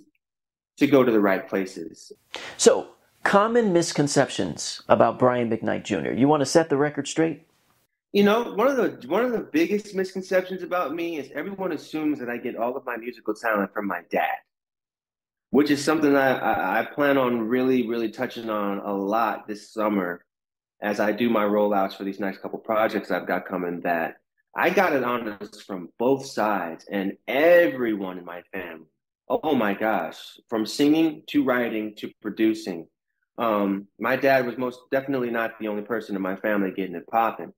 to 0.76 0.86
go 0.86 1.02
to 1.02 1.10
the 1.10 1.20
right 1.20 1.48
places. 1.48 2.12
So, 2.56 2.88
common 3.26 3.72
misconceptions 3.72 4.82
about 4.88 5.18
Brian 5.18 5.50
McKnight 5.50 5.84
Jr. 5.84 6.12
You 6.12 6.28
want 6.28 6.40
to 6.40 6.46
set 6.46 6.70
the 6.70 6.76
record 6.76 7.08
straight? 7.08 7.46
You 8.12 8.24
know, 8.24 8.54
one 8.54 8.68
of 8.68 8.76
the 8.76 9.06
one 9.08 9.24
of 9.24 9.32
the 9.32 9.40
biggest 9.52 9.94
misconceptions 9.94 10.62
about 10.62 10.94
me 10.94 11.18
is 11.18 11.30
everyone 11.34 11.72
assumes 11.72 12.18
that 12.20 12.30
I 12.30 12.38
get 12.38 12.56
all 12.56 12.76
of 12.76 12.86
my 12.86 12.96
musical 12.96 13.34
talent 13.34 13.72
from 13.74 13.86
my 13.86 14.00
dad 14.10 14.38
which 15.50 15.70
is 15.70 15.82
something 15.82 16.12
that 16.12 16.42
I, 16.42 16.80
I, 16.80 16.84
plan 16.84 17.16
on 17.16 17.48
really, 17.48 17.86
really 17.86 18.10
touching 18.10 18.50
on 18.50 18.78
a 18.78 18.92
lot 18.92 19.46
this 19.46 19.72
summer 19.72 20.24
as 20.82 21.00
I 21.00 21.12
do 21.12 21.30
my 21.30 21.44
rollouts 21.44 21.96
for 21.96 22.04
these 22.04 22.20
next 22.20 22.42
couple 22.42 22.58
projects 22.58 23.10
I've 23.10 23.26
got 23.26 23.46
coming. 23.46 23.80
That 23.80 24.16
I 24.54 24.70
got 24.70 24.92
it 24.92 25.04
honest 25.04 25.62
from 25.62 25.88
both 25.98 26.26
sides 26.26 26.84
and 26.90 27.12
everyone 27.26 28.18
in 28.18 28.24
my 28.24 28.42
family. 28.52 28.86
Oh 29.28 29.54
my 29.54 29.74
gosh, 29.74 30.18
from 30.48 30.66
singing 30.66 31.22
to 31.28 31.44
writing 31.44 31.94
to 31.96 32.10
producing. 32.20 32.86
Um, 33.38 33.86
my 33.98 34.16
dad 34.16 34.46
was 34.46 34.56
most 34.56 34.80
definitely 34.90 35.30
not 35.30 35.58
the 35.58 35.68
only 35.68 35.82
person 35.82 36.16
in 36.16 36.22
my 36.22 36.36
family 36.36 36.70
getting 36.70 36.96
it 36.96 37.06
popping. 37.06 37.52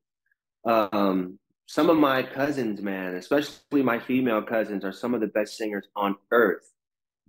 Um, 0.65 1.39
some 1.67 1.91
of 1.91 1.97
my 1.97 2.23
cousins, 2.23 2.81
man, 2.81 3.15
especially 3.15 3.83
my 3.83 3.99
female 3.99 4.43
cousins, 4.43 4.85
are 4.85 4.93
some 4.93 5.15
of 5.15 5.21
the 5.21 5.27
best 5.27 5.57
singers 5.57 5.87
on 5.95 6.17
earth 6.31 6.73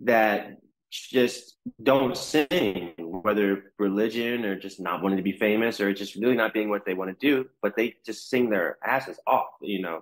that 0.01 0.57
just 0.91 1.57
don't 1.83 2.17
sing, 2.17 2.93
whether 2.97 3.73
religion 3.77 4.45
or 4.45 4.57
just 4.57 4.79
not 4.79 5.03
wanting 5.03 5.17
to 5.17 5.23
be 5.23 5.33
famous 5.33 5.79
or 5.79 5.93
just 5.93 6.15
really 6.15 6.35
not 6.35 6.53
being 6.53 6.69
what 6.69 6.85
they 6.85 6.93
want 6.93 7.11
to 7.11 7.27
do, 7.27 7.47
but 7.61 7.75
they 7.75 7.95
just 8.05 8.29
sing 8.29 8.49
their 8.49 8.77
asses 8.83 9.19
off, 9.27 9.49
you 9.61 9.81
know. 9.81 10.01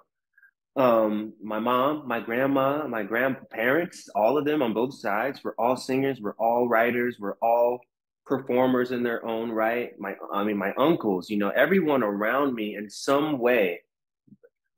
Um, 0.78 1.34
my 1.42 1.60
mom, 1.60 2.08
my 2.08 2.20
grandma, 2.20 2.88
my 2.88 3.04
grandparents, 3.04 4.08
all 4.16 4.38
of 4.38 4.46
them 4.46 4.62
on 4.62 4.74
both 4.74 4.94
sides, 4.94 5.42
we're 5.44 5.56
all 5.58 5.76
singers, 5.76 6.22
we're 6.22 6.36
all 6.38 6.70
writers, 6.70 7.18
we're 7.20 7.38
all 7.42 7.82
performers 8.28 8.92
in 8.92 9.04
their 9.04 9.26
own 9.26 9.52
right. 9.52 9.98
My, 10.00 10.16
I 10.34 10.44
mean, 10.44 10.58
my 10.58 10.74
uncles, 10.78 11.30
you 11.30 11.38
know, 11.38 11.50
everyone 11.50 12.04
around 12.04 12.54
me 12.54 12.76
in 12.76 12.90
some 12.90 13.40
way 13.40 13.82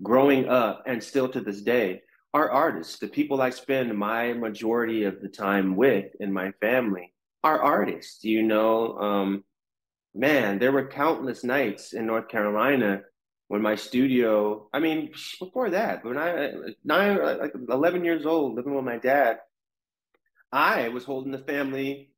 growing 0.01 0.47
up 0.47 0.83
and 0.85 1.03
still 1.03 1.27
to 1.29 1.41
this 1.41 1.61
day 1.61 2.01
are 2.33 2.51
artists. 2.51 2.99
The 2.99 3.07
people 3.07 3.41
I 3.41 3.49
spend 3.49 3.97
my 3.97 4.33
majority 4.33 5.03
of 5.03 5.21
the 5.21 5.29
time 5.29 5.75
with 5.75 6.05
in 6.19 6.31
my 6.31 6.51
family 6.61 7.13
are 7.43 7.61
artists, 7.61 8.23
you 8.23 8.43
know. 8.43 8.97
Um, 8.97 9.43
man, 10.13 10.59
there 10.59 10.71
were 10.71 10.87
countless 10.87 11.43
nights 11.43 11.93
in 11.93 12.05
North 12.05 12.27
Carolina 12.27 13.01
when 13.47 13.61
my 13.63 13.75
studio, 13.75 14.69
I 14.73 14.79
mean, 14.79 15.11
before 15.39 15.71
that, 15.71 16.05
when 16.05 16.17
I, 16.17 16.51
nine, 16.83 17.17
like 17.39 17.53
11 17.67 18.05
years 18.05 18.25
old, 18.25 18.55
living 18.55 18.75
with 18.75 18.85
my 18.85 18.97
dad, 18.97 19.39
I 20.51 20.89
was 20.89 21.03
holding 21.03 21.31
the 21.31 21.39
family 21.39 22.08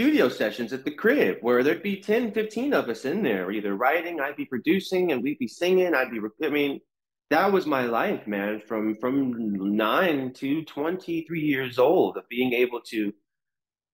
studio 0.00 0.30
sessions 0.30 0.72
at 0.72 0.82
the 0.82 0.90
crib 0.90 1.36
where 1.42 1.62
there'd 1.62 1.82
be 1.82 2.00
10, 2.00 2.32
15 2.32 2.72
of 2.72 2.88
us 2.88 3.04
in 3.04 3.22
there, 3.22 3.50
either 3.50 3.76
writing, 3.76 4.18
I'd 4.18 4.34
be 4.34 4.46
producing, 4.46 5.12
and 5.12 5.22
we'd 5.22 5.38
be 5.38 5.46
singing. 5.46 5.94
I'd 5.94 6.10
be, 6.10 6.20
I 6.42 6.48
mean, 6.48 6.80
that 7.28 7.52
was 7.52 7.66
my 7.66 7.84
life, 7.84 8.26
man, 8.26 8.62
from 8.66 8.96
from 8.96 9.76
nine 9.76 10.32
to 10.36 10.64
23 10.64 11.40
years 11.42 11.78
old 11.78 12.16
of 12.16 12.26
being 12.30 12.54
able 12.54 12.80
to 12.92 13.12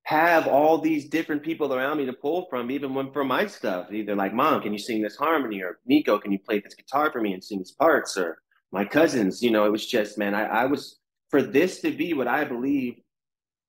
have 0.05 0.47
all 0.47 0.79
these 0.79 1.09
different 1.09 1.43
people 1.43 1.75
around 1.75 1.99
me 1.99 2.07
to 2.07 2.13
pull 2.13 2.47
from, 2.49 2.71
even 2.71 2.95
when 2.95 3.11
for 3.11 3.25
my 3.25 3.45
stuff, 3.45 3.93
either 3.93 4.15
like, 4.15 4.33
Mom, 4.33 4.63
can 4.63 4.73
you 4.73 4.79
sing 4.79 5.03
this 5.03 5.17
harmony? 5.17 5.61
Or 5.61 5.81
Nico, 5.87 6.21
can 6.21 6.31
you 6.31 6.39
play 6.39 6.61
this 6.61 6.77
guitar 6.77 7.11
for 7.11 7.21
me 7.21 7.33
and 7.33 7.43
sing 7.43 7.59
these 7.59 7.73
parts? 7.73 8.17
Or 8.17 8.39
my 8.71 8.85
cousins, 8.85 9.43
you 9.43 9.51
know, 9.51 9.65
it 9.65 9.73
was 9.73 9.85
just, 9.85 10.19
man, 10.19 10.37
I, 10.37 10.45
I 10.45 10.67
was, 10.67 11.01
for 11.31 11.43
this 11.43 11.81
to 11.81 11.91
be 11.91 12.15
what 12.15 12.29
I 12.29 12.45
believe 12.45 12.95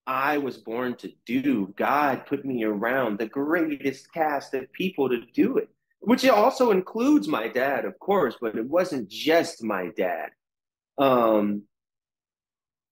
I 0.07 0.37
was 0.37 0.57
born 0.57 0.95
to 0.97 1.11
do, 1.25 1.73
God 1.75 2.25
put 2.25 2.45
me 2.45 2.63
around 2.63 3.19
the 3.19 3.27
greatest 3.27 4.11
cast 4.13 4.53
of 4.53 4.71
people 4.71 5.09
to 5.09 5.21
do 5.33 5.57
it, 5.57 5.69
which 5.99 6.25
also 6.25 6.71
includes 6.71 7.27
my 7.27 7.49
dad, 7.49 7.83
of 7.83 7.99
course, 7.99 8.37
but 8.39 8.55
it 8.55 8.65
wasn't 8.65 9.09
just 9.09 9.61
my 9.63 9.89
dad. 9.97 10.29
Um, 10.97 11.63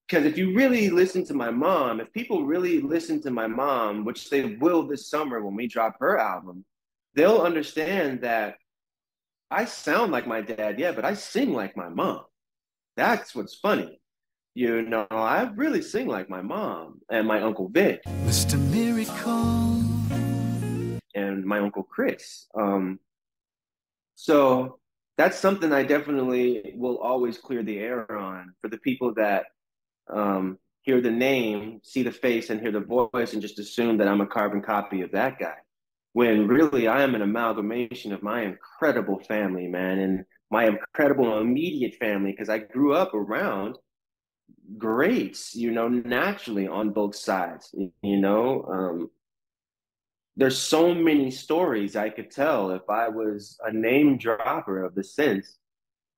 because 0.08 0.26
if 0.26 0.38
you 0.38 0.54
really 0.54 0.90
listen 0.92 1.26
to 1.26 1.34
my 1.34 1.50
mom, 1.50 2.00
if 2.00 2.12
people 2.14 2.46
really 2.46 2.80
listen 2.80 3.22
to 3.24 3.32
my 3.32 3.48
mom, 3.48 4.06
which 4.06 4.30
they 4.30 4.56
will 4.58 4.86
this 4.86 5.10
summer 5.10 5.44
when 5.44 5.56
we 5.56 5.68
drop 5.68 5.96
her 6.00 6.20
album, 6.20 6.64
they'll 7.16 7.42
understand 7.42 8.22
that 8.22 8.58
I 9.50 9.66
sound 9.66 10.12
like 10.12 10.28
my 10.28 10.42
dad, 10.42 10.80
yeah, 10.80 10.92
but 10.92 11.06
I 11.06 11.14
sing 11.16 11.54
like 11.54 11.76
my 11.76 11.90
mom. 11.90 12.26
That's 12.98 13.34
what's 13.34 13.56
funny. 13.56 14.00
You 14.58 14.84
know, 14.84 15.06
I 15.12 15.52
really 15.56 15.82
sing 15.82 16.08
like 16.08 16.30
my 16.30 16.42
mom 16.42 17.02
and 17.12 17.28
my 17.28 17.42
uncle 17.42 17.68
Vic. 17.68 18.02
Mr. 18.24 18.58
Miracle. 18.72 19.84
And 21.14 21.44
my 21.44 21.60
uncle 21.60 21.84
Chris. 21.84 22.48
Um, 22.58 23.02
so 24.16 24.80
that's 25.18 25.38
something 25.38 25.74
I 25.74 25.84
definitely 25.84 26.74
will 26.78 27.00
always 27.00 27.38
clear 27.38 27.64
the 27.64 27.80
air 27.80 28.10
on 28.18 28.54
for 28.62 28.70
the 28.70 28.78
people 28.78 29.14
that 29.16 29.44
um, 30.10 30.58
hear 30.84 31.02
the 31.02 31.12
name, 31.12 31.82
see 31.84 32.04
the 32.04 32.12
face, 32.14 32.50
and 32.50 32.62
hear 32.62 32.72
the 32.72 32.80
voice, 32.80 33.34
and 33.34 33.42
just 33.42 33.60
assume 33.60 33.98
that 33.98 34.08
I'm 34.08 34.22
a 34.22 34.26
carbon 34.26 34.62
copy 34.62 35.02
of 35.02 35.12
that 35.12 35.38
guy. 35.38 35.58
When 36.14 36.48
really 36.48 36.88
I 36.88 37.02
am 37.02 37.14
an 37.14 37.24
amalgamation 37.24 38.14
of 38.14 38.24
my 38.24 38.44
incredible 38.44 39.20
family, 39.20 39.68
man, 39.68 40.00
and 40.00 40.24
my 40.50 40.68
incredible 40.68 41.40
immediate 41.40 41.96
family, 41.96 42.32
because 42.32 42.48
I 42.48 42.60
grew 42.60 42.94
up 42.94 43.14
around 43.14 43.76
greats, 44.78 45.56
you 45.56 45.72
know, 45.72 45.88
naturally 45.88 46.68
on 46.68 46.92
both 46.92 47.16
sides, 47.16 47.74
you 48.02 48.18
know. 48.18 48.66
Um, 48.72 49.10
there's 50.38 50.58
so 50.58 50.94
many 50.94 51.32
stories 51.32 51.96
I 51.96 52.10
could 52.10 52.30
tell 52.30 52.72
if 52.72 52.90
I 52.90 53.08
was 53.08 53.58
a 53.64 53.72
name 53.72 54.18
dropper 54.18 54.84
of 54.84 54.96
the 54.96 55.04
sense. 55.04 55.58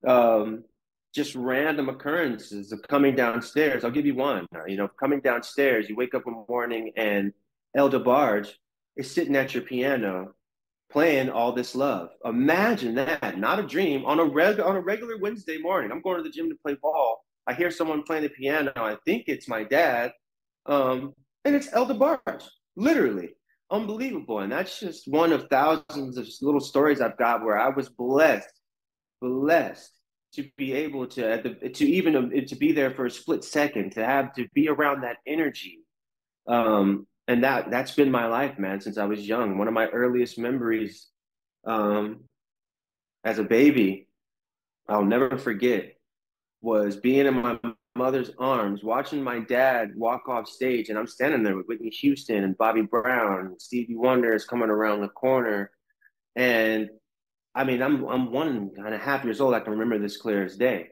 Um, 0.05 0.63
just 1.13 1.35
random 1.35 1.89
occurrences 1.89 2.71
of 2.71 2.81
coming 2.83 3.15
downstairs. 3.15 3.83
I'll 3.83 3.91
give 3.91 4.05
you 4.05 4.15
one. 4.15 4.45
You 4.67 4.77
know, 4.77 4.87
coming 4.87 5.21
downstairs, 5.21 5.89
you 5.89 5.95
wake 5.95 6.13
up 6.13 6.25
one 6.25 6.45
morning 6.47 6.91
and 6.95 7.33
El 7.75 7.89
DeBarge 7.89 8.53
is 8.95 9.09
sitting 9.09 9.35
at 9.35 9.53
your 9.53 9.63
piano 9.63 10.33
playing 10.91 11.29
all 11.29 11.51
this 11.51 11.75
love. 11.75 12.09
Imagine 12.25 12.95
that, 12.95 13.37
not 13.37 13.59
a 13.59 13.63
dream. 13.63 14.05
On 14.05 14.19
a 14.19 14.23
reg- 14.23 14.59
on 14.59 14.75
a 14.75 14.81
regular 14.81 15.17
Wednesday 15.17 15.57
morning, 15.57 15.91
I'm 15.91 16.01
going 16.01 16.17
to 16.17 16.23
the 16.23 16.29
gym 16.29 16.49
to 16.49 16.55
play 16.55 16.75
ball. 16.75 17.23
I 17.47 17.53
hear 17.53 17.71
someone 17.71 18.03
playing 18.03 18.23
the 18.23 18.29
piano. 18.29 18.71
I 18.75 18.97
think 19.05 19.25
it's 19.27 19.47
my 19.47 19.63
dad, 19.63 20.11
um, 20.65 21.13
and 21.45 21.55
it's 21.55 21.71
El 21.71 21.87
DeBarge, 21.87 22.43
literally 22.75 23.29
unbelievable. 23.71 24.39
And 24.39 24.51
that's 24.51 24.79
just 24.79 25.07
one 25.07 25.31
of 25.31 25.47
thousands 25.49 26.17
of 26.17 26.27
little 26.41 26.59
stories 26.59 27.01
I've 27.01 27.17
got 27.17 27.43
where 27.43 27.57
I 27.57 27.69
was 27.69 27.89
blessed, 27.89 28.51
blessed 29.21 29.91
to 30.33 30.47
be 30.57 30.73
able 30.73 31.07
to 31.07 31.41
the, 31.61 31.69
to 31.69 31.85
even 31.85 32.15
um, 32.15 32.31
to 32.31 32.55
be 32.55 32.71
there 32.71 32.91
for 32.91 33.05
a 33.05 33.11
split 33.11 33.43
second 33.43 33.91
to 33.93 34.05
have 34.05 34.33
to 34.33 34.47
be 34.53 34.69
around 34.69 35.01
that 35.01 35.17
energy 35.25 35.79
um, 36.47 37.07
and 37.27 37.43
that 37.43 37.71
that's 37.71 37.95
been 37.95 38.11
my 38.11 38.27
life 38.27 38.59
man 38.59 38.79
since 38.81 38.97
i 38.97 39.05
was 39.05 39.27
young 39.27 39.57
one 39.57 39.67
of 39.67 39.73
my 39.73 39.87
earliest 39.87 40.37
memories 40.37 41.07
um, 41.65 42.23
as 43.23 43.39
a 43.39 43.43
baby 43.43 44.07
i'll 44.87 45.05
never 45.05 45.37
forget 45.37 45.96
was 46.67 46.97
being 46.97 47.25
in 47.25 47.33
my 47.33 47.59
mother's 47.95 48.31
arms 48.37 48.83
watching 48.83 49.23
my 49.23 49.39
dad 49.39 49.91
walk 49.95 50.27
off 50.27 50.47
stage 50.47 50.89
and 50.89 50.99
i'm 50.99 51.07
standing 51.07 51.43
there 51.43 51.57
with 51.57 51.65
whitney 51.67 51.89
houston 51.89 52.43
and 52.43 52.57
bobby 52.57 52.81
brown 52.81 53.47
and 53.47 53.61
stevie 53.61 53.95
wonder 53.95 54.33
is 54.35 54.45
coming 54.45 54.69
around 54.69 55.01
the 55.01 55.07
corner 55.09 55.71
and 56.35 56.89
I 57.57 57.63
mean, 57.63 57.81
I'm 57.81 58.07
I'm 58.07 58.31
one 58.31 58.71
and 58.77 58.93
a 58.93 58.99
half 58.99 59.23
years 59.23 59.41
old. 59.41 59.55
I 59.55 59.59
can 59.59 59.73
remember 59.73 59.97
this 59.97 60.17
clear 60.17 60.45
as 60.45 60.55
day. 60.55 60.89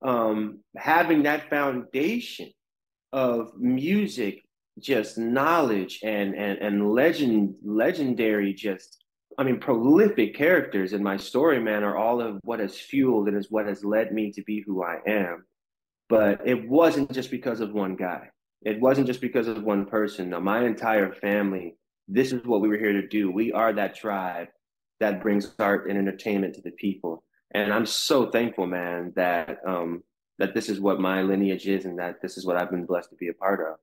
Um, 0.00 0.60
having 0.76 1.24
that 1.24 1.50
foundation 1.50 2.50
of 3.12 3.56
music, 3.58 4.44
just 4.78 5.18
knowledge 5.18 5.98
and 6.04 6.36
and 6.36 6.58
and 6.58 6.92
legend, 6.92 7.56
legendary, 7.64 8.54
just 8.54 9.03
I 9.38 9.44
mean, 9.44 9.58
prolific 9.58 10.34
characters 10.34 10.92
in 10.92 11.02
my 11.02 11.16
story, 11.16 11.60
man, 11.60 11.82
are 11.84 11.96
all 11.96 12.20
of 12.20 12.40
what 12.44 12.60
has 12.60 12.78
fueled 12.78 13.28
and 13.28 13.36
is 13.36 13.50
what 13.50 13.66
has 13.66 13.84
led 13.84 14.12
me 14.12 14.32
to 14.32 14.42
be 14.42 14.60
who 14.60 14.82
I 14.82 14.98
am. 15.06 15.44
But 16.08 16.46
it 16.46 16.68
wasn't 16.68 17.12
just 17.12 17.30
because 17.30 17.60
of 17.60 17.72
one 17.72 17.96
guy. 17.96 18.28
It 18.62 18.80
wasn't 18.80 19.06
just 19.06 19.20
because 19.20 19.48
of 19.48 19.62
one 19.62 19.86
person. 19.86 20.30
No, 20.30 20.40
my 20.40 20.64
entire 20.64 21.12
family. 21.12 21.76
This 22.06 22.32
is 22.32 22.44
what 22.44 22.60
we 22.60 22.68
were 22.68 22.78
here 22.78 22.92
to 22.92 23.08
do. 23.08 23.30
We 23.30 23.52
are 23.52 23.72
that 23.72 23.94
tribe 23.94 24.48
that 25.00 25.22
brings 25.22 25.54
art 25.58 25.88
and 25.88 25.98
entertainment 25.98 26.54
to 26.54 26.62
the 26.62 26.70
people. 26.72 27.22
And 27.52 27.72
I'm 27.72 27.86
so 27.86 28.30
thankful, 28.30 28.66
man, 28.66 29.12
that 29.16 29.58
um, 29.66 30.02
that 30.38 30.54
this 30.54 30.68
is 30.68 30.80
what 30.80 31.00
my 31.00 31.22
lineage 31.22 31.66
is, 31.66 31.84
and 31.84 31.98
that 31.98 32.20
this 32.20 32.36
is 32.36 32.44
what 32.44 32.56
I've 32.56 32.70
been 32.70 32.86
blessed 32.86 33.10
to 33.10 33.16
be 33.16 33.28
a 33.28 33.34
part 33.34 33.60
of, 33.60 33.76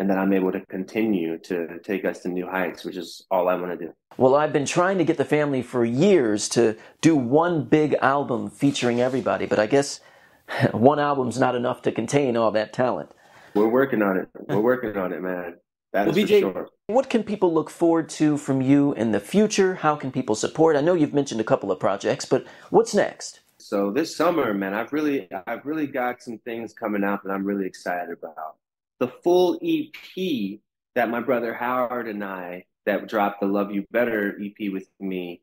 and 0.00 0.08
that 0.08 0.16
I'm 0.16 0.32
able 0.32 0.50
to 0.50 0.60
continue 0.60 1.36
to 1.40 1.78
take 1.84 2.06
us 2.06 2.20
to 2.20 2.30
new 2.30 2.48
heights, 2.48 2.84
which 2.86 2.96
is 2.96 3.26
all 3.30 3.48
I 3.50 3.54
want 3.54 3.78
to 3.78 3.86
do. 3.86 3.92
Well, 4.16 4.34
I've 4.34 4.52
been 4.52 4.64
trying 4.64 4.96
to 4.96 5.04
get 5.04 5.18
the 5.18 5.26
family 5.26 5.60
for 5.60 5.84
years 5.84 6.48
to 6.50 6.76
do 7.02 7.14
one 7.14 7.64
big 7.64 7.94
album 8.00 8.48
featuring 8.48 9.02
everybody, 9.02 9.44
but 9.44 9.58
I 9.58 9.66
guess 9.66 10.00
one 10.72 10.98
album's 10.98 11.38
not 11.38 11.54
enough 11.54 11.82
to 11.82 11.92
contain 11.92 12.34
all 12.34 12.50
that 12.52 12.72
talent. 12.72 13.10
We're 13.54 13.68
working 13.68 14.00
on 14.00 14.16
it. 14.16 14.28
We're 14.48 14.60
working 14.60 14.96
on 14.96 15.12
it, 15.12 15.20
man. 15.20 15.56
That 15.92 16.06
well, 16.06 16.16
is 16.16 16.30
BJ, 16.30 16.40
for 16.40 16.52
sure. 16.52 16.68
what 16.86 17.10
can 17.10 17.22
people 17.22 17.52
look 17.52 17.68
forward 17.68 18.08
to 18.10 18.38
from 18.38 18.62
you 18.62 18.94
in 18.94 19.12
the 19.12 19.20
future? 19.20 19.74
How 19.74 19.96
can 19.96 20.10
people 20.10 20.34
support? 20.34 20.76
I 20.76 20.80
know 20.80 20.94
you've 20.94 21.12
mentioned 21.12 21.42
a 21.42 21.44
couple 21.44 21.70
of 21.70 21.78
projects, 21.78 22.24
but 22.24 22.46
what's 22.70 22.94
next? 22.94 23.40
So 23.58 23.90
this 23.90 24.16
summer, 24.16 24.54
man, 24.54 24.72
I've 24.72 24.94
really, 24.94 25.28
I've 25.46 25.66
really 25.66 25.86
got 25.86 26.22
some 26.22 26.38
things 26.38 26.72
coming 26.72 27.04
out 27.04 27.22
that 27.24 27.30
I'm 27.30 27.44
really 27.44 27.66
excited 27.66 28.16
about. 28.16 28.56
The 29.00 29.08
full 29.08 29.58
EP 29.62 30.60
that 30.94 31.08
my 31.08 31.20
brother 31.20 31.54
Howard 31.54 32.06
and 32.06 32.22
I 32.22 32.64
that 32.86 33.08
dropped 33.08 33.40
the 33.40 33.46
Love 33.46 33.72
You 33.72 33.86
Better 33.90 34.38
EP 34.40 34.72
with 34.72 34.88
me 35.00 35.42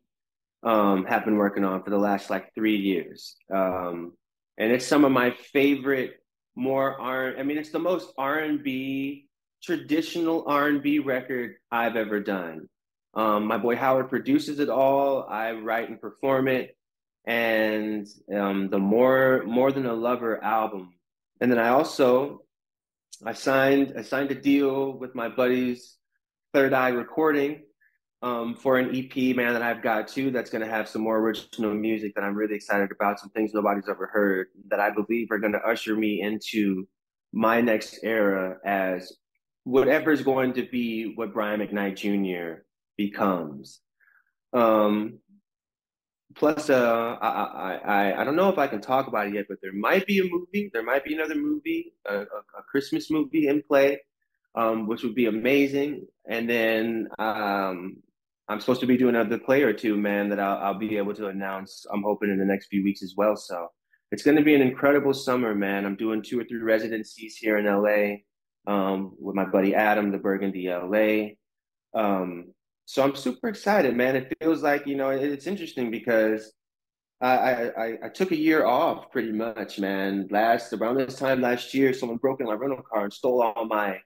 um, 0.63 1.05
have 1.05 1.25
been 1.25 1.37
working 1.37 1.63
on 1.63 1.83
for 1.83 1.89
the 1.89 1.97
last 1.97 2.29
like 2.29 2.53
three 2.53 2.77
years, 2.77 3.35
um, 3.53 4.13
and 4.57 4.71
it's 4.71 4.85
some 4.85 5.05
of 5.05 5.11
my 5.11 5.31
favorite, 5.31 6.21
more 6.55 6.99
R. 6.99 7.35
I 7.37 7.43
mean, 7.43 7.57
it's 7.57 7.71
the 7.71 7.79
most 7.79 8.11
R 8.17 8.39
and 8.39 8.63
B 8.63 9.27
traditional 9.63 10.43
R&B 10.47 10.99
record 10.99 11.55
I've 11.71 11.95
ever 11.95 12.19
done. 12.19 12.69
Um, 13.13 13.45
my 13.45 13.57
boy 13.57 13.75
Howard 13.75 14.09
produces 14.09 14.59
it 14.59 14.69
all. 14.69 15.25
I 15.27 15.51
write 15.53 15.89
and 15.89 15.99
perform 15.99 16.47
it, 16.47 16.77
and 17.25 18.07
um, 18.33 18.69
the 18.69 18.79
more 18.79 19.43
more 19.45 19.71
than 19.71 19.85
a 19.85 19.93
lover 19.93 20.43
album. 20.43 20.93
And 21.39 21.51
then 21.51 21.59
I 21.59 21.69
also 21.69 22.41
I 23.25 23.33
signed 23.33 23.93
I 23.97 24.03
signed 24.03 24.31
a 24.31 24.35
deal 24.35 24.93
with 24.93 25.15
my 25.15 25.27
buddies 25.27 25.97
Third 26.53 26.73
Eye 26.73 26.89
Recording 26.89 27.63
um, 28.21 28.55
for 28.55 28.77
an 28.77 28.95
EP, 28.95 29.35
man, 29.35 29.53
that 29.53 29.61
I've 29.61 29.81
got 29.81 30.07
too. 30.07 30.31
That's 30.31 30.49
going 30.49 30.63
to 30.63 30.69
have 30.69 30.87
some 30.87 31.01
more 31.01 31.17
original 31.19 31.73
music 31.73 32.13
that 32.15 32.23
I'm 32.23 32.35
really 32.35 32.55
excited 32.55 32.91
about. 32.91 33.19
Some 33.19 33.29
things 33.29 33.53
nobody's 33.53 33.89
ever 33.89 34.07
heard 34.07 34.47
that 34.69 34.79
I 34.79 34.91
believe 34.91 35.31
are 35.31 35.39
going 35.39 35.53
to 35.53 35.59
usher 35.59 35.95
me 35.95 36.21
into 36.21 36.87
my 37.33 37.61
next 37.61 37.99
era 38.03 38.57
as 38.65 39.13
whatever 39.63 40.11
is 40.11 40.21
going 40.21 40.53
to 40.53 40.63
be 40.63 41.13
what 41.15 41.33
Brian 41.33 41.59
McKnight 41.59 41.95
Jr. 41.97 42.61
becomes. 42.97 43.81
Um, 44.53 45.19
plus, 46.37 46.69
uh, 46.69 47.17
I, 47.21 47.79
I, 47.83 48.21
I, 48.21 48.23
don't 48.23 48.35
know 48.35 48.49
if 48.49 48.57
I 48.57 48.67
can 48.67 48.81
talk 48.81 49.07
about 49.07 49.27
it 49.27 49.33
yet, 49.33 49.45
but 49.49 49.57
there 49.61 49.73
might 49.73 50.05
be 50.05 50.19
a 50.19 50.23
movie. 50.23 50.69
There 50.71 50.83
might 50.83 51.03
be 51.03 51.13
another 51.13 51.35
movie, 51.35 51.93
a, 52.05 52.19
a, 52.19 52.21
a 52.21 52.63
Christmas 52.69 53.09
movie 53.09 53.47
in 53.47 53.63
play, 53.63 53.99
um, 54.55 54.87
which 54.87 55.03
would 55.03 55.15
be 55.15 55.25
amazing. 55.25 56.05
And 56.29 56.49
then 56.49 57.07
um, 57.19 57.97
I'm 58.47 58.59
supposed 58.59 58.81
to 58.81 58.87
be 58.87 58.97
doing 58.97 59.15
another 59.15 59.37
play 59.37 59.63
or 59.63 59.73
two, 59.73 59.97
man, 59.97 60.29
that 60.29 60.39
I'll, 60.39 60.57
I'll 60.57 60.79
be 60.79 60.97
able 60.97 61.13
to 61.15 61.27
announce. 61.27 61.85
I'm 61.91 62.03
hoping 62.03 62.29
in 62.29 62.39
the 62.39 62.45
next 62.45 62.67
few 62.67 62.83
weeks 62.83 63.03
as 63.03 63.15
well. 63.17 63.35
So 63.35 63.67
it's 64.11 64.23
going 64.23 64.37
to 64.37 64.43
be 64.43 64.55
an 64.55 64.61
incredible 64.61 65.13
summer, 65.13 65.53
man. 65.53 65.85
I'm 65.85 65.95
doing 65.95 66.21
two 66.21 66.39
or 66.39 66.43
three 66.45 66.61
residencies 66.61 67.35
here 67.35 67.57
in 67.57 67.65
LA 67.65 68.17
um, 68.71 69.13
with 69.19 69.35
my 69.35 69.45
buddy 69.45 69.75
Adam, 69.75 70.11
the 70.11 70.17
Burgundy 70.17 70.69
LA. 70.69 71.35
Um, 71.93 72.53
so 72.87 73.03
I'm 73.03 73.17
super 73.17 73.49
excited, 73.49 73.97
man. 73.97 74.15
It 74.15 74.33
feels 74.41 74.63
like 74.63 74.87
you 74.87 74.95
know 74.95 75.09
it's 75.09 75.45
interesting 75.45 75.91
because 75.91 76.53
I, 77.19 77.69
I 77.77 77.97
I 78.05 78.09
took 78.09 78.31
a 78.31 78.35
year 78.35 78.65
off 78.65 79.11
pretty 79.11 79.33
much, 79.33 79.77
man. 79.77 80.27
Last 80.31 80.71
around 80.71 80.95
this 80.95 81.19
time 81.19 81.41
last 81.41 81.73
year, 81.73 81.93
someone 81.93 82.17
broke 82.17 82.39
in 82.39 82.47
my 82.47 82.53
rental 82.53 82.81
car 82.81 83.03
and 83.03 83.11
stole 83.11 83.41
all 83.41 83.65
my 83.65 83.99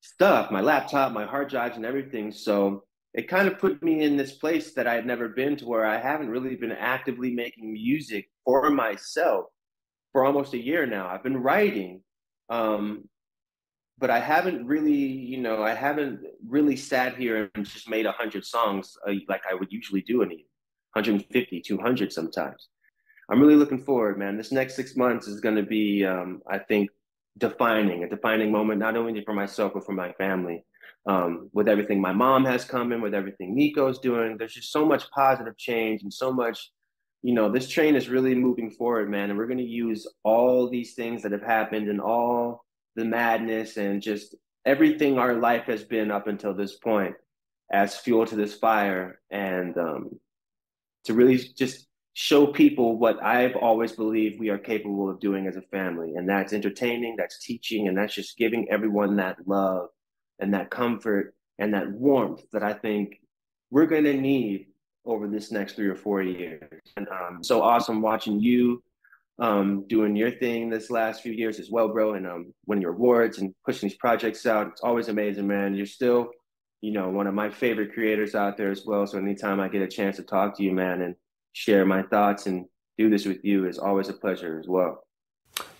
stuff, 0.00 0.52
my 0.52 0.60
laptop, 0.60 1.10
my 1.10 1.24
hard 1.26 1.48
drives, 1.50 1.76
and 1.76 1.84
everything. 1.84 2.30
So 2.30 2.84
it 3.14 3.26
kind 3.26 3.48
of 3.48 3.58
put 3.58 3.82
me 3.82 4.04
in 4.04 4.16
this 4.16 4.34
place 4.34 4.74
that 4.74 4.86
I 4.86 4.94
had 4.94 5.06
never 5.06 5.30
been 5.30 5.56
to, 5.56 5.66
where 5.66 5.84
I 5.84 5.98
haven't 5.98 6.30
really 6.30 6.54
been 6.54 6.70
actively 6.70 7.34
making 7.34 7.72
music 7.72 8.30
for 8.44 8.70
myself 8.70 9.46
for 10.12 10.24
almost 10.24 10.54
a 10.54 10.64
year 10.64 10.86
now. 10.86 11.08
I've 11.08 11.24
been 11.24 11.38
writing, 11.38 12.00
um, 12.48 13.08
but 13.98 14.10
I 14.10 14.18
haven't 14.18 14.66
really, 14.66 14.92
you 14.92 15.38
know, 15.38 15.62
I 15.62 15.74
haven't 15.74 16.20
really 16.46 16.76
sat 16.76 17.16
here 17.16 17.50
and 17.54 17.64
just 17.64 17.88
made 17.88 18.06
100 18.06 18.44
songs 18.44 18.96
uh, 19.08 19.12
like 19.28 19.42
I 19.50 19.54
would 19.54 19.72
usually 19.72 20.02
do 20.02 20.22
in 20.22 20.30
a 20.32 20.34
year 20.34 20.44
150, 20.94 21.60
200 21.60 22.12
sometimes. 22.12 22.68
I'm 23.30 23.40
really 23.40 23.56
looking 23.56 23.82
forward, 23.82 24.18
man. 24.18 24.36
This 24.36 24.52
next 24.52 24.76
six 24.76 24.96
months 24.96 25.26
is 25.28 25.40
going 25.40 25.56
to 25.56 25.62
be, 25.62 26.04
um, 26.04 26.42
I 26.50 26.58
think, 26.58 26.90
defining, 27.38 28.04
a 28.04 28.08
defining 28.08 28.52
moment, 28.52 28.80
not 28.80 28.96
only 28.96 29.24
for 29.24 29.34
myself, 29.34 29.72
but 29.74 29.86
for 29.86 29.92
my 29.92 30.12
family. 30.12 30.64
Um, 31.06 31.50
with 31.52 31.68
everything 31.68 32.00
my 32.00 32.12
mom 32.12 32.44
has 32.46 32.64
coming, 32.64 33.00
with 33.00 33.14
everything 33.14 33.54
Nico's 33.54 33.98
doing, 33.98 34.36
there's 34.38 34.54
just 34.54 34.72
so 34.72 34.86
much 34.86 35.10
positive 35.10 35.56
change 35.56 36.02
and 36.02 36.12
so 36.12 36.32
much, 36.32 36.70
you 37.22 37.34
know, 37.34 37.50
this 37.50 37.68
train 37.68 37.94
is 37.94 38.08
really 38.08 38.34
moving 38.34 38.70
forward, 38.70 39.10
man. 39.10 39.30
And 39.30 39.38
we're 39.38 39.46
going 39.46 39.58
to 39.58 39.64
use 39.64 40.06
all 40.22 40.68
these 40.68 40.94
things 40.94 41.22
that 41.22 41.32
have 41.32 41.42
happened 41.42 41.88
and 41.88 42.00
all 42.00 42.63
the 42.96 43.04
madness 43.04 43.76
and 43.76 44.02
just 44.02 44.34
everything 44.64 45.18
our 45.18 45.34
life 45.34 45.64
has 45.64 45.84
been 45.84 46.10
up 46.10 46.26
until 46.26 46.54
this 46.54 46.76
point 46.76 47.14
as 47.72 47.96
fuel 47.96 48.26
to 48.26 48.36
this 48.36 48.54
fire 48.54 49.20
and 49.30 49.76
um, 49.78 50.10
to 51.04 51.14
really 51.14 51.38
just 51.38 51.86
show 52.14 52.46
people 52.46 52.96
what 52.96 53.20
I've 53.22 53.56
always 53.56 53.92
believed 53.92 54.38
we 54.38 54.48
are 54.48 54.58
capable 54.58 55.10
of 55.10 55.18
doing 55.18 55.48
as 55.48 55.56
a 55.56 55.62
family. 55.62 56.14
And 56.14 56.28
that's 56.28 56.52
entertaining, 56.52 57.16
that's 57.16 57.44
teaching, 57.44 57.88
and 57.88 57.98
that's 57.98 58.14
just 58.14 58.38
giving 58.38 58.68
everyone 58.70 59.16
that 59.16 59.36
love 59.46 59.88
and 60.38 60.54
that 60.54 60.70
comfort 60.70 61.34
and 61.58 61.74
that 61.74 61.90
warmth 61.90 62.42
that 62.52 62.62
I 62.62 62.72
think 62.72 63.16
we're 63.70 63.86
going 63.86 64.04
to 64.04 64.14
need 64.14 64.68
over 65.04 65.26
this 65.26 65.50
next 65.50 65.74
three 65.74 65.88
or 65.88 65.96
four 65.96 66.22
years. 66.22 66.62
And 66.96 67.08
um, 67.08 67.42
so 67.42 67.60
awesome 67.60 68.00
watching 68.00 68.40
you 68.40 68.82
um, 69.38 69.84
doing 69.88 70.14
your 70.14 70.30
thing 70.30 70.70
this 70.70 70.90
last 70.90 71.22
few 71.22 71.32
years 71.32 71.58
as 71.58 71.70
well, 71.70 71.88
bro, 71.88 72.14
and 72.14 72.26
um, 72.26 72.54
winning 72.66 72.82
your 72.82 72.92
awards 72.92 73.38
and 73.38 73.54
pushing 73.64 73.88
these 73.88 73.98
projects 73.98 74.46
out. 74.46 74.68
It's 74.68 74.82
always 74.82 75.08
amazing, 75.08 75.46
man. 75.46 75.74
You're 75.74 75.86
still, 75.86 76.28
you 76.80 76.92
know, 76.92 77.08
one 77.08 77.26
of 77.26 77.34
my 77.34 77.50
favorite 77.50 77.92
creators 77.92 78.34
out 78.34 78.56
there 78.56 78.70
as 78.70 78.84
well. 78.86 79.06
So 79.06 79.18
anytime 79.18 79.60
I 79.60 79.68
get 79.68 79.82
a 79.82 79.88
chance 79.88 80.16
to 80.16 80.22
talk 80.22 80.56
to 80.56 80.62
you, 80.62 80.72
man, 80.72 81.02
and 81.02 81.16
share 81.52 81.84
my 81.84 82.02
thoughts 82.02 82.46
and 82.46 82.66
do 82.96 83.10
this 83.10 83.26
with 83.26 83.44
you 83.44 83.66
is 83.66 83.78
always 83.78 84.08
a 84.08 84.12
pleasure 84.12 84.58
as 84.60 84.68
well. 84.68 85.04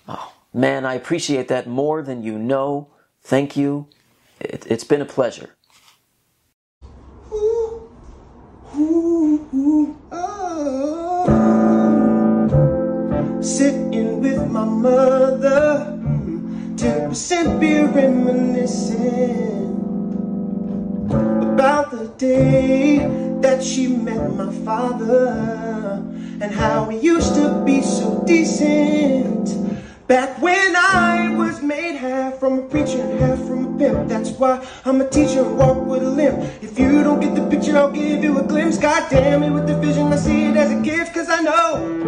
Oh, 0.08 0.32
man, 0.52 0.84
I 0.84 0.94
appreciate 0.94 1.48
that 1.48 1.68
more 1.68 2.02
than 2.02 2.22
you 2.22 2.38
know. 2.38 2.88
Thank 3.22 3.56
you. 3.56 3.88
It, 4.40 4.66
it's 4.68 4.84
been 4.84 5.00
a 5.00 5.06
pleasure. 5.06 5.53
10% 17.14 17.60
beer 17.60 17.86
reminiscing 17.86 18.98
about 21.54 21.92
the 21.92 22.08
day 22.18 22.98
that 23.40 23.62
she 23.62 23.86
met 23.86 24.34
my 24.34 24.52
father 24.64 26.02
and 26.40 26.52
how 26.52 26.88
we 26.88 26.96
used 26.98 27.36
to 27.36 27.62
be 27.64 27.82
so 27.82 28.20
decent. 28.26 29.46
Back 30.08 30.42
when 30.42 30.74
I 30.74 31.32
was 31.36 31.62
made 31.62 31.94
half 31.94 32.40
from 32.40 32.58
a 32.58 32.62
preacher 32.62 33.00
and 33.00 33.20
half 33.20 33.38
from 33.46 33.76
a 33.76 33.78
pimp. 33.78 34.08
That's 34.08 34.30
why 34.30 34.66
I'm 34.84 35.00
a 35.00 35.08
teacher 35.08 35.44
and 35.44 35.56
walk 35.56 35.86
with 35.86 36.02
a 36.02 36.10
limp. 36.10 36.40
If 36.64 36.76
you 36.80 37.04
don't 37.04 37.20
get 37.20 37.36
the 37.36 37.48
picture, 37.48 37.76
I'll 37.78 37.92
give 37.92 38.24
you 38.24 38.40
a 38.40 38.42
glimpse. 38.42 38.76
God 38.76 39.08
damn 39.08 39.44
it, 39.44 39.50
with 39.50 39.68
the 39.68 39.78
vision, 39.78 40.12
I 40.12 40.16
see 40.16 40.46
it 40.46 40.56
as 40.56 40.72
a 40.72 40.80
gift. 40.82 41.14
Cause 41.14 41.28
I 41.30 41.42
know 41.42 42.03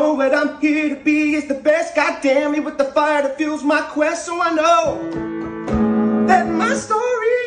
know 0.00 0.14
what 0.14 0.34
I'm 0.34 0.58
here 0.60 0.88
to 0.94 1.04
be 1.04 1.34
is 1.34 1.46
the 1.46 1.54
best. 1.54 1.94
God 1.94 2.22
damn 2.22 2.52
me 2.52 2.60
with 2.60 2.78
the 2.78 2.86
fire 2.86 3.22
that 3.22 3.36
fuels 3.36 3.62
my 3.62 3.82
quest, 3.82 4.24
so 4.24 4.40
I 4.40 4.50
know 4.60 6.26
that 6.26 6.46
my 6.48 6.74
story 6.74 7.42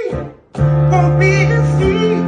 won't 0.91 1.19
be 1.19 1.33
defeat. 1.53 2.22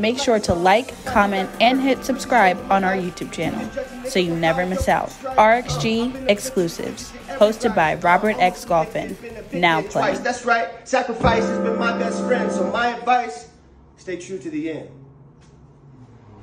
Make 0.00 0.18
sure 0.18 0.40
to 0.40 0.54
like, 0.54 1.04
comment, 1.04 1.50
and 1.60 1.78
hit 1.78 2.06
subscribe 2.06 2.58
on 2.72 2.84
our 2.84 2.94
YouTube 2.94 3.32
channel 3.32 3.68
so 4.06 4.18
you 4.18 4.34
never 4.34 4.64
miss 4.64 4.88
out. 4.88 5.10
RXG 5.36 6.26
exclusives, 6.26 7.12
hosted 7.38 7.74
by 7.74 7.96
Robert 7.96 8.36
X. 8.38 8.64
Golphin. 8.64 9.14
Now 9.52 9.82
play. 9.82 10.16
That's 10.16 10.46
right. 10.46 10.70
Sacrifice 10.88 11.42
has 11.42 11.58
been 11.58 11.78
my 11.78 11.98
best 11.98 12.24
friend. 12.24 12.50
So 12.50 12.70
my 12.70 12.96
advice: 12.96 13.48
stay 13.98 14.16
true 14.16 14.38
to 14.38 14.48
the 14.48 14.70
end. 14.70 14.99